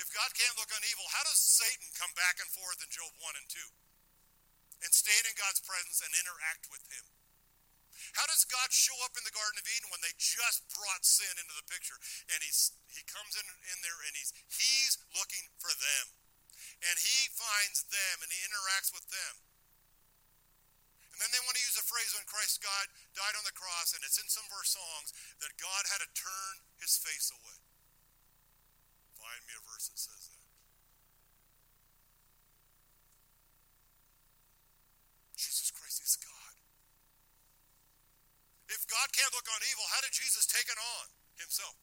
If 0.00 0.10
God 0.10 0.32
can't 0.34 0.56
look 0.58 0.72
on 0.74 0.82
evil, 0.88 1.06
how 1.12 1.22
does 1.22 1.38
Satan 1.38 1.86
come 1.94 2.10
back 2.18 2.40
and 2.42 2.50
forth 2.50 2.82
in 2.82 2.90
Job 2.90 3.12
1 3.20 3.38
and 3.38 3.46
2 3.46 3.60
and 4.82 4.90
stand 4.90 5.22
in 5.28 5.36
God's 5.38 5.62
presence 5.62 6.02
and 6.02 6.10
interact 6.18 6.66
with 6.66 6.82
him? 6.90 7.13
How 8.14 8.26
does 8.28 8.44
God 8.46 8.70
show 8.74 8.94
up 9.06 9.14
in 9.16 9.24
the 9.24 9.34
Garden 9.34 9.58
of 9.58 9.66
Eden 9.66 9.90
when 9.90 10.02
they 10.04 10.14
just 10.18 10.66
brought 10.74 11.06
sin 11.06 11.30
into 11.38 11.54
the 11.54 11.66
picture? 11.66 11.96
And 12.30 12.38
he's, 12.42 12.74
he 12.90 13.02
comes 13.06 13.34
in, 13.38 13.46
in 13.46 13.78
there 13.80 14.00
and 14.06 14.14
he's, 14.14 14.34
he's 14.50 14.98
looking 15.14 15.46
for 15.58 15.72
them. 15.72 16.04
And 16.84 16.96
he 17.00 17.30
finds 17.32 17.86
them 17.88 18.16
and 18.20 18.30
he 18.30 18.40
interacts 18.44 18.92
with 18.92 19.06
them. 19.08 19.34
And 21.14 21.22
then 21.22 21.30
they 21.30 21.46
want 21.46 21.54
to 21.54 21.62
use 21.62 21.78
the 21.78 21.86
phrase 21.86 22.10
when 22.10 22.26
Christ 22.26 22.58
God 22.58 22.90
died 23.14 23.38
on 23.38 23.46
the 23.46 23.54
cross, 23.54 23.94
and 23.94 24.02
it's 24.02 24.18
in 24.18 24.26
some 24.26 24.42
of 24.50 24.58
our 24.58 24.66
songs, 24.66 25.14
that 25.38 25.54
God 25.62 25.86
had 25.86 26.02
to 26.02 26.10
turn 26.10 26.54
his 26.82 26.98
face 26.98 27.30
away. 27.30 27.62
Find 29.22 29.38
me 29.46 29.54
a 29.54 29.62
verse 29.62 29.86
that 29.86 29.94
says 29.94 30.26
that. 30.26 30.42
Jesus 35.38 35.70
Christ 35.70 36.02
is 36.02 36.18
God. 36.18 36.33
If 38.74 38.82
God 38.90 39.06
can't 39.14 39.30
look 39.30 39.46
on 39.46 39.62
evil, 39.70 39.86
how 39.94 40.02
did 40.02 40.10
Jesus 40.10 40.44
take 40.50 40.66
it 40.66 40.76
on 40.76 41.06
himself? 41.38 41.78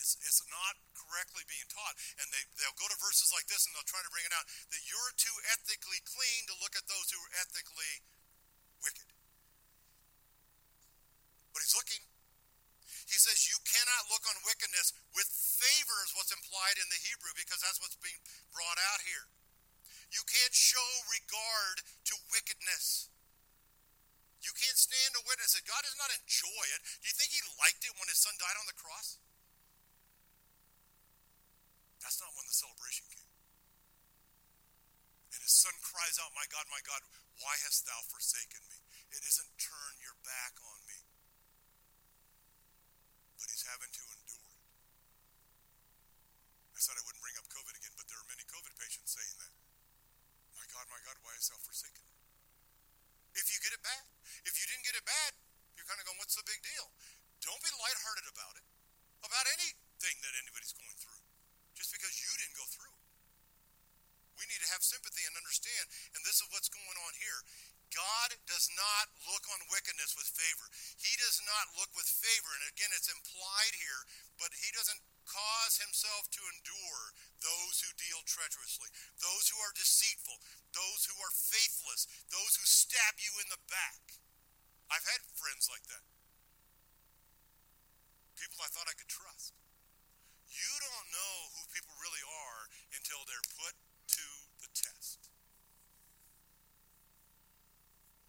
It's, 0.00 0.18
it's 0.24 0.42
not 0.50 0.74
correctly 0.96 1.46
being 1.46 1.68
taught. 1.70 1.94
And 2.18 2.26
they, 2.32 2.42
they'll 2.58 2.80
go 2.80 2.88
to 2.88 2.98
verses 2.98 3.30
like 3.30 3.46
this 3.46 3.68
and 3.68 3.76
they'll 3.76 3.86
try 3.86 4.02
to 4.02 4.10
bring 4.10 4.26
it 4.26 4.34
out 4.34 4.48
that 4.72 4.82
you're 4.88 5.12
too 5.20 5.36
ethically 5.54 6.00
clean 6.02 6.48
to 6.50 6.54
look 6.58 6.74
at 6.74 6.88
those 6.90 7.12
who 7.12 7.20
are 7.20 7.32
ethically 7.38 8.02
wicked. 8.82 9.08
But 11.54 11.62
he's 11.62 11.76
looking. 11.78 12.02
He 13.06 13.20
says 13.20 13.46
you 13.46 13.60
cannot 13.68 14.10
look 14.10 14.24
on 14.26 14.34
wickedness 14.48 14.96
with 15.12 15.28
favor, 15.30 15.96
is 16.02 16.16
what's 16.16 16.32
implied 16.34 16.80
in 16.80 16.88
the 16.88 16.98
Hebrew, 17.04 17.36
because 17.36 17.60
that's 17.60 17.78
what's 17.78 18.00
being 18.00 18.18
brought 18.50 18.80
out 18.90 19.04
here. 19.04 19.28
You 20.10 20.24
can't 20.24 20.56
show 20.56 20.88
regard 21.06 21.84
to 22.10 22.14
wickedness. 22.32 23.12
You 24.44 24.52
can't 24.52 24.76
stand 24.76 25.16
to 25.16 25.24
witness 25.24 25.56
it. 25.56 25.64
God 25.64 25.80
does 25.80 25.96
not 25.96 26.12
enjoy 26.12 26.64
it. 26.76 26.80
Do 27.00 27.08
you 27.08 27.16
think 27.16 27.32
he 27.32 27.40
liked 27.56 27.80
it 27.80 27.96
when 27.96 28.12
his 28.12 28.20
son 28.20 28.36
died 28.36 28.60
on 28.60 28.68
the 28.68 28.76
cross? 28.76 29.16
That's 32.04 32.20
not 32.20 32.36
when 32.36 32.44
the 32.44 32.52
celebration 32.52 33.08
came. 33.08 33.32
And 35.32 35.40
his 35.40 35.56
son 35.56 35.72
cries 35.80 36.20
out, 36.20 36.36
My 36.36 36.44
God, 36.52 36.68
my 36.68 36.84
God, 36.84 37.00
why 37.40 37.56
hast 37.64 37.88
thou 37.88 37.96
forsaken 38.12 38.60
me? 38.68 38.84
It 39.16 39.24
isn't 39.24 39.50
turn 39.56 39.96
your 40.04 40.14
back 40.20 40.60
on 40.60 40.78
me, 40.84 41.00
but 43.40 43.48
he's 43.48 43.64
having 43.64 43.88
to 43.88 44.04
endure 44.04 44.50
it. 44.52 44.62
I 46.76 46.78
said 46.84 47.00
I 47.00 47.02
wouldn't 47.08 47.24
bring 47.24 47.38
up 47.40 47.48
COVID 47.48 47.74
again, 47.80 47.96
but 47.96 48.06
there 48.12 48.20
are 48.20 48.28
many 48.28 48.44
COVID 48.44 48.74
patients 48.76 49.16
saying 49.16 49.36
that. 49.40 49.54
My 50.60 50.66
God, 50.68 50.84
my 50.92 51.00
God, 51.02 51.16
why 51.24 51.32
hast 51.32 51.48
thou 51.48 51.58
forsaken 51.62 52.04
me? 52.04 52.23
If 53.34 53.50
you 53.50 53.58
get 53.62 53.74
it 53.74 53.82
bad. 53.82 54.04
If 54.46 54.54
you 54.58 54.64
didn't 54.70 54.86
get 54.86 54.96
it 54.98 55.06
bad, 55.06 55.32
you're 55.74 55.88
kind 55.88 55.98
of 55.98 56.06
going, 56.06 56.18
What's 56.18 56.38
the 56.38 56.46
big 56.46 56.62
deal? 56.62 56.86
Don't 57.44 57.60
be 57.60 57.72
lighthearted 57.76 58.26
about 58.30 58.54
it, 58.56 58.66
about 59.20 59.46
anything 59.58 60.16
that 60.24 60.34
anybody's 60.40 60.72
going 60.72 60.96
through 60.96 61.22
just 61.76 61.92
because 61.92 62.14
you 62.16 62.30
didn't 62.40 62.56
go 62.56 62.64
through 62.70 62.88
it. 62.88 63.04
We 64.40 64.48
need 64.50 64.62
to 64.64 64.72
have 64.74 64.82
sympathy 64.82 65.22
and 65.28 65.36
understand, 65.38 65.86
and 66.16 66.22
this 66.26 66.42
is 66.42 66.50
what's 66.50 66.72
going 66.72 66.98
on 67.06 67.12
here. 67.20 67.40
God 67.94 68.34
does 68.50 68.66
not 68.74 69.06
look 69.30 69.46
on 69.54 69.70
wickedness 69.70 70.18
with 70.18 70.26
favor. 70.26 70.66
He 70.98 71.14
does 71.22 71.38
not 71.46 71.70
look 71.78 71.94
with 71.94 72.10
favor, 72.10 72.50
and 72.58 72.66
again, 72.74 72.90
it's 72.90 73.12
implied 73.12 73.74
here, 73.78 74.02
but 74.34 74.50
he 74.58 74.74
doesn't 74.74 74.98
cause 75.28 75.78
himself 75.78 76.26
to 76.34 76.42
endure 76.58 77.14
those 77.44 77.84
who 77.84 77.92
deal 78.00 78.24
treacherously, 78.24 78.88
those 79.20 79.52
who 79.52 79.60
are 79.60 79.76
deceitful, 79.76 80.40
those 80.72 81.04
who 81.04 81.16
are 81.20 81.30
faithless, 81.30 82.08
those 82.32 82.56
who 82.56 82.64
stab 82.64 83.20
you 83.20 83.30
in 83.44 83.48
the 83.52 83.60
back. 83.68 84.16
I've 84.88 85.04
had 85.04 85.20
friends 85.36 85.68
like 85.68 85.84
that. 85.92 86.04
People 88.40 88.64
I 88.64 88.72
thought 88.72 88.88
I 88.88 88.96
could 88.96 89.12
trust. 89.12 89.52
You 90.48 90.72
don't 90.80 91.08
know 91.12 91.36
who 91.58 91.74
people 91.74 91.94
really 92.00 92.24
are 92.48 92.62
until 92.96 93.20
they're 93.26 93.48
put 93.60 93.74
to 93.74 94.26
the 94.62 94.70
test. 94.70 95.28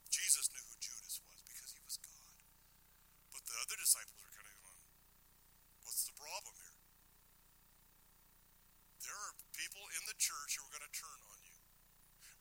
Jesus 0.10 0.49
knew 0.49 0.65
who 0.65 0.78
Judas 0.82 1.21
was 1.21 1.39
because 1.45 1.69
he 1.78 1.82
was 1.86 2.01
God. 2.01 2.34
But 3.30 3.45
the 3.45 3.58
other 3.62 3.78
disciples 3.78 4.17
are 4.25 4.34
kind 4.34 4.49
of 4.49 4.58
going, 4.58 4.82
what's 5.86 6.10
the 6.10 6.17
problem 6.17 6.56
here? 6.58 6.80
There 9.06 9.13
are 9.13 9.38
people 9.54 9.86
in 9.93 10.04
the 10.10 10.17
church 10.17 10.58
who 10.58 10.65
are 10.65 10.73
going 10.73 10.89
to 10.89 10.95
turn 10.97 11.19
on 11.30 11.39
you. 11.45 11.62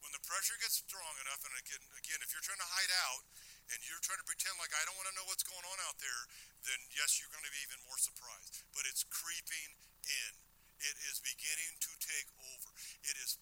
When 0.01 0.17
the 0.17 0.24
pressure 0.35 0.59
gets 0.59 0.83
strong 0.83 1.15
enough, 1.23 1.47
and 1.47 1.55
again, 1.63 1.79
again, 1.95 2.19
if 2.19 2.35
you're 2.35 2.43
trying 2.43 2.59
to 2.59 2.67
hide 2.67 2.91
out 3.07 3.23
and 3.71 3.79
you're 3.87 4.03
trying 4.03 4.19
to 4.19 4.27
pretend 4.27 4.59
like 4.59 4.75
I 4.75 4.83
don't 4.83 4.99
want 4.99 5.07
to 5.07 5.15
know 5.15 5.23
what's 5.31 5.47
going 5.47 5.63
on 5.63 5.79
out 5.87 5.95
there, 6.03 6.23
then 6.67 6.75
yes, 6.91 7.23
you're 7.23 7.31
going 7.31 7.47
to 7.47 7.55
be 7.55 7.63
even 7.63 7.79
more 7.87 7.95
surprised. 7.95 8.67
But 8.75 8.83
it's 8.91 9.07
creeping 9.07 9.79
in. 10.03 10.33
It 10.83 10.97
is 11.07 11.23
beginning 11.23 11.79
to 11.87 11.91
take 12.03 12.27
over. 12.51 12.75
It 13.07 13.15
is 13.23 13.39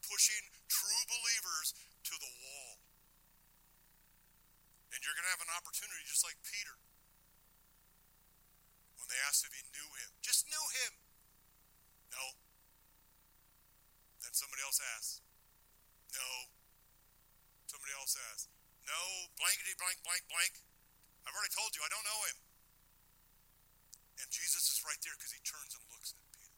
pushing 0.00 0.48
true 0.72 1.02
believers 1.12 1.76
to 1.76 2.14
the 2.16 2.32
wall. 2.40 2.80
And 4.88 5.04
you're 5.04 5.12
going 5.12 5.28
to 5.28 5.34
have 5.36 5.44
an 5.44 5.52
opportunity 5.60 6.08
just 6.08 6.24
like 6.24 6.40
Peter 6.40 6.80
when 8.96 9.12
they 9.12 9.20
asked 9.28 9.44
if 9.44 9.52
he 9.52 9.60
knew 9.76 9.88
him. 10.00 10.10
Just 10.24 10.48
knew 10.48 10.66
him. 10.88 10.92
No. 12.16 12.24
Then 14.24 14.32
somebody 14.32 14.64
else 14.64 14.80
asks. 14.96 15.27
No. 16.18 16.50
Somebody 17.70 17.94
else 17.94 18.18
asks. 18.34 18.50
No, 18.88 19.28
blankety 19.36 19.76
blank 19.76 20.00
blank 20.00 20.24
blank. 20.32 20.52
I've 21.28 21.36
already 21.36 21.52
told 21.52 21.76
you 21.76 21.84
I 21.84 21.92
don't 21.92 22.08
know 22.08 22.22
him. 22.32 22.38
And 24.16 24.28
Jesus 24.32 24.64
is 24.72 24.80
right 24.80 24.96
there 25.04 25.12
because 25.14 25.36
he 25.36 25.44
turns 25.44 25.76
and 25.76 25.84
looks 25.92 26.16
at 26.16 26.24
Peter. 26.32 26.56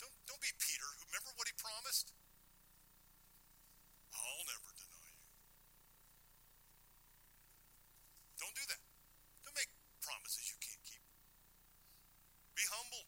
Don't, 0.00 0.16
don't 0.24 0.40
be 0.40 0.48
Peter. 0.56 0.88
Remember 1.12 1.30
what 1.36 1.44
he 1.44 1.54
promised? 1.60 2.10
I'll 4.16 4.48
never 4.48 4.72
deny 4.74 5.08
you. 5.12 5.20
Don't 8.40 8.56
do 8.56 8.64
that. 8.72 8.82
Don't 9.44 9.54
make 9.60 9.70
promises 10.00 10.48
you 10.48 10.58
can't 10.58 10.82
keep. 10.88 11.04
Be 12.56 12.64
humble. 12.72 13.04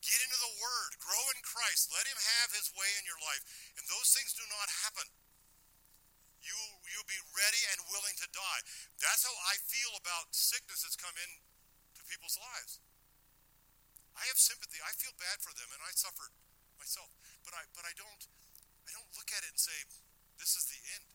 Get 0.00 0.24
into 0.24 0.40
the 0.40 0.54
Word. 0.58 0.90
Grow 1.04 1.22
in 1.36 1.40
Christ. 1.44 1.92
Let 1.92 2.08
Him 2.08 2.18
have 2.18 2.50
His 2.56 2.72
way 2.74 2.90
in 2.98 3.04
your 3.06 3.20
life. 3.20 3.44
And 3.78 3.84
those 3.86 4.10
things 4.10 4.34
do 4.34 4.42
not 4.50 4.68
happen 4.88 5.06
you 6.44 6.56
you'll 6.92 7.08
be 7.08 7.22
ready 7.32 7.62
and 7.72 7.78
willing 7.88 8.16
to 8.20 8.28
die. 8.30 8.60
That's 9.14 9.30
how 9.30 9.38
I 9.46 9.62
feel 9.70 9.94
about 9.94 10.34
sickness 10.34 10.82
that's 10.82 10.98
come 10.98 11.14
in 11.14 11.38
to 11.94 12.02
people's 12.10 12.34
lives. 12.34 12.82
I 14.18 14.26
have 14.26 14.34
sympathy. 14.42 14.82
I 14.82 14.90
feel 14.98 15.14
bad 15.14 15.38
for 15.38 15.54
them, 15.54 15.70
and 15.70 15.78
I 15.86 15.94
suffered 15.94 16.34
myself. 16.82 17.14
But 17.46 17.54
I 17.54 17.62
but 17.78 17.86
I 17.86 17.94
don't 17.94 18.26
I 18.82 18.90
don't 18.90 19.06
look 19.14 19.30
at 19.30 19.46
it 19.46 19.54
and 19.54 19.62
say 19.62 19.86
this 20.34 20.58
is 20.58 20.66
the 20.66 20.82
end. 20.98 21.06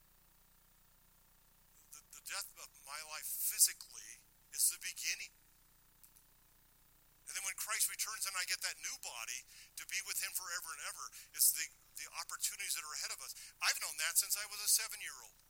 The, 1.92 2.00
the 2.16 2.24
death 2.24 2.48
of 2.64 2.72
my 2.88 3.04
life 3.12 3.28
physically 3.28 4.24
is 4.56 4.72
the 4.72 4.80
beginning. 4.80 5.36
And 7.28 7.36
then 7.36 7.44
when 7.44 7.60
Christ 7.60 7.92
returns 7.92 8.24
and 8.24 8.36
I 8.40 8.48
get 8.48 8.64
that 8.64 8.80
new 8.80 8.96
body 9.04 9.44
to 9.76 9.84
be 9.92 10.00
with 10.08 10.24
him 10.24 10.32
forever 10.40 10.72
and 10.72 10.88
ever, 10.88 11.04
it's 11.36 11.52
the, 11.52 11.68
the 12.00 12.08
opportunities 12.16 12.80
that 12.80 12.88
are 12.88 12.96
ahead 12.96 13.12
of 13.12 13.20
us. 13.28 13.36
I've 13.60 13.76
known 13.84 14.00
that 14.08 14.16
since 14.16 14.40
I 14.40 14.48
was 14.48 14.64
a 14.64 14.72
seven 14.72 15.04
year 15.04 15.20
old. 15.20 15.49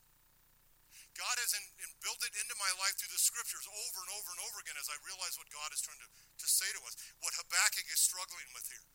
God 1.17 1.35
has 1.41 1.51
in, 1.57 1.65
in 1.81 1.89
built 2.03 2.21
it 2.21 2.33
into 2.37 2.55
my 2.57 2.71
life 2.79 2.95
through 2.97 3.11
the 3.11 3.21
scriptures 3.21 3.65
over 3.65 3.99
and 4.05 4.11
over 4.17 4.29
and 4.33 4.41
over 4.45 4.57
again 4.61 4.77
as 4.79 4.89
I 4.89 4.97
realize 5.03 5.35
what 5.35 5.49
God 5.51 5.69
is 5.73 5.81
trying 5.81 5.99
to, 5.99 6.09
to 6.09 6.47
say 6.47 6.69
to 6.73 6.81
us, 6.85 6.95
what 7.19 7.35
Habakkuk 7.35 7.87
is 7.89 7.99
struggling 7.99 8.47
with 8.55 8.65
here. 8.69 8.87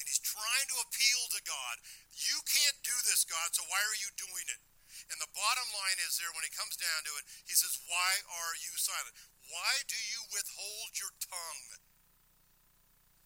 And 0.00 0.06
he's 0.10 0.22
trying 0.22 0.66
to 0.74 0.82
appeal 0.82 1.22
to 1.38 1.40
God. 1.46 1.76
You 2.14 2.38
can't 2.46 2.78
do 2.82 2.96
this, 3.06 3.22
God, 3.22 3.54
so 3.54 3.62
why 3.70 3.78
are 3.78 3.98
you 4.02 4.10
doing 4.18 4.46
it? 4.50 4.60
And 5.10 5.18
the 5.18 5.30
bottom 5.34 5.68
line 5.74 5.98
is 6.06 6.18
there 6.18 6.30
when 6.34 6.46
he 6.46 6.54
comes 6.54 6.78
down 6.78 7.00
to 7.06 7.12
it, 7.18 7.26
he 7.46 7.54
says, 7.54 7.82
Why 7.90 8.10
are 8.30 8.54
you 8.62 8.72
silent? 8.78 9.14
Why 9.50 9.82
do 9.90 9.98
you 9.98 10.20
withhold 10.30 10.96
your 10.98 11.12
tongue? 11.18 11.66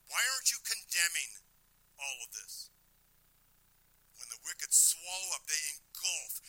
Why 0.08 0.20
aren't 0.32 0.48
you 0.48 0.60
condemning 0.64 1.30
all 2.00 2.18
of 2.24 2.32
this? 2.32 2.72
When 4.16 4.28
the 4.32 4.40
wicked 4.42 4.72
swallow 4.72 5.36
up, 5.36 5.46
they 5.46 5.60
engulf. 5.76 6.40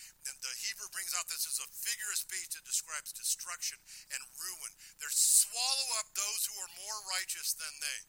Describes 3.00 3.16
destruction 3.16 3.80
and 4.12 4.20
ruin. 4.36 4.72
They 5.00 5.08
swallow 5.12 5.88
up 6.04 6.12
those 6.16 6.42
who 6.52 6.56
are 6.60 6.72
more 6.84 6.98
righteous 7.16 7.56
than 7.56 7.72
they. 7.80 8.00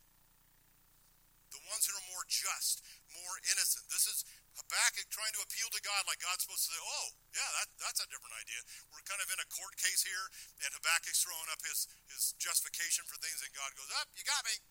The 1.54 1.62
ones 1.66 1.86
that 1.86 1.94
are 1.98 2.08
more 2.14 2.26
just, 2.30 2.82
more 3.10 3.36
innocent. 3.50 3.86
This 3.90 4.06
is 4.06 4.22
Habakkuk 4.54 5.10
trying 5.10 5.34
to 5.34 5.42
appeal 5.42 5.70
to 5.70 5.82
God 5.82 6.02
like 6.06 6.22
God's 6.22 6.46
supposed 6.46 6.66
to 6.66 6.74
say, 6.74 6.82
oh, 6.82 7.08
yeah, 7.34 7.50
that, 7.58 7.68
that's 7.82 8.02
a 8.02 8.10
different 8.10 8.34
idea. 8.38 8.62
We're 8.90 9.06
kind 9.06 9.18
of 9.18 9.30
in 9.30 9.38
a 9.42 9.48
court 9.50 9.74
case 9.78 10.06
here, 10.06 10.26
and 10.62 10.70
Habakkuk's 10.74 11.22
throwing 11.22 11.50
up 11.50 11.62
his, 11.66 11.90
his 12.10 12.34
justification 12.38 13.02
for 13.06 13.18
things, 13.18 13.42
and 13.42 13.50
God 13.50 13.70
goes, 13.74 13.90
up, 13.98 14.10
oh, 14.10 14.14
you 14.14 14.22
got 14.26 14.42
me. 14.46 14.62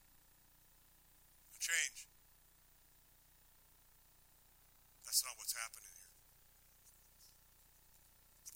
Change. 1.60 2.08
That's 5.03 5.19
not 5.27 5.36
what's 5.36 5.51
happening 5.51 5.88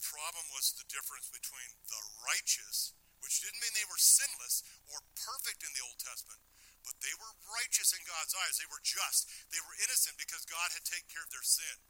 problem 0.04 0.44
was 0.52 0.76
the 0.76 0.86
difference 0.92 1.32
between 1.32 1.70
the 1.88 2.00
righteous, 2.20 2.92
which 3.24 3.40
didn't 3.40 3.60
mean 3.64 3.72
they 3.72 3.88
were 3.88 4.00
sinless 4.00 4.60
or 4.92 5.00
perfect 5.16 5.64
in 5.64 5.72
the 5.72 5.84
Old 5.84 5.96
Testament, 5.96 6.40
but 6.84 7.00
they 7.00 7.14
were 7.16 7.32
righteous 7.48 7.96
in 7.96 8.04
God's 8.04 8.36
eyes. 8.44 8.60
They 8.60 8.68
were 8.68 8.84
just. 8.84 9.24
They 9.48 9.62
were 9.64 9.80
innocent 9.80 10.20
because 10.20 10.44
God 10.44 10.68
had 10.76 10.84
taken 10.84 11.08
care 11.08 11.24
of 11.24 11.32
their 11.32 11.44
sin. 11.44 11.80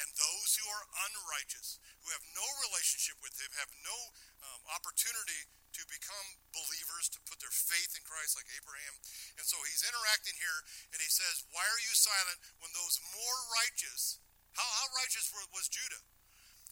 And 0.00 0.08
those 0.16 0.56
who 0.56 0.64
are 0.70 0.86
unrighteous, 1.10 1.76
who 2.00 2.14
have 2.14 2.24
no 2.32 2.46
relationship 2.70 3.20
with 3.20 3.36
Him, 3.36 3.52
have 3.58 3.72
no 3.84 3.98
um, 4.40 4.60
opportunity 4.72 5.50
to 5.76 5.82
become 5.92 6.28
believers, 6.56 7.10
to 7.12 7.20
put 7.26 7.38
their 7.38 7.52
faith 7.52 7.94
in 7.94 8.02
Christ 8.06 8.34
like 8.38 8.48
Abraham. 8.54 8.94
And 9.38 9.44
so 9.44 9.60
he's 9.66 9.86
interacting 9.86 10.34
here, 10.38 10.60
and 10.94 10.98
he 10.98 11.10
says, 11.10 11.46
Why 11.52 11.62
are 11.62 11.82
you 11.82 11.92
silent 11.94 12.38
when 12.62 12.70
those 12.74 13.02
more 13.12 13.38
righteous, 13.60 14.22
how, 14.56 14.66
how 14.66 14.86
righteous 14.98 15.30
was 15.52 15.70
Judah? 15.70 16.02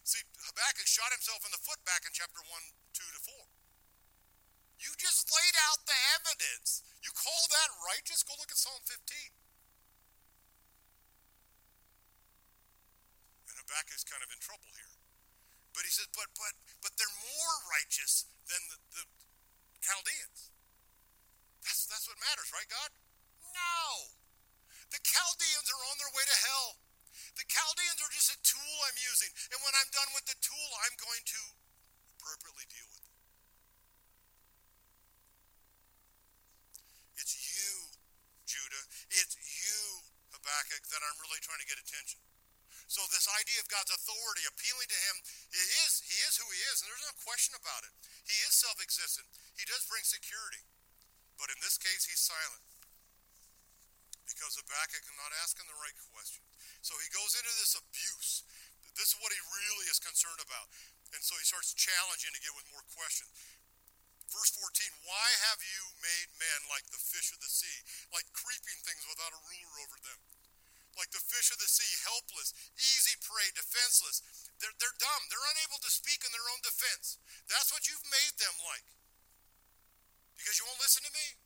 See, 0.09 0.25
Habakkuk 0.40 0.88
shot 0.88 1.12
himself 1.12 1.44
in 1.44 1.53
the 1.53 1.61
foot 1.61 1.77
back 1.85 2.01
in 2.09 2.16
chapter 2.16 2.40
1, 2.40 2.49
2 2.97 3.05
to 3.05 3.21
4. 3.29 3.44
You 4.81 4.97
just 4.97 5.29
laid 5.29 5.53
out 5.68 5.85
the 5.85 6.01
evidence. 6.16 6.81
You 7.05 7.12
call 7.12 7.44
that 7.53 7.68
righteous? 7.92 8.25
Go 8.25 8.33
look 8.40 8.49
at 8.49 8.57
Psalm 8.57 8.81
15. 8.88 8.97
And 13.53 13.57
Habakkuk's 13.61 14.09
kind 14.09 14.25
of 14.25 14.33
in 14.33 14.40
trouble 14.40 14.73
here. 14.81 14.97
But 15.77 15.85
he 15.85 15.92
says, 15.92 16.09
but 16.16 16.33
but 16.40 16.57
but 16.81 16.97
they're 16.97 17.18
more 17.29 17.57
righteous 17.68 18.25
than 18.49 18.64
the, 18.73 18.81
the 18.97 19.05
Chaldeans. 19.85 20.57
That's 21.61 21.85
that's 21.85 22.09
what 22.09 22.16
matters, 22.16 22.49
right, 22.57 22.71
God? 22.73 22.97
No. 23.53 24.16
The 24.88 25.05
Chaldeans 25.05 25.68
are 25.68 25.83
on 25.92 26.01
their 26.01 26.12
way 26.16 26.25
to 26.25 26.38
hell. 26.49 26.88
The 27.37 27.46
Chaldeans 27.46 28.00
are 28.02 28.12
just 28.12 28.35
a 28.35 28.38
tool 28.42 28.76
I'm 28.88 28.98
using. 28.98 29.31
And 29.54 29.59
when 29.62 29.74
I'm 29.78 29.90
done 29.94 30.11
with 30.14 30.26
the 30.26 30.38
tool, 30.42 30.70
I'm 30.87 30.96
going 30.98 31.22
to 31.22 31.42
appropriately 32.18 32.66
deal 32.70 32.88
with 32.90 33.02
it. 33.04 33.14
It's 37.22 37.35
you, 37.35 37.72
Judah. 38.46 38.85
It's 39.11 39.35
you, 39.37 40.07
Habakkuk, 40.35 40.83
that 40.90 41.02
I'm 41.02 41.18
really 41.22 41.42
trying 41.42 41.62
to 41.62 41.68
get 41.68 41.78
attention. 41.78 42.22
So 42.88 43.04
this 43.12 43.28
idea 43.28 43.61
of 43.61 43.68
God's 43.68 43.92
authority, 43.92 44.48
appealing 44.48 44.88
to 44.88 45.00
him, 45.12 45.16
he 45.52 45.61
is, 45.85 46.00
he 46.09 46.16
is 46.24 46.40
who 46.40 46.48
he 46.48 46.61
is, 46.72 46.81
and 46.81 46.88
there's 46.88 47.04
no 47.04 47.12
question 47.20 47.52
about 47.52 47.85
it. 47.85 47.92
He 48.24 48.33
is 48.48 48.57
self-existent. 48.57 49.28
He 49.61 49.68
does 49.68 49.85
bring 49.92 50.09
security. 50.09 50.64
But 51.37 51.52
in 51.52 51.61
this 51.61 51.76
case, 51.76 52.09
he's 52.09 52.24
silent. 52.24 52.64
Because 54.24 54.57
Habakkuk 54.57 55.04
is 55.04 55.16
not 55.20 55.37
asking 55.44 55.68
the 55.68 55.76
right 55.76 55.96
questions. 56.16 56.47
So 56.83 56.95
he 56.99 57.09
goes 57.11 57.35
into 57.35 57.53
this 57.59 57.75
abuse. 57.75 58.47
This 58.95 59.14
is 59.14 59.19
what 59.23 59.31
he 59.31 59.41
really 59.55 59.87
is 59.91 60.03
concerned 60.03 60.43
about. 60.43 60.67
And 61.14 61.23
so 61.23 61.38
he 61.38 61.47
starts 61.47 61.73
challenging 61.73 62.35
get 62.38 62.55
with 62.55 62.69
more 62.75 62.85
questions. 62.93 63.31
Verse 64.29 64.53
14, 64.61 65.09
why 65.09 65.29
have 65.49 65.61
you 65.64 65.83
made 66.05 66.29
men 66.37 66.61
like 66.69 66.85
the 66.93 67.01
fish 67.01 67.33
of 67.33 67.41
the 67.41 67.49
sea, 67.49 67.81
like 68.12 68.29
creeping 68.37 68.77
things 68.85 69.01
without 69.09 69.33
a 69.33 69.41
ruler 69.41 69.75
over 69.88 69.99
them? 70.05 70.21
Like 71.01 71.09
the 71.14 71.23
fish 71.23 71.49
of 71.49 71.57
the 71.57 71.71
sea, 71.71 71.88
helpless, 72.05 72.53
easy 72.77 73.17
prey, 73.25 73.49
defenseless. 73.57 74.21
They're, 74.61 74.75
they're 74.77 74.99
dumb. 75.01 75.23
They're 75.33 75.51
unable 75.57 75.81
to 75.81 75.88
speak 75.88 76.27
in 76.27 76.35
their 76.35 76.45
own 76.53 76.61
defense. 76.61 77.17
That's 77.49 77.73
what 77.73 77.88
you've 77.88 78.05
made 78.12 78.37
them 78.37 78.53
like. 78.69 78.85
Because 80.37 80.61
you 80.61 80.69
won't 80.69 80.83
listen 80.83 81.07
to 81.09 81.14
me. 81.14 81.38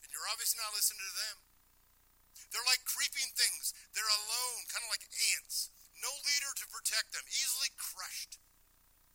And 0.00 0.08
you're 0.14 0.30
obviously 0.32 0.62
not 0.64 0.72
listening 0.72 1.02
to 1.02 1.16
them. 1.28 1.51
They're 2.52 2.68
like 2.68 2.84
creeping 2.84 3.32
things. 3.34 3.72
They're 3.96 4.14
alone, 4.22 4.68
kind 4.68 4.84
of 4.84 4.92
like 4.92 5.08
ants. 5.36 5.72
No 5.98 6.12
leader 6.28 6.52
to 6.52 6.66
protect 6.68 7.16
them, 7.16 7.24
easily 7.32 7.72
crushed. 7.80 8.36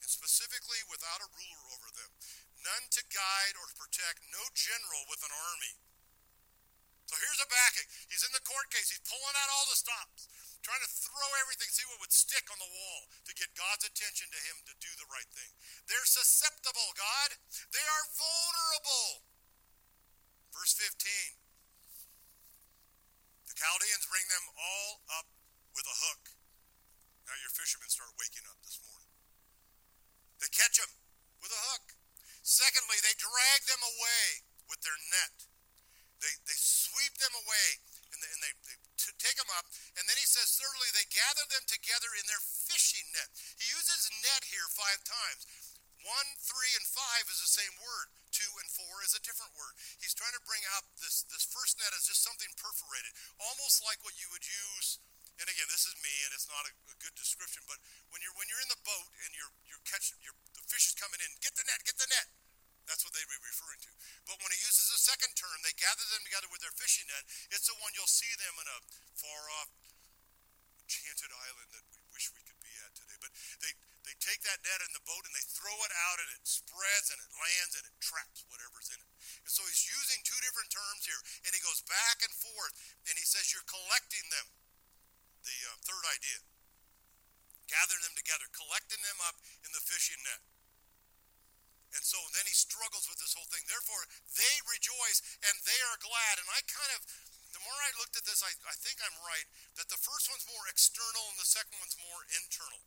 And 0.02 0.10
specifically 0.10 0.82
without 0.90 1.22
a 1.22 1.30
ruler 1.30 1.66
over 1.78 1.90
them 1.94 2.12
none 2.68 2.86
to 2.92 3.04
guide 3.08 3.56
or 3.56 3.72
protect, 3.80 4.20
no 4.34 4.44
general 4.52 5.08
with 5.08 5.22
an 5.24 5.32
army. 5.32 5.74
So 7.08 7.16
here's 7.16 7.40
Habakkuk. 7.40 7.88
He's 8.12 8.28
in 8.28 8.36
the 8.36 8.44
court 8.44 8.68
case. 8.68 8.92
He's 8.92 9.04
pulling 9.08 9.38
out 9.40 9.48
all 9.56 9.64
the 9.72 9.80
stops, 9.80 10.28
trying 10.60 10.84
to 10.84 10.92
throw 10.92 11.30
everything, 11.40 11.72
see 11.72 11.88
what 11.88 12.04
would 12.04 12.12
stick 12.12 12.44
on 12.52 12.60
the 12.60 12.68
wall 12.68 13.08
to 13.24 13.32
get 13.40 13.56
God's 13.56 13.88
attention 13.88 14.28
to 14.28 14.40
him 14.52 14.60
to 14.68 14.76
do 14.84 14.92
the 15.00 15.08
right 15.08 15.30
thing. 15.32 15.52
They're 15.88 16.04
susceptible, 16.04 16.92
God. 17.00 17.40
They 17.72 17.86
are 17.88 18.06
vulnerable. 18.12 19.24
Verse 20.52 20.76
15. 20.76 21.47
The 23.58 23.66
Chaldeans 23.66 24.06
bring 24.06 24.30
them 24.30 24.46
all 24.54 25.02
up 25.18 25.26
with 25.74 25.90
a 25.90 25.98
hook. 25.98 26.30
Now 27.26 27.34
your 27.42 27.50
fishermen 27.50 27.90
start 27.90 28.14
waking 28.22 28.46
up 28.46 28.62
this 28.62 28.78
morning. 28.86 29.10
They 30.38 30.46
catch 30.54 30.78
them 30.78 30.94
with 31.42 31.50
a 31.50 31.62
hook. 31.74 31.98
Secondly, 32.46 33.02
they 33.02 33.18
drag 33.18 33.66
them 33.66 33.82
away 33.82 34.46
with 34.70 34.86
their 34.86 35.02
net. 35.10 35.50
They, 36.22 36.30
they 36.46 36.54
sweep 36.54 37.18
them 37.18 37.34
away 37.34 37.82
and 38.14 38.22
they, 38.22 38.30
and 38.30 38.42
they, 38.46 38.54
they 38.70 38.78
t- 38.94 39.18
take 39.18 39.42
them 39.42 39.50
up. 39.58 39.66
And 39.98 40.06
then 40.06 40.22
he 40.22 40.30
says, 40.30 40.54
thirdly, 40.54 40.94
they 40.94 41.10
gather 41.10 41.50
them 41.50 41.66
together 41.66 42.14
in 42.14 42.30
their 42.30 42.42
fishing 42.70 43.10
net. 43.10 43.34
He 43.58 43.74
uses 43.74 44.06
net 44.22 44.46
here 44.46 44.70
five 44.70 45.02
times. 45.02 45.50
One, 46.06 46.30
three, 46.38 46.78
and 46.78 46.86
five 46.86 47.26
is 47.26 47.42
the 47.42 47.50
same 47.50 47.74
word. 47.82 48.14
Two 48.38 48.54
and 48.62 48.70
four 48.70 49.02
is 49.02 49.18
a 49.18 49.22
different 49.26 49.50
word. 49.58 49.74
He's 49.98 50.14
trying 50.14 50.38
to 50.38 50.44
bring 50.46 50.62
out 50.78 50.86
this, 51.02 51.26
this 51.26 51.42
first 51.50 51.82
net 51.82 51.90
as 51.98 52.06
just 52.06 52.22
something 52.22 52.54
perforated, 52.54 53.18
almost 53.42 53.82
like 53.82 53.98
what 54.06 54.14
you 54.22 54.30
would 54.30 54.46
use. 54.46 55.02
And 55.42 55.46
again, 55.50 55.70
this 55.70 55.86
is 55.86 55.94
me, 56.02 56.14
and 56.26 56.34
it's 56.34 56.50
not 56.50 56.66
a, 56.66 56.74
a 56.94 56.96
good 56.98 57.14
description. 57.18 57.62
But 57.70 57.78
when 58.10 58.22
you're 58.26 58.34
when 58.38 58.50
you're 58.50 58.62
in 58.62 58.74
the 58.74 58.82
boat 58.82 59.10
and 59.26 59.34
you're 59.38 59.54
you're 59.70 59.86
catching, 59.86 60.18
you're, 60.26 60.38
the 60.58 60.66
fish 60.66 60.90
is 60.90 60.98
coming 60.98 61.22
in, 61.22 61.30
get 61.46 61.54
the 61.54 61.66
net, 61.66 61.82
get 61.86 61.98
the 61.98 62.10
net. 62.10 62.26
That's 62.90 63.06
what 63.06 63.14
they'd 63.14 63.30
be 63.30 63.38
referring 63.38 63.82
to. 63.86 63.92
But 64.26 64.42
when 64.42 64.50
he 64.50 64.58
uses 64.64 64.90
the 64.90 64.98
second 64.98 65.36
term, 65.38 65.62
they 65.62 65.76
gather 65.78 66.02
them 66.10 66.26
together 66.26 66.50
with 66.50 66.64
their 66.66 66.74
fishing 66.74 67.06
net. 67.06 67.22
It's 67.54 67.70
the 67.70 67.78
one 67.78 67.94
you'll 67.94 68.10
see 68.10 68.32
them 68.40 68.56
in 68.58 68.66
a 68.66 68.80
far 69.14 69.42
off, 69.62 69.70
enchanted 70.82 71.30
island 71.30 71.70
that 71.70 71.86
we 71.86 72.02
wish 72.16 72.34
we 72.34 72.42
could 72.42 72.58
be 72.58 72.74
at 72.82 72.98
today. 72.98 73.18
But 73.22 73.30
they 73.62 73.78
they 74.10 74.17
take 74.28 74.44
that 74.44 74.60
net 74.60 74.84
in 74.84 74.92
the 74.92 75.08
boat 75.08 75.24
and 75.24 75.32
they 75.32 75.48
throw 75.56 75.74
it 75.88 75.94
out 76.12 76.20
and 76.20 76.30
it 76.36 76.44
spreads 76.44 77.08
and 77.16 77.20
it 77.24 77.32
lands 77.32 77.80
and 77.80 77.88
it 77.88 77.96
traps 78.04 78.44
whatever's 78.52 78.92
in 78.92 79.00
it. 79.00 79.12
And 79.48 79.52
so 79.52 79.64
he's 79.64 79.88
using 79.88 80.20
two 80.28 80.38
different 80.44 80.68
terms 80.68 81.08
here. 81.08 81.24
And 81.48 81.56
he 81.56 81.64
goes 81.64 81.80
back 81.88 82.20
and 82.20 82.34
forth 82.36 82.76
and 83.08 83.16
he 83.16 83.24
says, 83.24 83.56
You're 83.56 83.64
collecting 83.64 84.28
them. 84.28 84.52
The 85.48 85.58
uh, 85.72 85.80
third 85.88 86.04
idea 86.12 86.44
gathering 87.68 88.04
them 88.04 88.16
together, 88.16 88.48
collecting 88.56 89.00
them 89.04 89.20
up 89.28 89.36
in 89.64 89.72
the 89.76 89.84
fishing 89.84 90.20
net. 90.24 90.40
And 91.96 92.04
so 92.04 92.20
then 92.36 92.44
he 92.48 92.56
struggles 92.56 93.08
with 93.08 93.20
this 93.20 93.36
whole 93.36 93.48
thing. 93.48 93.64
Therefore, 93.68 94.04
they 94.36 94.56
rejoice 94.68 95.24
and 95.44 95.56
they 95.64 95.80
are 95.88 96.00
glad. 96.00 96.36
And 96.40 96.48
I 96.52 96.60
kind 96.68 96.92
of, 96.96 97.04
the 97.56 97.64
more 97.64 97.80
I 97.80 97.96
looked 98.00 98.20
at 98.20 98.28
this, 98.28 98.44
I, 98.44 98.52
I 98.68 98.76
think 98.84 99.00
I'm 99.00 99.16
right 99.24 99.48
that 99.80 99.88
the 99.88 100.00
first 100.00 100.28
one's 100.28 100.48
more 100.52 100.68
external 100.68 101.32
and 101.32 101.40
the 101.40 101.48
second 101.48 101.80
one's 101.80 101.96
more 102.00 102.24
internal. 102.36 102.84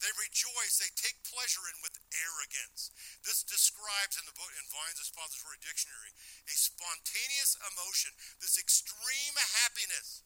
They 0.00 0.12
rejoice, 0.16 0.80
they 0.80 0.90
take 0.94 1.20
pleasure 1.26 1.62
in 1.68 1.78
with 1.84 1.98
arrogance. 2.12 2.94
This 3.22 3.44
describes 3.44 4.16
in 4.16 4.24
the 4.26 4.36
book 4.36 4.50
in 4.56 4.64
Vine's 4.72 5.02
Expository 5.02 5.58
Dictionary 5.60 6.12
a 6.48 6.54
spontaneous 6.56 7.58
emotion, 7.60 8.16
this 8.38 8.56
extreme 8.56 9.36
happiness, 9.62 10.24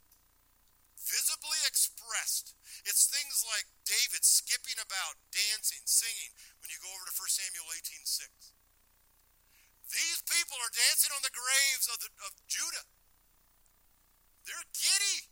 visibly 1.00 1.60
expressed. 1.66 2.54
It's 2.86 3.10
things 3.10 3.44
like 3.46 3.68
David 3.86 4.24
skipping 4.26 4.78
about, 4.80 5.20
dancing, 5.30 5.84
singing, 5.86 6.32
when 6.62 6.70
you 6.72 6.78
go 6.80 6.90
over 6.90 7.06
to 7.06 7.14
1 7.14 7.30
Samuel 7.30 7.68
18:6. 7.72 8.54
These 9.90 10.20
people 10.26 10.58
are 10.58 10.72
dancing 10.74 11.14
on 11.14 11.22
the 11.22 11.30
graves 11.30 11.86
of, 11.86 12.02
the, 12.02 12.10
of 12.26 12.34
Judah. 12.50 12.86
They're 14.42 14.66
giddy 14.74 15.30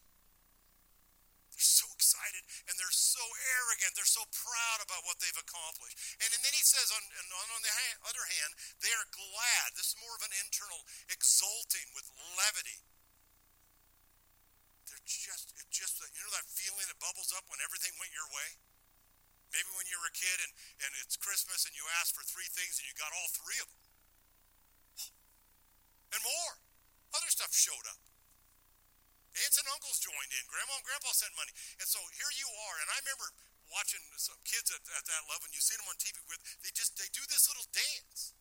so 1.65 1.89
excited 1.97 2.45
and 2.69 2.77
they're 2.77 2.84
so 2.97 3.23
arrogant. 3.59 3.93
They're 3.99 4.09
so 4.09 4.25
proud 4.31 4.79
about 4.81 5.05
what 5.05 5.19
they've 5.19 5.43
accomplished. 5.43 5.99
And, 6.23 6.31
and 6.31 6.43
then 6.43 6.55
he 6.55 6.65
says, 6.65 6.89
on, 6.95 7.03
on, 7.03 7.49
on 7.55 7.63
the 7.63 7.75
ha- 7.75 8.01
other 8.09 8.25
hand, 8.25 8.51
they 8.81 8.93
are 8.95 9.09
glad. 9.11 9.75
This 9.75 9.93
is 9.93 10.03
more 10.03 10.15
of 10.15 10.25
an 10.25 10.35
internal 10.43 10.83
exulting 11.11 11.89
with 11.93 12.07
levity. 12.39 12.81
They're 14.89 15.07
just, 15.07 15.53
it 15.59 15.67
just, 15.73 15.99
you 16.01 16.23
know 16.23 16.35
that 16.39 16.47
feeling 16.47 16.87
that 16.87 17.01
bubbles 17.03 17.35
up 17.35 17.47
when 17.51 17.59
everything 17.61 17.95
went 17.99 18.15
your 18.15 18.31
way? 18.31 18.49
Maybe 19.51 19.71
when 19.79 19.87
you 19.87 19.99
were 20.03 20.11
a 20.11 20.17
kid 20.17 20.39
and, 20.43 20.53
and 20.83 20.91
it's 21.03 21.15
Christmas 21.19 21.67
and 21.67 21.75
you 21.75 21.87
asked 22.03 22.15
for 22.15 22.27
three 22.27 22.51
things 22.51 22.79
and 22.79 22.87
you 22.87 22.95
got 22.99 23.15
all 23.15 23.31
three 23.31 23.59
of 23.63 23.71
them. 23.71 23.83
And 26.15 26.23
more. 26.23 26.55
Other 27.15 27.31
stuff 27.31 27.55
showed 27.55 27.87
up. 27.91 27.99
Aunts 29.35 29.59
and 29.59 29.67
uncles 29.75 29.99
joined 29.99 30.31
in. 30.31 30.45
Grandma 30.47 30.79
and 30.79 30.87
grandpa 30.87 31.11
sent 31.11 31.35
money. 31.35 31.51
And 31.83 31.89
so 31.91 31.99
here 32.15 32.33
you 32.39 32.47
are. 32.71 32.77
And 32.79 32.89
I 32.95 32.97
remember 33.03 33.29
watching 33.67 34.03
some 34.15 34.39
kids 34.47 34.71
at, 34.71 34.83
at 34.95 35.05
that 35.11 35.23
level, 35.27 35.51
and 35.51 35.55
you 35.55 35.63
see 35.63 35.75
them 35.75 35.91
on 35.91 35.99
TV 35.99 36.15
with, 36.31 36.39
they 36.63 36.71
just, 36.71 36.95
they 36.95 37.11
do 37.11 37.25
this 37.27 37.51
little 37.51 37.67
dance. 37.75 38.37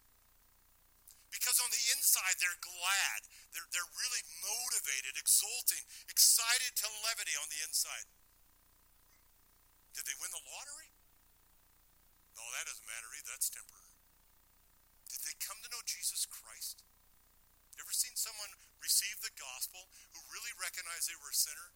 Because 1.34 1.58
on 1.58 1.74
the 1.74 1.84
inside, 1.98 2.38
they're 2.38 2.62
glad. 2.62 3.20
They're, 3.58 3.66
they're 3.74 3.94
really 3.98 4.24
motivated, 4.46 5.18
exulting, 5.18 5.82
excited 6.06 6.78
to 6.78 6.86
levity 7.10 7.34
on 7.42 7.50
the 7.50 7.58
inside. 7.66 8.06
Did 9.98 10.06
they 10.06 10.18
win 10.22 10.30
the 10.30 10.46
lottery? 10.46 10.94
No, 12.38 12.46
that 12.54 12.70
doesn't 12.70 12.86
matter 12.86 13.10
either. 13.18 13.34
That's 13.34 13.50
temporary. 13.50 13.98
Did 15.10 15.26
they 15.26 15.34
come 15.42 15.58
to 15.66 15.70
know 15.74 15.82
Jesus 15.86 16.30
Christ? 16.30 16.86
You 17.74 17.82
ever 17.82 17.94
seen 17.94 18.14
someone 18.14 18.54
receive 18.84 19.16
the 19.24 19.34
gospel 19.40 19.88
who 20.12 20.20
really 20.36 20.52
recognized 20.60 21.08
they 21.08 21.18
were 21.24 21.32
a 21.32 21.40
sinner? 21.40 21.72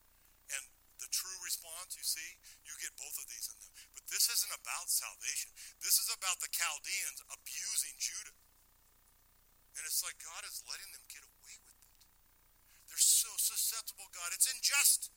And 0.52 0.64
the 1.00 1.10
true 1.14 1.38
response, 1.46 1.96
you 1.96 2.04
see, 2.04 2.38
you 2.66 2.74
get 2.84 2.94
both 3.00 3.16
of 3.16 3.30
these 3.30 3.48
in 3.48 3.58
them. 3.58 3.72
But 3.96 4.06
this 4.12 4.28
isn't 4.28 4.54
about 4.54 4.92
salvation. 4.92 5.54
This 5.80 6.02
is 6.02 6.10
about 6.12 6.44
the 6.44 6.52
Chaldeans 6.52 7.24
abusing 7.32 7.96
Judah. 8.02 8.38
And 9.78 9.86
it's 9.86 10.02
like 10.02 10.18
God 10.18 10.42
is 10.44 10.66
letting 10.66 10.90
them 10.90 11.06
get 11.06 11.22
away 11.22 11.54
with 11.62 11.78
it. 11.78 11.88
They're 12.90 12.98
so 12.98 13.30
susceptible, 13.38 14.10
God. 14.10 14.34
It's 14.34 14.50
unjust. 14.50 15.14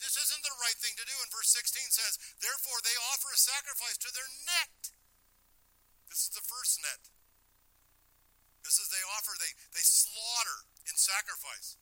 This 0.00 0.16
isn't 0.16 0.42
the 0.42 0.60
right 0.64 0.78
thing 0.80 0.96
to 0.96 1.04
do. 1.04 1.16
And 1.20 1.28
verse 1.28 1.52
16 1.52 1.92
says, 1.92 2.16
Therefore 2.40 2.80
they 2.80 2.96
offer 3.12 3.28
a 3.28 3.38
sacrifice 3.38 4.00
to 4.00 4.10
their 4.16 4.30
net. 4.48 4.96
This 6.08 6.24
is 6.24 6.32
the 6.32 6.44
first 6.48 6.80
net. 6.80 7.12
This 8.64 8.80
is 8.80 8.88
they 8.88 9.04
offer, 9.12 9.36
they, 9.36 9.52
they 9.76 9.84
slaughter 9.84 10.64
in 10.88 10.96
sacrifice 10.98 11.78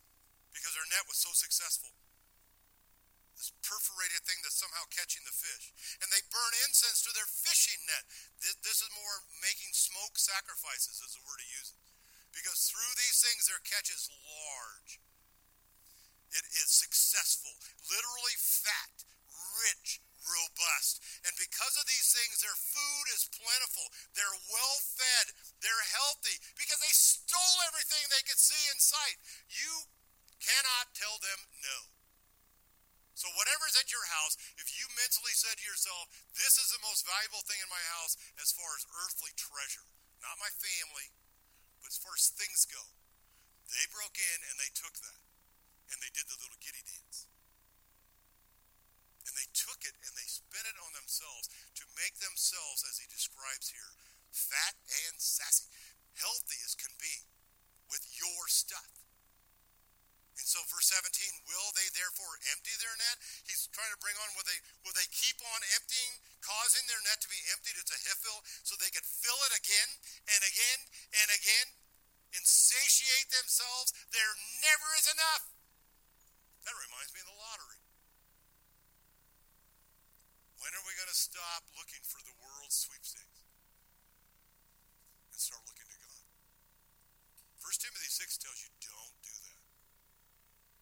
because 0.52 0.74
their 0.74 0.88
net 0.90 1.06
was 1.08 1.20
so 1.20 1.32
successful. 1.32 1.94
This 3.38 3.56
perforated 3.64 4.20
thing 4.28 4.36
that's 4.44 4.60
somehow 4.60 4.84
catching 4.92 5.24
the 5.24 5.32
fish. 5.32 5.72
And 6.04 6.12
they 6.12 6.20
burn 6.28 6.52
incense 6.68 7.00
to 7.08 7.12
their 7.16 7.24
fishing 7.24 7.80
net. 7.88 8.04
This 8.36 8.84
is 8.84 8.92
more 8.92 9.24
making 9.40 9.72
smoke 9.72 10.20
sacrifices, 10.20 11.00
is 11.00 11.16
the 11.16 11.24
word 11.24 11.40
he 11.40 11.48
uses. 11.56 11.80
Because 12.36 12.68
through 12.68 12.92
these 13.00 13.16
things, 13.16 13.48
their 13.48 13.64
catch 13.64 13.88
is 13.88 14.12
large. 14.12 15.00
It 16.36 16.44
is 16.52 16.68
successful, 16.68 17.56
literally 17.88 18.36
fat, 18.36 19.08
rich, 19.64 20.04
robust. 20.24 21.00
And 21.24 21.34
because 21.36 21.74
of 21.80 21.88
these 21.88 22.08
things, 22.12 22.40
their 22.40 22.56
food 22.56 23.06
is 23.14 23.30
plentiful. 23.32 23.86
They're 24.12 24.40
well 24.52 24.78
fed. 24.96 25.32
They're 25.64 25.86
healthy 25.96 26.36
because 26.56 26.80
they 26.80 26.92
stole 26.92 27.58
everything 27.68 28.04
they 28.08 28.26
could 28.26 28.40
see 28.40 28.64
in 28.72 28.78
sight. 28.80 29.18
You 29.48 29.88
cannot 30.40 30.96
tell 30.96 31.20
them 31.20 31.40
no. 31.60 31.78
So, 33.20 33.28
whatever's 33.36 33.76
at 33.76 33.92
your 33.92 34.06
house, 34.08 34.40
if 34.56 34.72
you 34.72 34.88
mentally 34.96 35.36
said 35.36 35.60
to 35.60 35.68
yourself, 35.68 36.08
This 36.32 36.56
is 36.56 36.72
the 36.72 36.80
most 36.80 37.04
valuable 37.04 37.44
thing 37.44 37.60
in 37.60 37.68
my 37.68 37.84
house 38.00 38.16
as 38.40 38.48
far 38.56 38.72
as 38.80 38.88
earthly 39.04 39.36
treasure, 39.36 39.84
not 40.24 40.40
my 40.40 40.48
family, 40.56 41.12
but 41.84 41.92
as 41.92 42.00
far 42.00 42.16
as 42.16 42.32
things 42.32 42.64
go, 42.64 42.80
they 43.68 43.84
broke 43.92 44.16
in 44.16 44.38
and 44.48 44.56
they 44.56 44.72
took 44.72 44.96
that. 45.04 45.20
And 45.92 45.98
they 46.00 46.12
did 46.14 46.30
the 46.30 46.38
little 46.38 46.56
giddy 46.62 46.80
dance 46.86 47.09
they 49.40 49.48
took 49.56 49.80
it 49.88 49.96
and 50.04 50.12
they 50.20 50.28
spent 50.28 50.68
it 50.68 50.76
on 50.76 50.92
themselves 50.92 51.48
to 51.80 51.96
make 51.96 52.20
themselves, 52.20 52.84
as 52.84 53.00
he 53.00 53.08
describes 53.08 53.72
here, 53.72 53.96
fat 54.28 54.76
and 55.08 55.16
sassy, 55.16 55.72
healthy 56.12 56.60
as 56.60 56.76
can 56.76 56.92
be 57.00 57.24
with 57.88 58.04
your 58.20 58.44
stuff. 58.52 59.00
And 60.36 60.44
so 60.44 60.60
verse 60.68 60.92
17, 60.92 61.08
will 61.48 61.68
they 61.72 61.88
therefore 61.92 62.36
empty 62.52 62.72
their 62.80 62.96
net? 63.00 63.16
He's 63.44 63.68
trying 63.72 63.92
to 63.92 64.00
bring 64.00 64.16
on 64.20 64.28
will 64.36 64.44
they 64.44 64.60
will 64.84 64.96
they 64.96 65.08
keep 65.08 65.36
on 65.40 65.60
emptying, 65.76 66.20
causing 66.40 66.84
their 66.88 67.00
net 67.04 67.20
to 67.24 67.28
be 67.28 67.40
emptied? 67.52 67.76
It's 67.76 67.92
a 67.92 68.00
hiphil, 68.08 68.40
so 68.64 68.76
they 68.76 68.92
could 68.92 69.04
fill 69.04 69.36
it 69.48 69.52
again 69.56 69.90
and 70.32 70.40
again 70.40 70.80
and 71.12 71.28
again, 71.32 71.68
and 72.36 72.44
satiate 72.44 73.28
themselves. 73.32 73.92
There 74.12 74.32
never 74.64 74.88
is 74.96 75.12
enough. 75.12 75.44
That 76.64 76.76
reminds 76.76 77.12
me 77.12 77.20
of 77.20 77.28
the 77.28 77.36
lottery. 77.36 77.80
When 80.60 80.70
are 80.76 80.84
we 80.84 80.92
going 80.92 81.08
to 81.08 81.16
stop 81.16 81.64
looking 81.72 82.04
for 82.04 82.20
the 82.20 82.36
world's 82.36 82.76
sweepstakes 82.76 83.48
and 85.32 85.40
start 85.40 85.64
looking 85.64 85.88
to 85.88 85.98
God? 86.04 86.24
1 87.64 87.80
Timothy 87.80 88.12
6 88.12 88.36
tells 88.36 88.60
you 88.60 88.68
don't 88.84 89.16
do 89.24 89.34
that. 89.48 89.60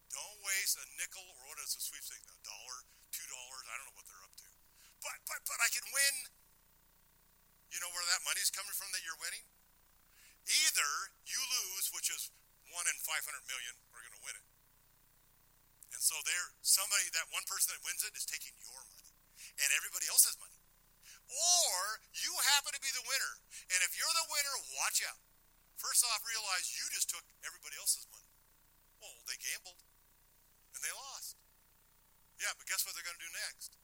Don't 0.09 0.39
waste 0.41 0.75
a 0.81 0.85
nickel 0.97 1.21
or 1.21 1.41
what 1.47 1.61
is 1.61 1.77
a 1.77 1.81
sweepstake? 1.81 2.25
A 2.27 2.37
dollar, 2.41 2.77
two 3.13 3.27
dollars, 3.29 3.63
I 3.69 3.77
don't 3.77 3.87
know 3.93 3.97
what 3.97 4.07
they're 4.09 4.25
up 4.25 4.35
to. 4.41 4.49
But 4.99 5.15
but 5.29 5.39
but 5.45 5.59
I 5.61 5.69
can 5.69 5.85
win. 5.93 6.15
You 7.69 7.77
know 7.77 7.93
where 7.93 8.03
that 8.09 8.25
money's 8.25 8.49
coming 8.49 8.73
from 8.73 8.89
that 8.91 9.05
you're 9.05 9.21
winning? 9.21 9.45
Either 10.49 11.13
you 11.29 11.39
lose, 11.39 11.93
which 11.93 12.09
is 12.09 12.33
one 12.73 12.89
in 12.89 12.97
five 13.05 13.21
hundred 13.21 13.45
million 13.45 13.77
are 13.93 14.01
going 14.01 14.17
to 14.17 14.25
win 14.25 14.35
it. 14.35 14.47
And 15.93 16.01
so 16.01 16.17
there 16.25 16.57
somebody 16.65 17.05
that 17.13 17.29
one 17.29 17.45
person 17.45 17.69
that 17.77 17.85
wins 17.85 18.01
it 18.01 18.17
is 18.17 18.25
taking 18.25 18.57
your 18.65 18.78
and 19.59 19.69
everybody 19.75 20.07
else 20.07 20.23
has 20.25 20.35
money. 20.39 20.59
Or 21.29 22.01
you 22.15 22.31
happen 22.55 22.73
to 22.73 22.81
be 22.81 22.89
the 22.89 23.05
winner. 23.05 23.33
And 23.69 23.79
if 23.85 23.93
you're 23.93 24.15
the 24.17 24.27
winner, 24.33 24.55
watch 24.81 25.05
out. 25.05 25.21
First 25.77 26.03
off, 26.09 26.25
realize 26.25 26.73
you 26.75 26.83
just 26.91 27.07
took 27.07 27.23
everybody 27.45 27.77
else's 27.77 28.03
money. 28.09 28.27
Well, 28.99 29.15
they 29.29 29.37
gambled 29.39 29.79
and 30.75 30.81
they 30.83 30.91
lost. 30.91 31.39
Yeah, 32.41 32.51
but 32.57 32.67
guess 32.67 32.83
what 32.83 32.95
they're 32.95 33.05
going 33.05 33.19
to 33.19 33.25
do 33.29 33.35
next? 33.35 33.77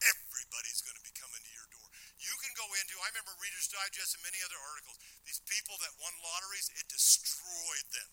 Everybody's 0.00 0.82
going 0.86 0.98
to 0.98 1.04
be 1.06 1.14
coming 1.16 1.42
to 1.42 1.52
your 1.54 1.68
door. 1.72 1.88
You 2.20 2.34
can 2.44 2.52
go 2.54 2.66
into, 2.78 2.94
I 3.00 3.08
remember 3.10 3.32
Reader's 3.40 3.68
Digest 3.72 4.16
and 4.16 4.22
many 4.22 4.38
other 4.44 4.60
articles, 4.70 5.00
these 5.24 5.40
people 5.48 5.80
that 5.80 5.92
won 5.96 6.12
lotteries, 6.20 6.68
it 6.76 6.86
destroyed 6.92 7.88
them. 7.90 8.10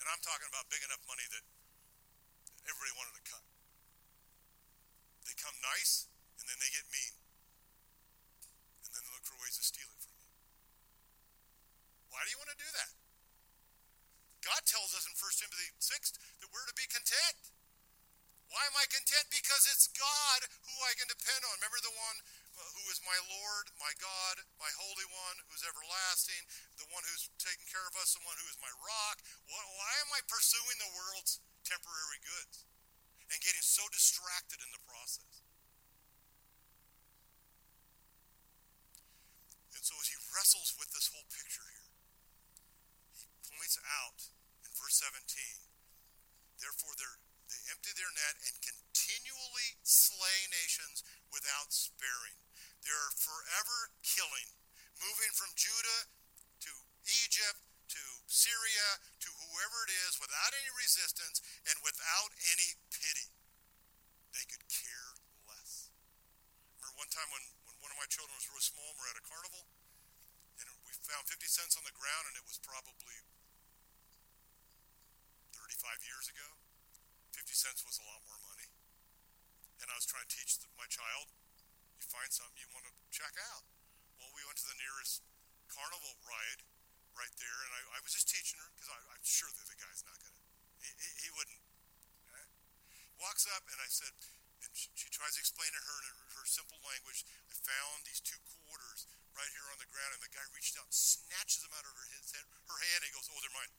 And 0.00 0.08
I'm 0.08 0.20
talking 0.24 0.48
about 0.48 0.66
big 0.72 0.82
enough 0.82 1.00
money 1.06 1.26
that 1.32 1.44
everybody 2.66 2.92
wanted 2.98 3.14
to 3.20 3.24
cut. 3.28 3.43
They 5.34 5.42
come 5.42 5.58
nice, 5.66 6.06
and 6.38 6.46
then 6.46 6.62
they 6.62 6.70
get 6.70 6.86
mean. 6.94 7.18
And 8.86 8.90
then 8.94 9.02
they 9.02 9.10
look 9.18 9.26
for 9.26 9.34
ways 9.42 9.58
to 9.58 9.66
steal 9.66 9.90
it 9.90 9.98
from 9.98 10.14
you. 10.14 10.30
Why 12.06 12.22
do 12.22 12.30
you 12.30 12.38
want 12.38 12.54
to 12.54 12.60
do 12.62 12.70
that? 12.70 12.94
God 14.46 14.62
tells 14.62 14.94
us 14.94 15.10
in 15.10 15.14
1 15.18 15.42
Timothy 15.42 15.74
6 15.74 16.14
that 16.38 16.54
we're 16.54 16.70
to 16.70 16.78
be 16.78 16.86
content. 16.86 17.50
Why 18.46 18.62
am 18.62 18.78
I 18.78 18.86
content? 18.86 19.26
Because 19.34 19.66
it's 19.74 19.90
God 19.98 20.46
who 20.70 20.74
I 20.86 20.94
can 20.94 21.10
depend 21.10 21.42
on. 21.50 21.58
Remember 21.58 21.82
the 21.82 21.98
one 21.98 22.16
uh, 22.54 22.62
who 22.78 22.86
is 22.94 23.02
my 23.02 23.18
Lord, 23.26 23.74
my 23.82 23.90
God, 23.98 24.38
my 24.62 24.70
Holy 24.78 25.08
One, 25.10 25.36
who's 25.50 25.66
everlasting, 25.66 26.46
the 26.78 26.86
one 26.94 27.02
who's 27.10 27.26
taking 27.42 27.66
care 27.66 27.82
of 27.90 27.98
us, 27.98 28.14
the 28.14 28.22
one 28.22 28.38
who 28.38 28.46
is 28.46 28.62
my 28.62 28.70
rock. 28.86 29.18
Why 29.50 29.92
am 30.06 30.14
I 30.14 30.22
pursuing 30.30 30.78
the 30.78 30.94
world's 30.94 31.42
temporary 31.66 32.22
goods 32.22 32.62
and 33.30 33.38
getting 33.40 33.64
so 33.64 33.84
distracted 33.90 34.60
in 34.60 34.70
the 34.72 34.82
process? 34.84 35.44
And 39.74 39.82
so 39.82 39.96
as 40.00 40.08
he 40.08 40.18
wrestles 40.32 40.74
with 40.78 40.90
this 40.92 41.10
whole 41.10 41.26
picture 41.32 41.66
here, 41.66 41.90
he 43.16 43.26
points 43.44 43.76
out 43.84 44.32
in 44.64 44.70
verse 44.76 45.00
17, 45.00 45.20
therefore 46.60 46.94
they 46.96 47.60
empty 47.72 47.92
their 47.96 48.12
net 48.12 48.36
and 48.48 48.54
continually 48.64 49.76
slay 49.84 50.48
nations 50.48 51.04
without 51.32 51.72
sparing. 51.72 52.38
They're 52.84 53.12
forever 53.16 53.92
killing, 54.04 54.48
moving 55.00 55.32
from 55.32 55.52
Judah 55.56 56.08
to 56.68 56.72
Egypt 57.24 57.60
to 57.92 58.02
Syria 58.26 58.88
to 59.20 59.28
whoever 59.28 59.84
it 59.86 59.92
is 60.08 60.16
without 60.16 60.52
any 60.56 60.72
resistance 60.72 61.44
and 61.68 61.76
without 61.84 62.32
any 62.48 62.80
pity. 63.04 63.28
They 64.32 64.44
could 64.48 64.64
care 64.72 65.08
less. 65.44 65.92
Remember 66.80 66.96
one 66.96 67.12
time 67.12 67.28
when, 67.28 67.44
when 67.68 67.76
one 67.84 67.92
of 67.92 67.98
my 68.00 68.08
children 68.08 68.32
was 68.32 68.48
really 68.48 68.64
small 68.64 68.88
and 68.88 68.96
we're 68.96 69.12
at 69.12 69.20
a 69.20 69.26
carnival 69.28 69.68
and 70.56 70.66
we 70.88 70.92
found 71.04 71.28
50 71.28 71.36
cents 71.44 71.76
on 71.76 71.84
the 71.84 71.92
ground 71.92 72.24
and 72.32 72.34
it 72.40 72.44
was 72.48 72.56
probably 72.64 73.20
35 75.52 76.00
years 76.08 76.32
ago. 76.32 76.48
50 77.36 77.52
cents 77.52 77.84
was 77.84 78.00
a 78.00 78.04
lot 78.08 78.24
more 78.24 78.40
money. 78.48 78.72
And 79.84 79.92
I 79.92 79.94
was 80.00 80.08
trying 80.08 80.24
to 80.24 80.32
teach 80.32 80.56
my 80.80 80.88
child 80.88 81.28
you 81.98 82.04
find 82.12 82.28
something 82.28 82.56
you 82.60 82.68
want 82.72 82.84
to 82.84 82.94
check 83.08 83.32
out. 83.52 83.64
Well, 84.20 84.28
we 84.36 84.44
went 84.44 84.60
to 84.60 84.68
the 84.68 84.76
nearest 84.76 85.24
carnival 85.72 86.20
ride 86.28 86.60
right 87.16 87.32
there, 87.40 87.58
and 87.64 87.72
I, 87.72 87.80
I 87.96 87.98
was 88.04 88.12
just 88.12 88.28
teaching 88.28 88.60
her 88.60 88.68
because 88.76 88.92
I'm 88.92 89.24
sure 89.24 89.48
that 89.48 89.64
the 89.64 89.78
guy's 89.80 90.04
not 90.04 90.20
going 90.20 90.36
to, 90.36 90.44
he, 90.84 91.08
he, 91.24 91.28
wouldn't. 91.32 91.63
Walks 93.22 93.46
up, 93.50 93.64
and 93.70 93.78
I 93.78 93.88
said, 93.88 94.12
and 94.64 94.70
she, 94.74 94.90
she 94.96 95.08
tries 95.12 95.36
to 95.36 95.40
explain 95.40 95.70
to 95.70 95.82
her 95.82 95.98
in 96.02 96.14
her, 96.34 96.44
simple 96.44 96.76
language, 96.84 97.24
I 97.48 97.56
found 97.56 98.04
these 98.04 98.20
two 98.20 98.36
quarters 98.44 99.08
right 99.32 99.48
here 99.48 99.68
on 99.72 99.80
the 99.80 99.88
ground, 99.88 100.12
and 100.12 100.22
the 100.22 100.30
guy 100.30 100.44
reached 100.52 100.76
out 100.76 100.92
snatches 100.92 101.64
them 101.64 101.72
out 101.72 101.88
of 101.88 101.96
her, 101.96 102.06
his, 102.14 102.36
her 102.36 102.78
hand, 102.78 103.00
and 103.00 103.08
he 103.08 103.16
goes, 103.16 103.26
oh, 103.32 103.40
they're 103.40 103.56
mine. 103.56 103.72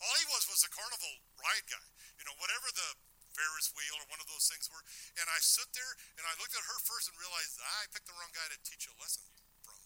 All 0.00 0.16
he 0.16 0.26
was 0.32 0.48
was 0.48 0.64
a 0.64 0.72
carnival 0.72 1.20
ride 1.40 1.68
guy. 1.68 1.86
You 2.20 2.24
know, 2.24 2.36
whatever 2.40 2.68
the 2.72 2.88
Ferris 3.36 3.68
wheel 3.76 3.96
or 4.00 4.08
one 4.08 4.20
of 4.20 4.28
those 4.28 4.48
things 4.48 4.68
were. 4.72 4.80
And 5.20 5.28
I 5.28 5.40
stood 5.44 5.68
there 5.76 5.92
and 6.16 6.24
I 6.24 6.32
looked 6.40 6.56
at 6.56 6.64
her 6.64 6.78
first 6.84 7.12
and 7.12 7.16
realized 7.20 7.60
I 7.60 7.84
picked 7.92 8.08
the 8.08 8.16
wrong 8.16 8.32
guy 8.32 8.48
to 8.48 8.58
teach 8.64 8.88
a 8.88 8.96
lesson 8.96 9.28
from. 9.60 9.76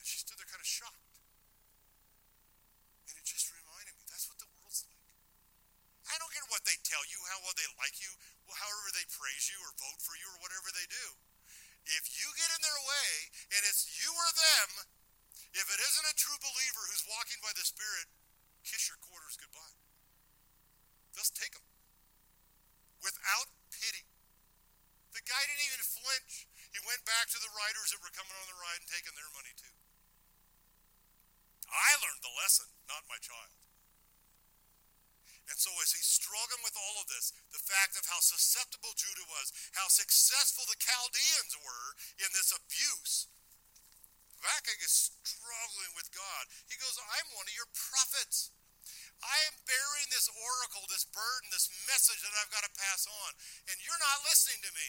And 0.00 0.04
she 0.08 0.20
stood 0.20 0.40
there 0.40 0.48
kind 0.48 0.64
of 0.64 0.68
shocked. 0.68 1.20
And 3.12 3.20
it 3.20 3.28
just 3.28 3.52
reminded 3.52 3.92
me 3.96 4.08
that's 4.08 4.24
what 4.28 4.40
the 4.40 4.48
world's 4.56 4.88
like. 4.88 5.00
I 6.08 6.16
don't 6.16 6.32
care 6.32 6.48
what 6.48 6.64
they 6.64 6.80
tell 6.92 7.08
you, 7.08 7.20
how 7.32 7.40
well 7.40 7.56
they 7.56 7.64
like 7.80 7.96
you, 8.04 8.12
however 8.52 8.92
they 8.92 9.08
praise 9.08 9.48
you 9.48 9.56
or 9.64 9.72
vote 9.80 10.00
for 10.04 10.12
you 10.20 10.28
or 10.28 10.38
whatever 10.44 10.68
they 10.76 10.84
do. 10.92 11.06
If 11.88 12.04
you 12.20 12.28
get 12.36 12.52
in 12.52 12.60
their 12.60 12.82
way 12.84 13.08
and 13.56 13.64
it's 13.64 13.88
you 13.96 14.12
or 14.12 14.30
them, 14.36 14.92
if 15.56 15.66
it 15.72 15.80
isn't 15.80 16.12
a 16.12 16.20
true 16.20 16.36
believer 16.44 16.84
who's 16.92 17.08
walking 17.08 17.40
by 17.40 17.56
the 17.56 17.64
Spirit, 17.64 18.12
kiss 18.60 18.92
your 18.92 19.00
quarters 19.00 19.40
goodbye. 19.40 19.76
Just 21.16 21.32
take 21.32 21.56
them 21.56 21.64
without 23.00 23.48
pity. 23.72 24.04
The 25.16 25.24
guy 25.24 25.42
didn't 25.48 25.64
even 25.64 25.82
flinch. 25.96 26.48
He 26.72 26.80
went 26.88 27.04
back 27.08 27.28
to 27.32 27.40
the 27.40 27.52
riders 27.56 27.92
that 27.92 28.00
were 28.04 28.12
coming 28.12 28.36
on 28.36 28.48
the 28.48 28.60
ride 28.60 28.80
and 28.80 28.88
taking 28.88 29.16
their 29.16 29.32
money 29.32 29.52
too. 29.56 29.76
I 31.72 31.96
learned 32.04 32.20
the 32.20 32.36
lesson, 32.36 32.68
not 32.84 33.08
my 33.08 33.16
child. 33.20 33.61
And 35.52 35.60
so, 35.60 35.68
as 35.84 35.92
he's 35.92 36.08
struggling 36.08 36.64
with 36.64 36.72
all 36.80 36.96
of 37.04 37.12
this, 37.12 37.28
the 37.52 37.60
fact 37.60 38.00
of 38.00 38.08
how 38.08 38.24
susceptible 38.24 38.96
Judah 38.96 39.28
was, 39.28 39.52
how 39.76 39.84
successful 39.92 40.64
the 40.64 40.80
Chaldeans 40.80 41.60
were 41.60 41.88
in 42.24 42.32
this 42.32 42.56
abuse, 42.56 43.28
Habakkuk 44.40 44.80
is 44.80 45.12
struggling 45.20 45.92
with 45.92 46.08
God. 46.08 46.48
He 46.72 46.80
goes, 46.80 46.96
I'm 46.96 47.28
one 47.36 47.44
of 47.44 47.52
your 47.52 47.68
prophets. 47.76 48.48
I 49.20 49.36
am 49.52 49.60
bearing 49.68 50.08
this 50.08 50.32
oracle, 50.32 50.88
this 50.88 51.04
burden, 51.04 51.52
this 51.52 51.68
message 51.84 52.24
that 52.24 52.32
I've 52.40 52.50
got 52.50 52.64
to 52.64 52.72
pass 52.72 53.04
on, 53.04 53.30
and 53.68 53.76
you're 53.84 54.00
not 54.00 54.24
listening 54.24 54.64
to 54.64 54.72
me. 54.72 54.88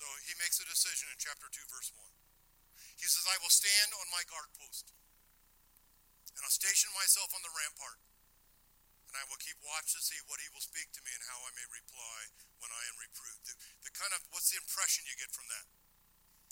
So 0.00 0.08
he 0.24 0.32
makes 0.40 0.56
a 0.56 0.64
decision 0.64 1.04
in 1.12 1.20
chapter 1.20 1.52
2, 1.52 1.68
verse 1.68 1.92
1. 1.92 2.00
He 2.96 3.06
says, 3.06 3.28
I 3.28 3.36
will 3.44 3.52
stand 3.52 3.92
on 3.92 4.08
my 4.08 4.24
guard 4.24 4.48
post, 4.56 4.88
and 6.32 6.40
I'll 6.40 6.50
station 6.50 6.88
myself 6.96 7.30
on 7.36 7.44
the 7.44 7.52
rampart, 7.52 8.00
and 9.08 9.14
I 9.16 9.24
will 9.24 9.40
keep 9.40 9.56
watch 9.64 9.96
to 9.96 10.00
see 10.04 10.20
what 10.28 10.38
he 10.38 10.52
will 10.52 10.64
speak 10.64 10.92
to 10.92 11.00
me 11.00 11.10
and 11.16 11.24
how 11.24 11.40
I 11.40 11.50
may 11.56 11.64
reply 11.72 12.18
when 12.60 12.68
I 12.68 12.82
am 12.92 12.96
reproved. 13.00 13.48
The, 13.48 13.56
the 13.88 13.92
kind 13.96 14.12
of, 14.12 14.20
what's 14.28 14.52
the 14.52 14.60
impression 14.60 15.08
you 15.08 15.16
get 15.16 15.32
from 15.32 15.48
that? 15.48 15.66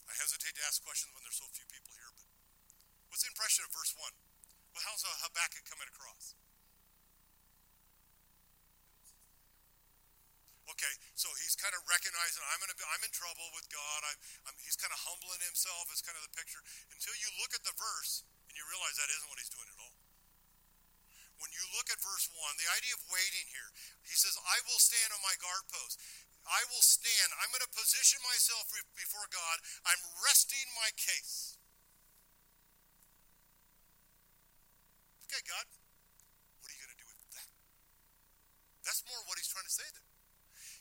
I 0.09 0.15
hesitate 0.17 0.57
to 0.57 0.65
ask 0.65 0.81
questions 0.81 1.13
when 1.13 1.21
there's 1.27 1.37
so 1.37 1.49
few 1.53 1.67
people 1.69 1.93
here, 1.93 2.09
but 2.17 2.29
what's 3.13 3.27
the 3.27 3.31
impression 3.31 3.67
of 3.67 3.75
verse 3.75 3.93
1? 3.93 4.01
Well, 4.73 4.85
how's 4.89 5.05
Habakkuk 5.05 5.69
coming 5.69 5.89
across? 5.89 6.37
Okay, 10.67 10.95
so 11.15 11.31
he's 11.41 11.55
kind 11.55 11.73
of 11.79 11.81
recognizing 11.87 12.43
I'm 12.51 12.61
in, 12.67 12.71
a, 12.75 12.77
I'm 12.91 13.03
in 13.07 13.15
trouble 13.15 13.47
with 13.55 13.71
God. 13.71 14.01
I'm, 14.03 14.19
I'm, 14.51 14.57
he's 14.67 14.75
kind 14.75 14.91
of 14.91 14.99
humbling 14.99 15.39
himself. 15.47 15.87
It's 15.95 16.03
kind 16.03 16.19
of 16.19 16.27
the 16.27 16.35
picture 16.35 16.59
until 16.91 17.15
you 17.23 17.31
look 17.39 17.55
at 17.55 17.63
the 17.63 17.73
verse 17.79 18.27
and 18.51 18.55
you 18.59 18.67
realize 18.67 18.99
that 18.99 19.07
isn't 19.07 19.31
what 19.31 19.39
he's 19.39 19.53
doing. 19.53 19.67
When 21.47 21.55
you 21.55 21.79
look 21.79 21.87
at 21.95 22.03
verse 22.03 22.27
1, 22.27 22.59
the 22.59 22.67
idea 22.75 22.99
of 22.99 23.07
waiting 23.07 23.47
here, 23.55 23.71
he 24.03 24.19
says, 24.19 24.35
I 24.35 24.59
will 24.67 24.83
stand 24.83 25.15
on 25.15 25.23
my 25.23 25.39
guard 25.39 25.63
post. 25.71 25.95
I 26.43 26.59
will 26.75 26.83
stand. 26.83 27.31
I'm 27.39 27.55
going 27.55 27.63
to 27.63 27.71
position 27.71 28.19
myself 28.27 28.67
before 28.99 29.31
God. 29.31 29.63
I'm 29.87 30.03
resting 30.27 30.67
my 30.75 30.91
case. 30.99 31.55
Okay, 35.31 35.39
God, 35.47 35.71
what 36.59 36.67
are 36.67 36.75
you 36.75 36.83
going 36.83 36.99
to 36.99 36.99
do 36.99 37.07
with 37.15 37.31
that? 37.39 37.47
That's 38.83 39.07
more 39.07 39.23
what 39.31 39.39
he's 39.39 39.47
trying 39.47 39.71
to 39.71 39.77
say 39.79 39.87
there. 39.95 40.11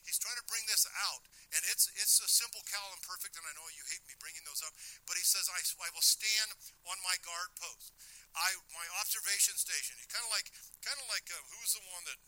He's 0.02 0.18
trying 0.18 0.38
to 0.42 0.46
bring 0.50 0.66
this 0.66 0.90
out. 1.06 1.30
And 1.54 1.62
it's 1.70 1.94
it's 1.94 2.22
a 2.26 2.30
simple, 2.30 2.66
qal, 2.66 2.90
and 2.90 3.02
perfect, 3.06 3.38
and 3.38 3.46
I 3.46 3.54
know 3.54 3.66
you 3.74 3.86
hate 3.90 4.06
me 4.10 4.18
bringing 4.18 4.46
those 4.50 4.66
up, 4.66 4.74
but 5.06 5.14
he 5.14 5.26
says, 5.26 5.46
I, 5.46 5.62
I 5.82 5.90
will 5.94 6.06
stand 6.06 6.50
on 6.90 6.98
my 7.06 7.18
guard 7.22 7.54
post. 7.58 7.94
I 8.36 8.50
my 8.76 8.88
observation 9.00 9.56
station. 9.56 9.96
It's 10.00 10.12
kind 10.12 10.24
of 10.28 10.32
like 10.32 10.52
kind 10.84 11.00
of 11.00 11.08
like 11.08 11.28
uh, 11.32 11.40
who 11.40 11.58
was 11.64 11.72
the 11.76 11.84
one 11.88 12.04
that 12.12 12.20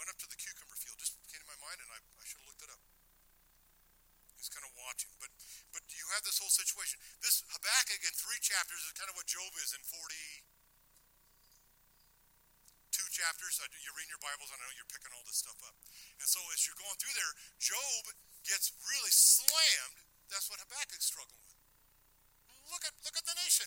went 0.00 0.08
up 0.08 0.18
to 0.24 0.28
the 0.28 0.38
cucumber 0.40 0.76
field? 0.80 0.96
Just 0.96 1.20
came 1.28 1.44
to 1.44 1.48
my 1.48 1.60
mind, 1.60 1.78
and 1.84 1.90
I, 1.92 2.00
I 2.00 2.24
should 2.24 2.40
have 2.40 2.48
looked 2.48 2.64
it 2.64 2.72
up. 2.72 2.80
He's 4.40 4.48
kind 4.52 4.64
of 4.64 4.72
watching, 4.76 5.12
but 5.20 5.32
but 5.72 5.84
you 5.92 6.04
have 6.16 6.24
this 6.24 6.40
whole 6.40 6.52
situation. 6.52 7.00
This 7.20 7.44
Habakkuk 7.52 8.00
in 8.00 8.12
three 8.16 8.40
chapters 8.40 8.80
is 8.84 8.92
kind 8.96 9.08
of 9.12 9.16
what 9.16 9.28
Job 9.28 9.52
is 9.60 9.76
in 9.76 9.80
forty 9.84 10.44
two 12.94 13.08
chapters. 13.10 13.58
You're 13.82 13.96
reading 13.98 14.14
your 14.14 14.22
Bibles, 14.22 14.54
I 14.54 14.56
know 14.62 14.70
you're 14.78 14.86
picking 14.86 15.10
all 15.18 15.26
this 15.26 15.42
stuff 15.42 15.58
up. 15.66 15.74
And 16.22 16.28
so 16.30 16.38
as 16.54 16.62
you're 16.62 16.78
going 16.78 16.94
through 16.94 17.18
there, 17.18 17.34
Job 17.58 18.14
gets 18.46 18.70
really 18.86 19.10
slammed. 19.10 19.98
That's 20.30 20.46
what 20.46 20.62
Habakkuk's 20.62 21.10
struggling 21.10 21.42
with. 21.42 21.58
Look 22.70 22.86
at 22.86 22.94
look 23.02 23.18
at 23.18 23.26
the 23.26 23.34
nation. 23.42 23.66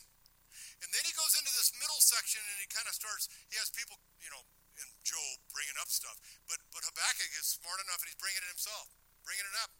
And 0.83 0.89
then 0.93 1.03
he 1.05 1.13
goes 1.17 1.33
into 1.33 1.49
this 1.57 1.73
middle 1.77 2.01
section, 2.01 2.41
and 2.41 2.57
he 2.61 2.67
kind 2.69 2.85
of 2.85 2.93
starts. 2.93 3.29
He 3.49 3.57
has 3.57 3.73
people, 3.73 3.97
you 4.21 4.29
know, 4.29 4.45
in 4.77 4.87
Job 5.01 5.41
bringing 5.49 5.77
up 5.81 5.89
stuff, 5.89 6.21
but 6.45 6.61
but 6.69 6.85
Habakkuk 6.85 7.33
is 7.33 7.57
smart 7.57 7.81
enough, 7.81 7.97
and 8.05 8.13
he's 8.13 8.21
bringing 8.21 8.45
it 8.45 8.51
himself, 8.53 8.93
bringing 9.25 9.45
it 9.45 9.57
up, 9.65 9.73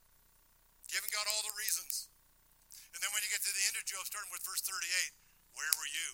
giving 0.89 1.09
God 1.13 1.29
all 1.29 1.45
the 1.45 1.53
reasons. 1.53 2.09
And 2.97 2.99
then 3.05 3.13
when 3.13 3.21
you 3.21 3.29
get 3.29 3.45
to 3.45 3.53
the 3.53 3.65
end 3.69 3.77
of 3.77 3.85
Job, 3.85 4.09
starting 4.09 4.33
with 4.33 4.41
verse 4.41 4.65
38, 4.65 5.13
where 5.53 5.69
were 5.77 5.91
you? 5.93 6.09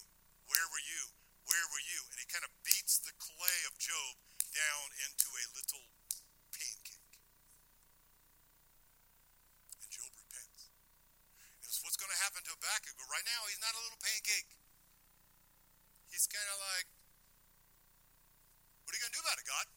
Where 0.51 0.67
were 0.67 0.83
you? 0.83 1.01
Where 1.47 1.65
were 1.71 1.85
you? 1.87 1.99
And 2.11 2.19
he 2.19 2.27
kind 2.27 2.43
of 2.43 2.51
beats 2.67 2.99
the 2.99 3.15
clay 3.15 3.59
of 3.71 3.79
Job 3.79 4.19
down 4.51 4.87
into 5.07 5.27
a 5.31 5.45
little 5.55 5.87
pancake. 6.51 7.15
And 9.79 9.87
Job 9.87 10.11
repents. 10.11 10.75
And 11.59 11.67
it's 11.71 11.79
what's 11.87 11.95
going 11.95 12.11
to 12.11 12.19
happen 12.19 12.43
to 12.43 12.51
Habakkuk, 12.51 12.99
but 12.99 13.07
right 13.07 13.27
now 13.27 13.47
he's 13.47 13.63
not 13.63 13.75
a 13.75 13.81
little 13.83 14.01
pancake. 14.03 14.47
He's 16.23 16.31
kind 16.31 16.55
of 16.55 16.59
like, 16.71 16.87
what 18.87 18.95
are 18.95 18.95
you 18.95 19.03
going 19.03 19.11
to 19.11 19.19
do 19.19 19.25
about 19.27 19.43
it, 19.43 19.43
God? 19.43 19.67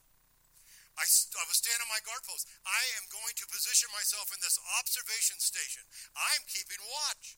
I, 0.95 1.03
I 1.03 1.45
was 1.51 1.59
standing 1.59 1.83
on 1.83 1.91
my 1.91 1.99
guard 2.07 2.23
post. 2.23 2.47
I 2.63 2.83
am 3.03 3.11
going 3.11 3.35
to 3.43 3.51
position 3.51 3.91
myself 3.91 4.31
in 4.31 4.39
this 4.39 4.55
observation 4.79 5.43
station. 5.43 5.83
I'm 6.15 6.47
keeping 6.47 6.79
watch. 6.87 7.35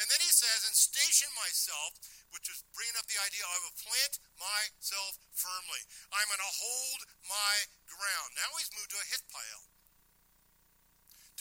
And 0.00 0.08
then 0.08 0.24
he 0.24 0.32
says, 0.32 0.64
and 0.64 0.72
station 0.72 1.28
myself, 1.36 2.00
which 2.32 2.48
is 2.48 2.64
bringing 2.72 2.96
up 2.96 3.04
the 3.12 3.20
idea, 3.28 3.44
I 3.44 3.60
will 3.60 3.76
plant 3.76 4.24
myself 4.40 5.20
firmly. 5.36 5.84
I'm 6.16 6.24
going 6.24 6.40
to 6.40 6.56
hold 6.56 7.00
my 7.28 7.68
ground. 7.84 8.40
Now 8.40 8.56
he's 8.56 8.72
moved 8.72 8.88
to 8.96 9.04
a 9.04 9.10
hitpael. 9.12 9.68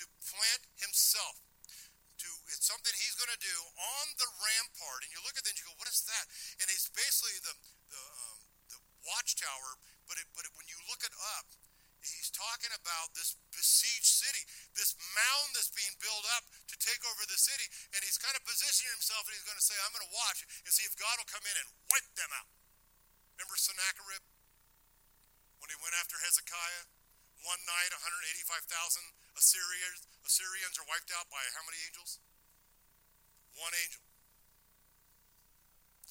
To 0.03 0.05
plant 0.20 0.68
himself. 0.84 1.45
It's 2.54 2.70
something 2.70 2.93
he's 2.93 3.18
going 3.18 3.34
to 3.34 3.41
do 3.41 3.58
on 3.78 4.06
the 4.22 4.30
rampart. 4.41 5.02
And 5.06 5.10
you 5.10 5.22
look 5.26 5.38
at 5.38 5.46
it 5.46 5.54
and 5.54 5.58
you 5.58 5.66
go, 5.66 5.76
what 5.82 5.89
is 5.89 6.06
that? 6.06 6.26
And 6.62 6.68
it's 6.70 6.89
basically 6.93 7.38
the, 7.41 7.54
the, 7.89 8.02
um, 8.02 8.38
the 8.70 8.80
watchtower 9.06 9.82
but, 10.06 10.22
it, 10.22 10.28
but 10.38 10.46
it, 10.46 10.54
when 10.54 10.70
you 10.70 10.78
look 10.86 11.02
it 11.02 11.14
up, 11.38 11.50
he's 12.06 12.30
talking 12.30 12.70
about 12.78 13.10
this 13.18 13.34
besieged 13.50 14.06
city, 14.06 14.46
this 14.78 14.93
mound 15.18 15.58
that's 15.58 15.74
being 15.74 15.93
built 15.98 16.26
up 16.38 16.46
to 16.70 16.76
take 16.78 17.02
over 17.10 17.26
the 17.26 17.38
city, 17.38 17.66
and 17.98 18.06
he's 18.06 18.22
kind 18.22 18.38
of 18.38 18.46
positioning 18.46 18.93
himself, 18.93 19.26
and 19.26 19.34
he's 19.34 19.48
going 19.48 19.58
to 19.58 19.66
say, 19.66 19.74
"I'm 19.82 19.89
going 19.89 20.06
to 20.06 20.14
watch 20.14 20.46
and 20.46 20.70
see 20.70 20.86
if 20.86 20.93
God 20.93 21.18
will 21.18 21.30
come 21.30 21.41
in 21.41 21.56
and 21.58 21.68
wipe 21.89 22.10
them 22.14 22.30
out." 22.38 22.50
Remember 23.36 23.58
Sennacherib 23.58 24.22
when 25.58 25.74
he 25.74 25.78
went 25.82 25.98
after 25.98 26.22
Hezekiah? 26.22 26.86
One 27.43 27.62
night, 27.66 27.93
185,000 27.93 28.70
Assyrians 29.38 30.08
Assyrians 30.26 30.82
are 30.82 30.88
wiped 30.89 31.14
out 31.14 31.30
by 31.30 31.41
how 31.54 31.62
many 31.66 31.78
angels? 31.86 32.18
One 33.56 33.72
angel. 33.72 34.03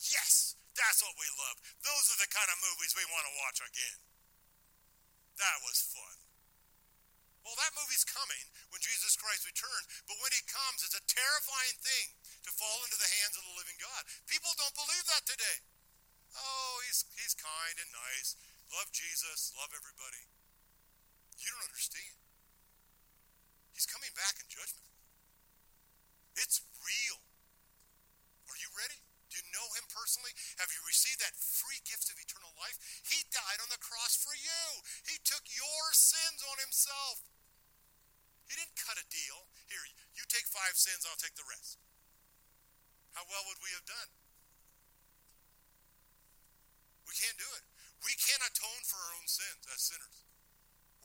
Yes, 0.01 0.57
that's 0.77 1.01
what 1.05 1.15
we 1.17 1.29
love. 1.39 1.57
Those 1.85 2.05
are 2.13 2.21
the 2.21 2.31
kind 2.33 2.49
of 2.51 2.59
movies 2.61 2.97
we 2.97 3.07
want 3.09 3.25
to 3.29 3.35
watch 3.45 3.61
again. 3.65 3.99
That 5.39 5.59
was 5.65 5.81
fun. 5.93 6.17
Well, 7.45 7.57
that 7.61 7.77
movie's 7.77 8.09
coming 8.09 8.45
when 8.73 8.81
Jesus 8.81 9.21
Christ 9.21 9.45
returns, 9.45 9.85
but 10.09 10.17
when 10.25 10.33
he 10.33 10.41
comes, 10.49 10.81
it's 10.81 10.97
a 10.97 11.05
terrifying 11.05 11.77
thing 11.85 12.17
to 12.49 12.51
fall 12.57 12.81
into 12.89 12.97
the 12.97 13.13
hands 13.21 13.37
of 13.37 13.45
the 13.45 13.57
living 13.61 13.77
God. 13.77 14.01
People 14.25 14.49
don't 14.57 14.73
believe 14.73 15.05
that 15.13 15.29
today. 15.29 15.59
Oh, 16.41 16.81
he's, 16.89 17.05
he's 17.21 17.37
kind 17.37 17.77
and 17.77 17.91
nice. 17.93 18.41
Love 18.73 18.89
Jesus, 18.97 19.53
love 19.61 19.71
everybody. 19.77 20.25
You 21.37 21.53
don't 21.53 21.69
understand. 21.69 22.17
He's 23.77 23.87
coming 23.87 24.11
back 24.17 24.41
in 24.41 24.49
judgment. 24.49 24.89
It's 26.41 26.65
real. 26.81 27.24
Ready? 28.75 28.99
Do 29.31 29.39
you 29.39 29.47
know 29.51 29.67
him 29.79 29.87
personally? 29.91 30.35
Have 30.63 30.71
you 30.71 30.83
received 30.87 31.23
that 31.23 31.35
free 31.35 31.79
gift 31.83 32.11
of 32.11 32.19
eternal 32.19 32.55
life? 32.59 32.79
He 33.07 33.23
died 33.31 33.63
on 33.63 33.71
the 33.71 33.83
cross 33.83 34.15
for 34.15 34.35
you. 34.35 34.63
He 35.07 35.19
took 35.23 35.43
your 35.51 35.85
sins 35.95 36.43
on 36.47 36.59
himself. 36.63 37.23
He 38.47 38.55
didn't 38.55 38.79
cut 38.79 39.01
a 39.01 39.07
deal. 39.11 39.49
Here, 39.67 39.83
you 40.15 40.23
take 40.29 40.47
five 40.51 40.77
sins, 40.79 41.07
I'll 41.07 41.19
take 41.19 41.35
the 41.35 41.47
rest. 41.49 41.81
How 43.15 43.25
well 43.31 43.47
would 43.47 43.63
we 43.63 43.71
have 43.79 43.87
done? 43.87 44.11
We 47.07 47.15
can't 47.15 47.39
do 47.39 47.47
it. 47.47 47.65
We 48.03 48.13
can't 48.19 48.43
atone 48.43 48.83
for 48.85 48.99
our 48.99 49.13
own 49.17 49.27
sins 49.31 49.65
as 49.71 49.81
sinners. 49.81 50.24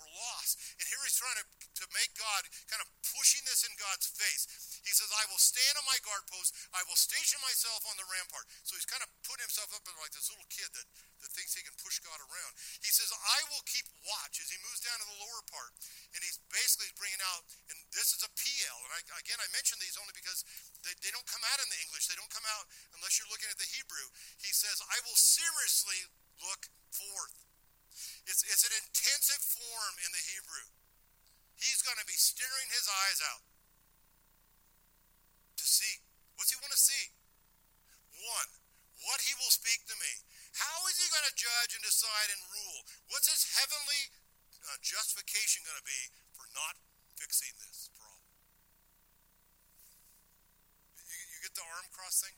Lost. 0.07 0.59
And 0.79 0.85
here 0.87 0.99
he's 1.03 1.19
trying 1.19 1.39
to, 1.39 1.45
to 1.83 1.85
make 1.95 2.11
God 2.15 2.41
kind 2.67 2.83
of 2.83 2.87
pushing 3.15 3.43
this 3.47 3.63
in 3.63 3.73
God's 3.79 4.07
face. 4.07 4.47
He 4.83 4.91
says, 4.91 5.07
I 5.15 5.23
will 5.31 5.39
stand 5.39 5.75
on 5.79 5.85
my 5.87 5.99
guard 6.03 6.27
post. 6.27 6.55
I 6.75 6.83
will 6.87 6.97
station 6.99 7.39
myself 7.43 7.83
on 7.87 7.95
the 7.99 8.07
rampart. 8.07 8.47
So 8.67 8.75
he's 8.75 8.87
kind 8.87 9.03
of 9.03 9.09
putting 9.23 9.47
himself 9.47 9.71
up 9.75 9.83
like 9.99 10.11
this 10.11 10.31
little 10.31 10.47
kid 10.51 10.69
that, 10.75 10.87
that 11.23 11.31
thinks 11.35 11.55
he 11.55 11.63
can 11.63 11.75
push 11.79 11.99
God 12.03 12.19
around. 12.19 12.51
He 12.83 12.91
says, 12.91 13.11
I 13.11 13.39
will 13.51 13.63
keep 13.67 13.87
watch 14.07 14.39
as 14.39 14.51
he 14.51 14.59
moves 14.63 14.83
down 14.83 14.97
to 14.99 15.07
the 15.07 15.19
lower 15.19 15.43
part. 15.51 15.71
And 16.15 16.19
he's 16.23 16.39
basically 16.51 16.91
bringing 16.95 17.21
out, 17.35 17.43
and 17.71 17.77
this 17.95 18.11
is 18.15 18.21
a 18.23 18.31
piel. 18.35 18.75
And 18.87 18.91
I, 18.95 18.99
again, 19.19 19.39
I 19.39 19.47
mention 19.55 19.79
these 19.79 19.99
only 19.99 20.15
because 20.15 20.43
they, 20.83 20.95
they 21.03 21.11
don't 21.11 21.27
come 21.27 21.43
out 21.47 21.59
in 21.63 21.69
the 21.71 21.79
English. 21.83 22.07
They 22.07 22.17
don't 22.19 22.31
come 22.31 22.45
out 22.59 22.65
unless 22.95 23.19
you're 23.19 23.31
looking 23.31 23.51
at 23.51 23.59
the 23.59 23.67
Hebrew. 23.67 24.07
He 24.39 24.51
says, 24.51 24.79
I 24.83 24.97
will 25.03 25.17
seriously 25.17 25.99
look 26.43 26.71
forth. 26.91 27.48
It's, 28.29 28.45
it's 28.45 28.61
an 28.61 28.77
intensive 28.77 29.41
form 29.41 29.93
in 30.05 30.13
the 30.13 30.21
Hebrew. 30.21 30.69
He's 31.57 31.81
going 31.81 31.97
to 31.97 32.05
be 32.05 32.13
staring 32.13 32.69
his 32.69 32.85
eyes 32.85 33.19
out 33.25 33.43
to 35.57 35.65
see. 35.65 36.05
What's 36.37 36.53
he 36.53 36.61
want 36.61 36.71
to 36.71 36.79
see? 36.79 37.09
One, 38.21 38.49
what 39.01 39.25
he 39.25 39.33
will 39.41 39.49
speak 39.49 39.81
to 39.89 39.97
me. 39.97 40.13
How 40.53 40.77
is 40.87 41.01
he 41.01 41.09
going 41.09 41.25
to 41.25 41.35
judge 41.35 41.73
and 41.73 41.81
decide 41.81 42.29
and 42.29 42.41
rule? 42.53 42.79
What's 43.09 43.27
his 43.27 43.49
heavenly 43.57 44.13
uh, 44.69 44.77
justification 44.85 45.65
going 45.65 45.81
to 45.81 45.87
be 45.89 46.01
for 46.37 46.45
not 46.53 46.77
fixing 47.17 47.51
this 47.65 47.89
problem? 47.97 48.29
You, 51.01 51.17
you 51.33 51.37
get 51.49 51.57
the 51.57 51.65
arm 51.65 51.87
cross 51.91 52.21
thing? 52.21 52.37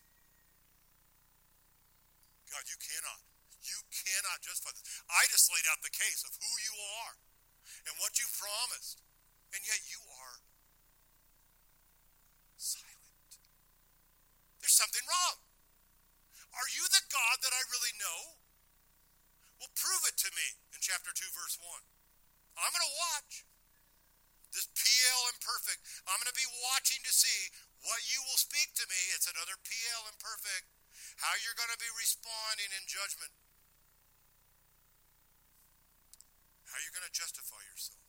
God, 2.48 2.64
you 2.72 2.80
cannot. 2.80 3.31
You 3.72 3.80
cannot 3.88 4.44
justify 4.44 4.76
this. 4.76 4.84
I 5.08 5.24
just 5.32 5.48
laid 5.48 5.64
out 5.72 5.80
the 5.80 5.96
case 5.96 6.28
of 6.28 6.36
who 6.36 6.52
you 6.68 6.76
are 7.08 7.16
and 7.88 7.96
what 8.04 8.20
you 8.20 8.28
promised, 8.36 9.00
and 9.56 9.64
yet 9.64 9.80
you 9.88 10.04
are 10.04 10.44
silent. 12.60 13.32
There's 14.60 14.76
something 14.76 15.08
wrong. 15.08 15.40
Are 16.52 16.70
you 16.76 16.84
the 16.92 17.04
God 17.08 17.40
that 17.48 17.56
I 17.56 17.64
really 17.72 17.96
know? 17.96 18.36
Well, 19.56 19.72
prove 19.80 20.04
it 20.04 20.20
to 20.28 20.30
me 20.36 20.48
in 20.76 20.84
chapter 20.84 21.16
2, 21.16 21.24
verse 21.32 21.56
1. 21.64 21.64
I'm 22.60 22.72
going 22.76 22.86
to 22.86 22.98
watch. 23.16 23.48
This 24.52 24.68
piel 24.76 25.22
imperfect. 25.32 25.80
I'm 26.12 26.20
going 26.20 26.28
to 26.28 26.36
be 26.36 26.50
watching 26.68 27.00
to 27.08 27.14
see 27.16 27.56
what 27.88 28.04
you 28.12 28.20
will 28.28 28.36
speak 28.36 28.76
to 28.76 28.86
me. 28.92 29.00
It's 29.16 29.32
another 29.32 29.56
piel 29.64 30.02
imperfect. 30.12 30.68
How 31.24 31.32
you're 31.40 31.56
going 31.56 31.72
to 31.72 31.80
be 31.80 31.88
responding 31.96 32.68
in 32.76 32.84
judgment. 32.84 33.32
How 36.72 36.80
are 36.80 36.86
you 36.88 36.96
going 36.96 37.04
to 37.04 37.12
justify 37.12 37.60
yourself? 37.68 38.00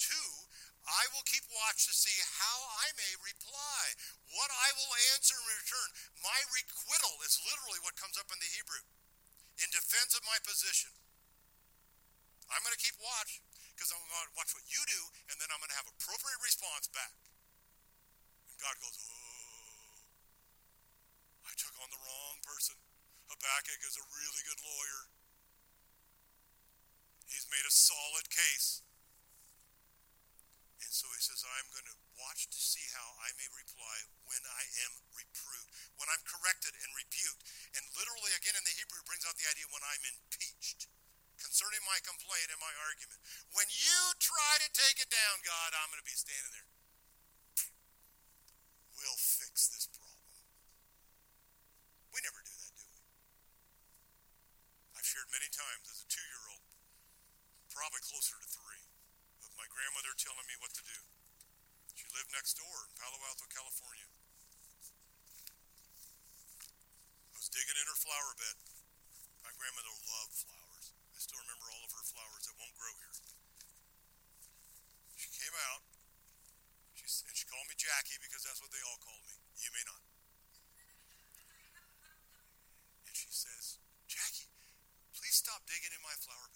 Two, 0.00 0.28
I 0.88 1.04
will 1.12 1.28
keep 1.28 1.44
watch 1.52 1.84
to 1.84 1.92
see 1.92 2.16
how 2.40 2.56
I 2.80 2.88
may 2.96 3.12
reply, 3.20 3.82
what 4.32 4.48
I 4.48 4.72
will 4.80 4.92
answer 5.12 5.36
in 5.36 5.60
return. 5.60 5.88
My 6.24 6.40
requital 6.56 7.20
is 7.20 7.36
literally 7.44 7.84
what 7.84 8.00
comes 8.00 8.16
up 8.16 8.32
in 8.32 8.40
the 8.40 8.48
Hebrew 8.48 8.80
in 9.60 9.68
defense 9.68 10.16
of 10.16 10.24
my 10.24 10.40
position. 10.40 10.88
I'm 12.48 12.64
going 12.64 12.72
to 12.72 12.80
keep 12.80 12.96
watch 12.96 13.44
because 13.76 13.92
I'm 13.92 14.00
going 14.00 14.24
to 14.24 14.36
watch 14.40 14.56
what 14.56 14.64
you 14.72 14.80
do, 14.88 15.00
and 15.28 15.36
then 15.36 15.52
I'm 15.52 15.60
going 15.60 15.68
to 15.68 15.76
have 15.76 15.90
appropriate 15.90 16.40
response 16.40 16.88
back. 16.88 17.12
And 18.48 18.56
God 18.56 18.72
goes, 18.80 18.96
Oh, 18.96 20.00
I 21.44 21.52
took 21.60 21.76
on 21.76 21.92
the 21.92 22.00
wrong 22.00 22.40
person. 22.40 22.78
Habakkuk 23.28 23.80
is 23.84 24.00
a 24.00 24.06
really 24.16 24.42
good 24.48 24.60
lawyer. 24.64 25.15
Made 27.66 27.74
a 27.74 27.82
solid 27.82 28.30
case. 28.30 28.78
And 30.78 30.86
so 30.86 31.10
he 31.10 31.18
says, 31.18 31.42
I'm 31.42 31.66
going 31.74 31.90
to 31.90 31.98
watch 32.14 32.46
to 32.46 32.60
see 32.62 32.86
how 32.94 33.18
I 33.18 33.34
may 33.34 33.50
reply 33.58 34.06
when 34.30 34.38
I 34.38 34.62
am 34.86 35.02
reproved, 35.10 35.74
when 35.98 36.06
I'm 36.06 36.22
corrected 36.30 36.78
and 36.78 36.94
rebuked. 36.94 37.42
And 37.74 37.82
literally, 37.98 38.30
again, 38.38 38.54
in 38.54 38.62
the 38.62 38.70
Hebrew, 38.70 39.02
it 39.02 39.10
brings 39.10 39.26
out 39.26 39.34
the 39.34 39.50
idea 39.50 39.66
when 39.74 39.82
I'm 39.82 39.98
impeached 39.98 40.86
concerning 41.42 41.82
my 41.82 41.98
complaint 42.06 42.54
and 42.54 42.62
my 42.62 42.70
argument. 42.86 43.18
When 43.50 43.66
you 43.66 43.98
try 44.22 44.62
to 44.62 44.68
take 44.70 45.02
it 45.02 45.10
down, 45.10 45.42
God, 45.42 45.74
I'm 45.74 45.90
going 45.90 45.98
to 45.98 46.06
be 46.06 46.14
standing 46.14 46.54
there. 46.54 46.70
We'll 48.94 49.18
fix 49.42 49.74
this 49.74 49.90
problem. 49.90 50.38
We 52.14 52.22
never 52.22 52.38
do 52.46 52.54
that, 52.62 52.78
do 52.78 52.86
we? 52.94 53.02
I've 54.94 55.02
shared 55.02 55.26
many 55.34 55.50
times 55.50 55.90
as 55.90 56.06
a 56.06 56.06
two 56.06 56.22
year 56.30 56.35
probably 57.76 58.00
closer 58.08 58.40
to 58.40 58.48
three 58.48 58.88
of 59.44 59.52
my 59.52 59.68
grandmother 59.68 60.16
telling 60.16 60.48
me 60.48 60.56
what 60.64 60.72
to 60.72 60.80
do. 60.80 60.96
She 61.92 62.08
lived 62.08 62.32
next 62.32 62.56
door 62.56 62.88
in 62.88 62.96
Palo 62.96 63.20
Alto, 63.20 63.44
California. 63.52 64.08
I 67.28 67.36
was 67.36 67.52
digging 67.52 67.76
in 67.76 67.84
her 67.84 68.00
flower 68.00 68.32
bed. 68.40 68.56
My 69.44 69.52
grandmother 69.60 69.92
loved 69.92 70.40
flowers. 70.40 70.96
I 70.96 71.20
still 71.20 71.36
remember 71.36 71.68
all 71.68 71.84
of 71.84 71.92
her 71.92 72.06
flowers 72.08 72.48
that 72.48 72.56
won't 72.56 72.72
grow 72.80 72.96
here. 72.96 73.12
She 75.20 75.28
came 75.36 75.56
out, 75.68 75.84
she, 76.96 77.04
and 77.28 77.36
she 77.36 77.44
called 77.44 77.68
me 77.68 77.76
Jackie 77.76 78.16
because 78.24 78.40
that's 78.40 78.64
what 78.64 78.72
they 78.72 78.80
all 78.88 78.96
called 79.04 79.20
me. 79.28 79.36
You 79.60 79.68
may 79.76 79.84
not. 79.84 80.00
And 83.04 83.12
she 83.12 83.28
says, 83.28 83.76
Jackie, 84.08 84.48
please 85.12 85.36
stop 85.36 85.60
digging 85.68 85.92
in 85.92 86.00
my 86.00 86.16
flower 86.24 86.48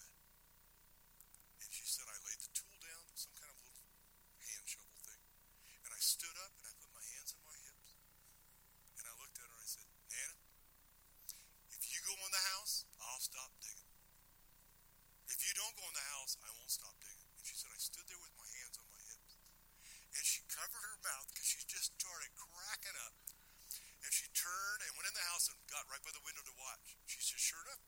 out 25.81 25.89
right 25.89 26.05
by 26.05 26.13
the 26.13 26.21
window 26.21 26.45
to 26.45 26.53
watch. 26.61 26.93
She 27.09 27.17
says, 27.25 27.41
Sure 27.41 27.57
enough, 27.65 27.81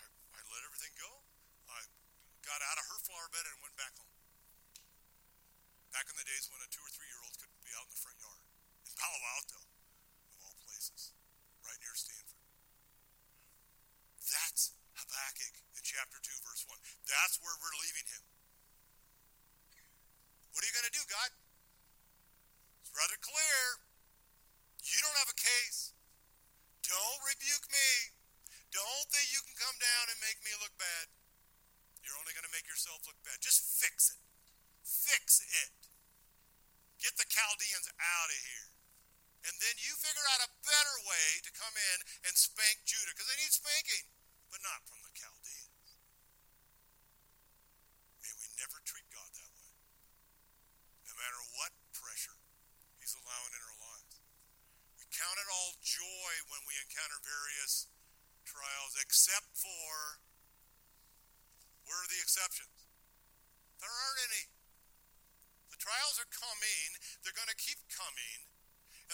I, 0.00 0.08
I 0.08 0.40
let 0.56 0.64
everything 0.64 0.96
go. 0.96 1.20
I 1.68 1.84
got 2.48 2.64
out 2.64 2.80
of 2.80 2.88
her 2.88 3.00
flower 3.04 3.28
bed 3.28 3.44
and 3.44 3.60
went 3.60 3.76
back 3.76 3.92
home. 4.00 4.16
Back 5.92 6.08
in 6.08 6.16
the 6.16 6.24
days 6.24 6.48
when 6.48 6.64
a 6.64 6.68
two 6.72 6.80
or 6.80 6.88
three 6.88 7.04
year 7.12 7.20
old 7.20 7.36
could 7.36 7.52
be 7.60 7.76
out 7.76 7.84
in 7.84 7.92
the 7.92 8.00
front 8.00 8.16
yard. 8.24 8.40
In 8.88 8.92
Palo 8.96 9.20
Alto, 9.36 9.60
of 10.32 10.40
all 10.48 10.56
places, 10.64 11.12
right 11.60 11.76
near 11.84 11.92
Stanford. 11.92 12.40
That's 14.32 14.72
Habakkuk 14.96 15.54
in 15.76 15.82
chapter 15.84 16.16
2, 16.24 16.32
verse 16.40 16.64
1. 16.64 16.72
That's 17.04 17.36
where 17.44 17.52
we're 17.60 17.76
leaving 17.84 18.08
him. 18.08 18.24
What 20.56 20.64
are 20.64 20.68
you 20.72 20.76
going 20.80 20.88
to 20.88 20.96
do, 20.96 21.04
God? 21.04 21.30
It's 22.80 22.92
rather 22.96 23.20
clear. 23.20 23.60
You 24.88 24.98
don't 25.04 25.20
have 25.20 25.28
a 25.28 25.36
case. 25.36 25.92
Don't 26.92 27.20
rebuke 27.24 27.66
me. 27.72 27.88
Don't 28.68 29.08
think 29.08 29.32
you 29.32 29.40
can 29.40 29.56
come 29.56 29.80
down 29.80 30.04
and 30.12 30.18
make 30.20 30.36
me 30.44 30.52
look 30.60 30.76
bad. 30.76 31.08
You're 32.04 32.20
only 32.20 32.36
going 32.36 32.44
to 32.44 32.52
make 32.52 32.68
yourself 32.68 33.00
look 33.08 33.16
bad. 33.24 33.40
Just 33.40 33.64
fix 33.80 34.12
it. 34.12 34.20
Fix 34.84 35.40
it. 35.40 35.72
Get 37.00 37.16
the 37.16 37.24
Chaldeans 37.24 37.88
out 37.96 38.28
of 38.28 38.40
here. 38.44 38.70
And 39.48 39.56
then 39.58 39.74
you 39.80 39.96
figure 39.98 40.28
out 40.36 40.44
a 40.44 40.54
better 40.62 40.96
way 41.08 41.40
to 41.42 41.50
come 41.56 41.74
in 41.74 41.98
and 42.28 42.34
spank 42.36 42.84
Judah, 42.86 43.10
because 43.10 43.26
they 43.26 43.40
need 43.40 43.50
spanking, 43.50 44.06
but 44.52 44.62
not 44.62 44.86
from 44.86 45.02
the 45.02 45.10
Chaldeans. 45.16 45.98
May 48.22 48.30
we 48.38 48.46
never 48.54 48.78
treat 48.86 49.08
God 49.10 49.32
that 49.34 49.52
way. 49.58 49.74
No 51.10 51.16
matter 51.18 51.40
what 51.58 51.74
pressure 51.90 52.38
He's 53.02 53.18
allowing 53.18 53.50
in 53.50 53.62
our 53.66 53.78
lives. 53.82 54.14
We 54.94 55.10
count 55.22 55.38
it 55.38 55.46
all 55.54 55.78
joy 55.78 56.32
when 56.50 56.58
we 56.66 56.74
encounter 56.82 57.14
various 57.22 57.86
trials, 58.42 58.98
except 58.98 59.54
for 59.54 60.18
where 61.86 61.94
are 61.94 62.10
the 62.10 62.18
exceptions? 62.18 62.90
There 63.78 63.86
aren't 63.86 64.20
any. 64.26 64.50
The 65.70 65.78
trials 65.78 66.18
are 66.18 66.26
coming, 66.26 66.98
they're 67.22 67.38
going 67.38 67.50
to 67.54 67.58
keep 67.58 67.78
coming, 67.86 68.50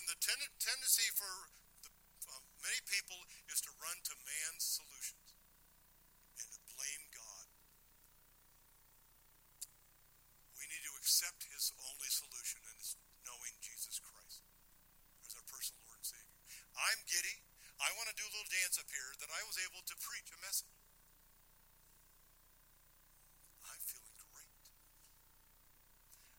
and 0.01 0.05
the 0.09 0.17
ten- 0.17 0.57
tendency 0.57 1.13
for 1.13 1.53
the, 1.85 1.93
uh, 2.25 2.41
many 2.65 2.81
people 2.89 3.29
is 3.53 3.61
to 3.69 3.73
run 3.77 4.01
to 4.09 4.15
man's 4.25 4.65
solutions 4.65 5.37
and 6.41 6.49
to 6.57 6.61
blame 6.73 7.05
God. 7.13 7.53
We 10.57 10.65
need 10.73 10.85
to 10.89 10.95
accept 11.05 11.45
his 11.53 11.77
only 11.85 12.09
solution, 12.09 12.65
and 12.65 12.81
it's 12.81 12.97
knowing 13.29 13.61
Jesus 13.61 14.01
Christ 14.01 14.49
as 15.29 15.37
our 15.37 15.45
personal 15.45 15.85
Lord 15.85 16.01
and 16.01 16.09
Savior. 16.09 16.41
I'm 16.79 17.01
giddy. 17.11 17.43
I 17.83 17.91
want 17.99 18.11
to 18.11 18.17
do 18.19 18.27
a 18.27 18.33
little 18.35 18.51
dance 18.51 18.79
up 18.79 18.87
here 18.91 19.11
that 19.19 19.31
I 19.31 19.43
was 19.47 19.59
able 19.63 19.83
to 19.83 19.95
preach 19.99 20.31
a 20.31 20.39
message. 20.43 20.75
I'm 23.67 23.83
feeling 23.83 24.19
great. 24.19 24.65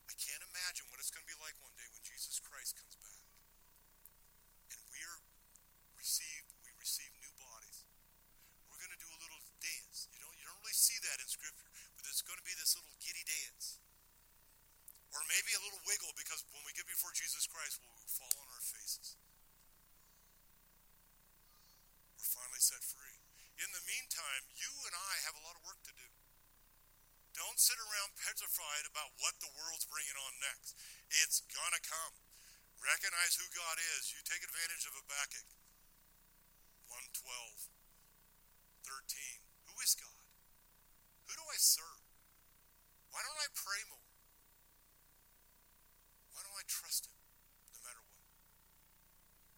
I 0.08 0.16
can't 0.16 0.44
imagine 0.44 0.88
what 0.92 1.00
it's 1.04 1.12
going 1.12 1.24
to 1.24 1.32
be 1.32 1.40
like 1.44 1.56
one 1.60 1.76
day 1.76 1.88
when 1.92 2.04
Jesus 2.04 2.40
Christ 2.44 2.76
comes 2.76 2.96
back. 3.00 3.24
And 4.76 4.80
we're 4.92 5.20
received, 6.00 6.52
we 6.64 6.72
receive 6.80 7.12
new 7.20 7.32
bodies. 7.40 7.88
We're 8.68 8.80
going 8.80 8.96
to 8.96 9.02
do 9.04 9.12
a 9.12 9.20
little 9.20 9.44
dance. 9.60 10.08
You 10.12 10.20
don't, 10.24 10.36
you 10.40 10.48
don't 10.48 10.60
really 10.64 10.76
see 10.76 11.00
that 11.04 11.20
in 11.20 11.28
Scripture, 11.28 11.68
but 11.96 12.08
there's 12.08 12.24
going 12.24 12.40
to 12.40 12.48
be 12.48 12.56
this 12.56 12.76
little 12.80 12.96
giddy 13.04 13.24
dance. 13.28 13.80
Or 15.12 15.20
maybe 15.26 15.52
a 15.58 15.62
little 15.64 15.82
wiggle 15.90 16.14
because 16.16 16.46
when 16.54 16.62
we 16.64 16.72
get 16.78 16.86
before 16.86 17.10
Jesus 17.12 17.50
Christ, 17.50 17.82
we'll 17.82 18.14
fall 18.14 18.30
on 18.30 18.48
our 18.54 18.64
faces. 18.64 19.18
We're 22.20 22.36
finally 22.36 22.62
set 22.62 22.84
free. 22.86 23.18
In 23.58 23.70
the 23.74 23.84
meantime, 23.90 24.44
you 24.54 24.70
and 24.86 24.94
I 24.94 25.14
have 25.26 25.36
a 25.40 25.44
lot 25.44 25.58
of 25.58 25.66
work 25.66 25.82
to 25.88 25.94
do. 25.98 26.10
Don't 27.34 27.58
sit 27.58 27.80
petrified 28.40 28.88
about 28.88 29.12
what 29.20 29.36
the 29.44 29.52
world's 29.52 29.84
bringing 29.92 30.16
on 30.16 30.32
next. 30.40 30.72
It's 31.12 31.44
going 31.52 31.76
to 31.76 31.84
come. 31.84 32.16
Recognize 32.80 33.36
who 33.36 33.44
God 33.52 33.76
is. 34.00 34.16
You 34.16 34.24
take 34.24 34.40
advantage 34.40 34.88
of 34.88 34.96
Habakkuk 34.96 35.44
112, 36.88 37.68
13. 38.88 39.44
Who 39.68 39.76
is 39.84 39.92
God? 40.00 40.24
Who 41.28 41.36
do 41.36 41.44
I 41.52 41.60
serve? 41.60 42.00
Why 43.12 43.20
don't 43.28 43.44
I 43.44 43.52
pray 43.52 43.84
more? 43.92 44.08
Why 46.32 46.40
don't 46.40 46.56
I 46.56 46.64
trust 46.64 47.12
Him 47.12 47.20
no 47.76 47.80
matter 47.84 48.00
what? 48.08 48.24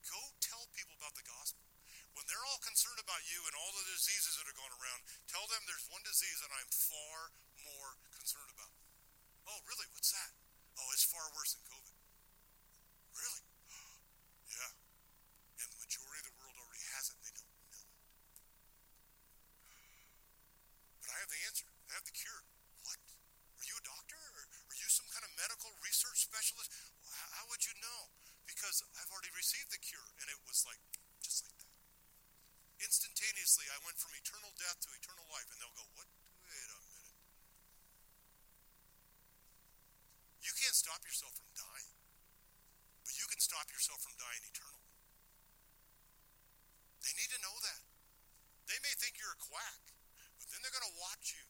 Go 0.10 0.22
tell 0.42 0.66
people 0.74 0.98
about 0.98 1.14
the 1.14 1.30
gospel. 1.30 1.70
When 2.18 2.26
they're 2.26 2.50
all 2.50 2.66
concerned 2.66 2.98
about 2.98 3.22
you 3.30 3.46
and 3.46 3.54
all 3.62 3.72
the 3.78 3.86
diseases 3.94 4.42
that 4.42 4.50
are 4.50 4.58
going 4.58 4.74
around, 4.74 5.06
tell 5.30 5.46
them 5.54 5.62
there's 5.70 5.86
one 5.86 6.02
disease 6.02 6.42
that 6.42 6.50
I'm 6.50 6.68
far 6.74 7.30
more 7.62 7.98
concerned 8.18 8.52
about. 8.54 8.74
Oh, 9.50 9.60
really? 9.66 9.88
What's 9.94 10.14
that? 10.14 10.32
Oh, 10.78 10.88
it's 10.94 11.06
far 11.06 11.26
worse 11.34 11.58
than 11.58 11.66
COVID. 11.66 11.96
Really? 13.18 13.44
yeah. 14.56 14.72
And 15.62 15.68
the 15.68 15.82
majority 15.82 16.20
of 16.24 16.28
the 16.32 16.36
world 16.38 16.56
already 16.62 16.86
has 16.96 17.12
it. 17.12 17.18
They 17.22 17.34
don't 17.34 17.50
know 17.50 17.70
it. 17.76 17.88
But 21.02 21.10
I 21.12 21.18
have 21.22 21.32
the 21.32 21.42
answer. 21.50 21.68
I 21.90 21.92
have 21.98 22.06
the 22.08 22.16
cure. 22.16 22.42
What? 22.88 23.00
Are 23.60 23.68
you 23.68 23.76
a 23.78 23.86
doctor? 23.86 24.18
Or 24.18 24.42
are 24.72 24.78
you 24.80 24.88
some 24.88 25.10
kind 25.12 25.26
of 25.26 25.32
medical 25.36 25.74
research 25.84 26.24
specialist? 26.24 26.72
How 27.36 27.46
would 27.52 27.66
you 27.66 27.74
know? 27.82 28.14
Because 28.48 28.86
I've 28.96 29.12
already 29.12 29.34
received 29.36 29.70
the 29.74 29.82
cure. 29.82 30.08
And 30.24 30.32
it 30.32 30.40
was 30.48 30.64
like, 30.64 30.80
just 31.20 31.44
like 31.46 31.58
that. 31.60 31.70
Instantaneously, 32.82 33.70
I 33.70 33.78
went 33.86 34.00
from 34.00 34.16
eternal 34.18 34.54
death 34.58 34.82
to 34.88 34.90
eternal 34.96 35.28
life. 35.30 35.50
And 35.52 35.58
they'll 35.60 35.78
go, 35.78 35.86
what? 35.94 36.08
Wait 36.48 36.70
a 36.72 36.80
minute. 36.80 36.92
You 40.42 40.54
can't 40.58 40.74
stop 40.74 41.06
yourself 41.06 41.38
from 41.38 41.48
dying, 41.54 41.94
but 43.06 43.14
you 43.14 43.30
can 43.30 43.38
stop 43.38 43.70
yourself 43.70 44.02
from 44.02 44.18
dying 44.18 44.42
eternally. 44.42 44.90
They 47.06 47.14
need 47.14 47.32
to 47.38 47.42
know 47.46 47.56
that. 47.62 47.82
They 48.66 48.78
may 48.82 48.94
quack, 49.52 49.84
but 50.40 50.48
then 50.48 50.64
they're 50.64 50.72
going 50.72 50.88
to 50.88 51.04
watch 51.04 51.36
you, 51.36 51.44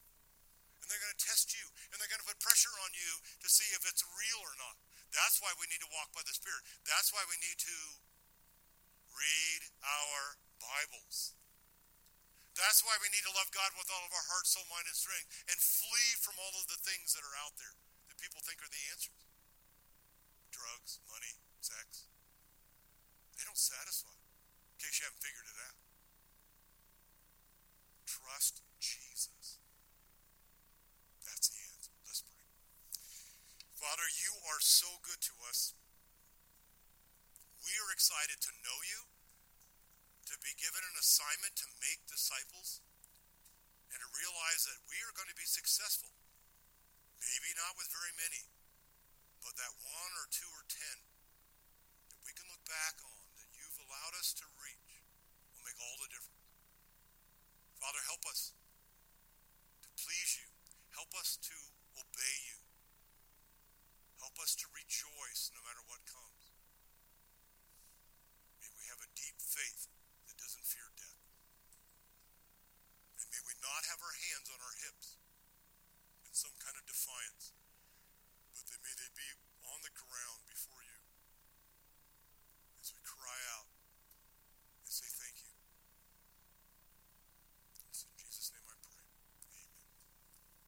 and 0.82 0.89
they're 0.89 1.02
going 1.02 1.14
to 1.14 1.22
test 1.22 1.54
you, 1.54 1.70
and 1.93 2.02
they're 2.02 2.10
going 2.10 2.22
to 2.22 2.26
put 2.26 2.41
pressure 2.41 2.74
on 2.82 2.89
you 2.97 3.22
to 3.45 3.47
see 3.47 3.70
if 3.78 3.86
it's 3.86 4.02
real 4.02 4.41
or 4.41 4.58
not. 4.58 4.82
That's 5.14 5.38
why 5.38 5.54
we 5.62 5.70
need 5.70 5.86
to 5.86 5.93
walk 5.93 6.10
by 6.18 6.26
the 6.26 6.34
Spirit. 6.34 6.66
That's 6.89 7.14
why 7.14 7.22
we 7.30 7.38
need 7.38 7.62
to 7.62 7.78
read 9.14 9.62
our 9.86 10.41
Bibles. 10.58 11.38
That's 12.58 12.84
why 12.84 12.97
we 12.99 13.12
need 13.14 13.24
to 13.24 13.36
love 13.38 13.54
God 13.54 13.72
with 13.78 13.88
all 13.93 14.04
of 14.04 14.12
our 14.12 14.28
heart, 14.34 14.49
soul, 14.49 14.68
mind, 14.68 14.89
and 14.89 14.97
strength, 14.97 15.30
and 15.47 15.60
flee 15.60 16.12
from 16.20 16.36
all 16.41 16.56
of 16.58 16.68
the 16.68 16.80
things 16.84 17.16
that 17.16 17.24
are 17.24 17.38
out 17.39 17.56
there 17.56 17.76
that 18.12 18.20
people 18.20 18.43
think 18.43 18.60
are 18.60 18.72
the 18.72 18.86
answers 18.91 19.24
drugs, 20.52 20.99
money, 21.08 21.39
sex. 21.64 22.12
They 23.39 23.47
don't 23.47 23.58
satisfy, 23.58 24.14
in 24.14 24.78
case 24.78 24.99
you 24.99 25.08
haven't 25.08 25.24
figured 25.24 25.47
it 25.47 25.58
out. 25.64 25.80
Trust 28.32 28.63
Jesus. 28.79 29.59
That's 31.27 31.51
the 31.51 31.59
answer. 31.67 31.91
Let's 32.07 32.23
pray. 32.23 32.47
Father, 33.75 34.07
you 34.23 34.32
are 34.47 34.63
so 34.63 34.88
good 35.03 35.19
to 35.19 35.36
us. 35.51 35.75
We 37.67 37.75
are 37.75 37.91
excited 37.91 38.39
to 38.39 38.55
know 38.63 38.79
you, 38.88 39.03
to 40.32 40.39
be 40.39 40.55
given 40.55 40.79
an 40.79 40.95
assignment 40.95 41.59
to 41.59 41.67
make 41.84 42.07
disciples, 42.07 42.79
and 43.91 43.99
to 43.99 44.07
realize 44.15 44.63
that 44.63 44.79
we 44.88 44.95
are 45.03 45.11
going 45.11 45.27
to 45.27 45.36
be 45.36 45.43
successful. 45.43 46.15
Maybe 47.19 47.51
not 47.59 47.75
with 47.75 47.91
very 47.91 48.15
many, 48.15 48.47
but 49.43 49.59
that 49.59 49.75
one 49.75 50.13
or 50.15 50.32
two 50.32 50.47
or 50.55 50.63
ten 50.71 51.03
that 52.15 52.23
we 52.23 52.32
can 52.32 52.47
look 52.47 52.63
back 52.63 52.95
on 53.03 53.27
that 53.43 53.51
you've 53.59 53.75
allowed 53.91 54.15
us 54.15 54.32
to 54.39 54.47
reach 54.63 55.03
will 55.51 55.67
make 55.67 55.75
all 55.84 55.99
the 55.99 56.07
difference. 56.07 56.30
Father, 57.82 58.05
help 58.05 58.21
us 58.29 58.53
to 59.82 59.89
please 59.97 60.38
you. 60.38 60.45
Help 60.93 61.09
us 61.17 61.34
to 61.41 61.57
obey 61.97 62.36
you. 62.45 62.61
Help 64.21 64.38
us 64.38 64.53
to 64.53 64.69
rejoice 64.69 65.49
no 65.49 65.65
matter 65.65 65.82
what 65.89 66.05
comes. 66.05 66.40